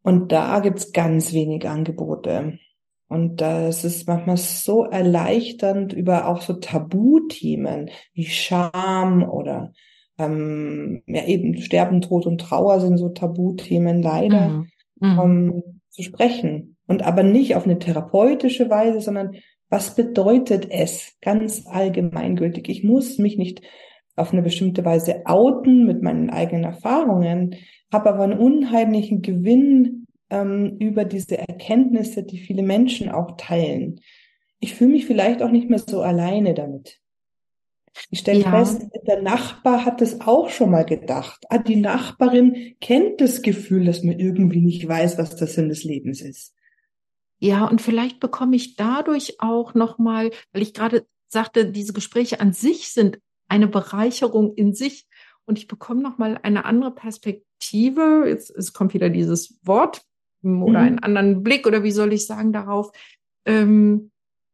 Und 0.03 0.33
da 0.33 0.59
gibt's 0.59 0.91
ganz 0.91 1.31
wenig 1.31 1.65
Angebote. 1.65 2.59
Und 3.07 3.39
das 3.39 3.85
ist 3.85 4.05
manchmal 4.05 4.35
so 4.35 4.83
erleichternd 4.83 5.93
über 5.93 6.27
auch 6.27 6.41
so 6.41 6.55
Tabuthemen 6.55 7.89
wie 8.13 8.25
Scham 8.25 9.23
oder 9.23 9.71
ähm, 10.17 11.03
ja 11.07 11.23
eben 11.23 11.57
Sterben, 11.61 12.01
Tod 12.01 12.25
und 12.25 12.41
Trauer 12.41 12.81
sind 12.81 12.97
so 12.97 13.07
Tabuthemen 13.07 14.01
leider. 14.01 14.49
Mhm. 14.49 14.67
Mhm. 14.99 15.63
Zu 15.87 16.03
sprechen. 16.03 16.75
Und 16.85 17.01
aber 17.03 17.23
nicht 17.23 17.55
auf 17.55 17.63
eine 17.63 17.79
therapeutische 17.79 18.69
Weise, 18.69 18.99
sondern 18.99 19.35
was 19.69 19.95
bedeutet 19.95 20.69
es 20.69 21.13
ganz 21.21 21.65
allgemeingültig? 21.65 22.67
Ich 22.67 22.83
muss 22.83 23.19
mich 23.19 23.37
nicht 23.37 23.61
auf 24.17 24.33
eine 24.33 24.41
bestimmte 24.41 24.83
Weise 24.83 25.25
outen 25.25 25.85
mit 25.85 26.01
meinen 26.01 26.29
eigenen 26.29 26.65
Erfahrungen, 26.65 27.55
habe 27.91 28.09
aber 28.09 28.23
einen 28.23 28.39
unheimlichen 28.39 29.21
Gewinn 29.21 30.07
ähm, 30.29 30.75
über 30.79 31.05
diese 31.05 31.37
Erkenntnisse, 31.37 32.23
die 32.23 32.39
viele 32.39 32.63
Menschen 32.63 33.09
auch 33.09 33.37
teilen. 33.37 34.01
Ich 34.59 34.75
fühle 34.75 34.91
mich 34.91 35.05
vielleicht 35.05 35.41
auch 35.41 35.51
nicht 35.51 35.69
mehr 35.69 35.79
so 35.79 36.01
alleine 36.01 36.53
damit. 36.53 36.99
Ich 38.09 38.19
stelle 38.19 38.41
ja. 38.41 38.51
fest, 38.51 38.87
der 39.07 39.21
Nachbar 39.21 39.85
hat 39.85 40.01
es 40.01 40.21
auch 40.21 40.49
schon 40.49 40.71
mal 40.71 40.85
gedacht. 40.85 41.45
Ah, 41.49 41.57
die 41.57 41.77
Nachbarin 41.77 42.75
kennt 42.79 43.21
das 43.21 43.41
Gefühl, 43.41 43.85
dass 43.85 44.03
man 44.03 44.19
irgendwie 44.19 44.61
nicht 44.61 44.87
weiß, 44.87 45.17
was 45.17 45.35
der 45.35 45.47
Sinn 45.47 45.69
des 45.69 45.83
Lebens 45.83 46.21
ist. 46.21 46.53
Ja, 47.39 47.65
und 47.65 47.81
vielleicht 47.81 48.19
bekomme 48.19 48.55
ich 48.55 48.75
dadurch 48.75 49.35
auch 49.39 49.73
nochmal, 49.73 50.31
weil 50.51 50.61
ich 50.61 50.73
gerade 50.73 51.05
sagte, 51.27 51.71
diese 51.71 51.93
Gespräche 51.93 52.39
an 52.39 52.53
sich 52.53 52.89
sind 52.89 53.19
eine 53.47 53.67
Bereicherung 53.67 54.53
in 54.55 54.73
sich. 54.73 55.07
Und 55.45 55.57
ich 55.57 55.67
bekomme 55.67 56.01
nochmal 56.01 56.39
eine 56.43 56.65
andere 56.65 56.91
Perspektive. 56.91 58.25
Jetzt 58.27 58.49
es 58.51 58.73
kommt 58.73 58.93
wieder 58.93 59.09
dieses 59.09 59.59
Wort 59.63 60.01
oder 60.43 60.79
mhm. 60.81 60.87
einen 60.87 60.99
anderen 60.99 61.43
Blick 61.43 61.65
oder 61.65 61.83
wie 61.83 61.91
soll 61.91 62.13
ich 62.13 62.25
sagen 62.25 62.53
darauf. 62.53 62.91
Ähm, 63.45 64.11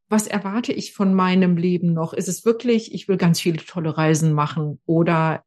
was 0.09 0.27
erwarte 0.27 0.73
ich 0.73 0.93
von 0.93 1.13
meinem 1.13 1.57
Leben 1.57 1.93
noch? 1.93 2.13
Ist 2.13 2.27
es 2.27 2.45
wirklich, 2.45 2.93
ich 2.93 3.07
will 3.07 3.17
ganz 3.17 3.41
viele 3.41 3.57
tolle 3.57 3.97
Reisen 3.97 4.33
machen 4.33 4.79
oder 4.85 5.43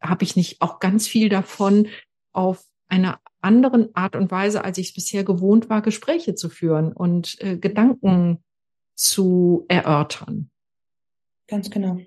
habe 0.00 0.24
ich 0.24 0.36
nicht 0.36 0.60
auch 0.60 0.78
ganz 0.78 1.08
viel 1.08 1.28
davon, 1.28 1.88
auf 2.32 2.64
einer 2.88 3.20
anderen 3.40 3.94
Art 3.94 4.16
und 4.16 4.30
Weise, 4.30 4.64
als 4.64 4.78
ich 4.78 4.88
es 4.88 4.94
bisher 4.94 5.24
gewohnt 5.24 5.70
war, 5.70 5.82
Gespräche 5.82 6.34
zu 6.34 6.48
führen 6.48 6.92
und 6.92 7.40
äh, 7.40 7.56
Gedanken 7.56 8.44
zu 8.94 9.64
erörtern? 9.68 10.50
Ganz 11.46 11.70
genau. 11.70 11.98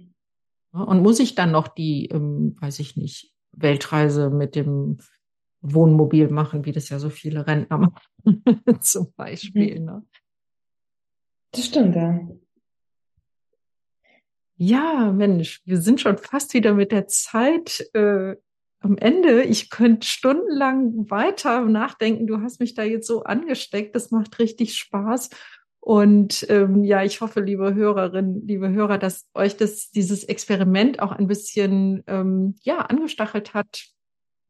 Und 0.72 1.02
muss 1.02 1.20
ich 1.20 1.36
dann 1.36 1.52
noch 1.52 1.68
die, 1.68 2.08
ähm, 2.08 2.56
weiß 2.60 2.80
ich 2.80 2.96
nicht, 2.96 3.34
Weltreise 3.52 4.30
mit 4.30 4.56
dem 4.56 5.00
Wohnmobil 5.62 6.30
machen, 6.30 6.66
wie 6.66 6.72
das 6.72 6.90
ja 6.90 7.00
so 7.00 7.10
viele 7.10 7.46
Rentner 7.46 7.78
machen, 7.78 8.02
zum 8.82 9.14
Beispiel. 9.16 9.80
Mhm. 9.80 9.86
Ne? 9.86 10.06
Das 11.52 11.66
stimmt, 11.66 11.96
ja. 11.96 12.20
Ja, 14.56 15.12
Mensch, 15.12 15.62
wir 15.66 15.82
sind 15.82 16.00
schon 16.00 16.18
fast 16.18 16.54
wieder 16.54 16.74
mit 16.74 16.92
der 16.92 17.08
Zeit 17.08 17.84
äh, 17.94 18.36
am 18.80 18.98
Ende. 18.98 19.44
Ich 19.44 19.70
könnte 19.70 20.08
stundenlang 20.08 21.10
weiter 21.10 21.66
nachdenken. 21.66 22.28
Du 22.28 22.42
hast 22.42 22.60
mich 22.60 22.76
da 22.76 22.84
jetzt 22.84 23.08
so 23.08 23.24
angesteckt. 23.24 23.96
Das 23.96 24.12
macht 24.12 24.38
richtig 24.40 24.78
Spaß. 24.78 25.32
Und 25.82 26.46
ähm, 26.50 26.84
ja, 26.84 27.04
ich 27.04 27.22
hoffe, 27.22 27.42
liebe 27.42 27.74
Hörerinnen, 27.74 28.48
liebe 28.48 28.70
Hörer, 28.70 28.98
dass 28.98 29.28
euch 29.34 29.58
das 29.58 29.92
dieses 29.92 30.24
Experiment 30.24 31.02
auch 31.02 31.12
ein 31.12 31.28
bisschen 31.28 32.04
ähm, 32.08 32.56
ja 32.62 32.78
angestachelt 32.78 33.54
hat, 33.54 33.86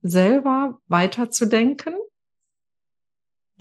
selber 0.02 0.80
weiterzudenken 0.88 1.96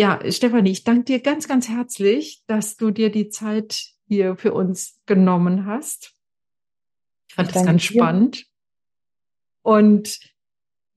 ja, 0.00 0.18
Stefanie, 0.32 0.70
ich 0.70 0.84
danke 0.84 1.04
dir 1.04 1.20
ganz, 1.20 1.46
ganz 1.46 1.68
herzlich, 1.68 2.42
dass 2.46 2.78
du 2.78 2.90
dir 2.90 3.10
die 3.10 3.28
Zeit 3.28 3.84
hier 4.08 4.34
für 4.34 4.54
uns 4.54 4.98
genommen 5.04 5.66
hast. 5.66 6.14
Ich 7.28 7.34
fand 7.34 7.48
ich 7.48 7.54
das 7.54 7.66
ganz 7.66 7.82
dir. 7.82 7.94
spannend. 7.94 8.46
Und 9.60 10.18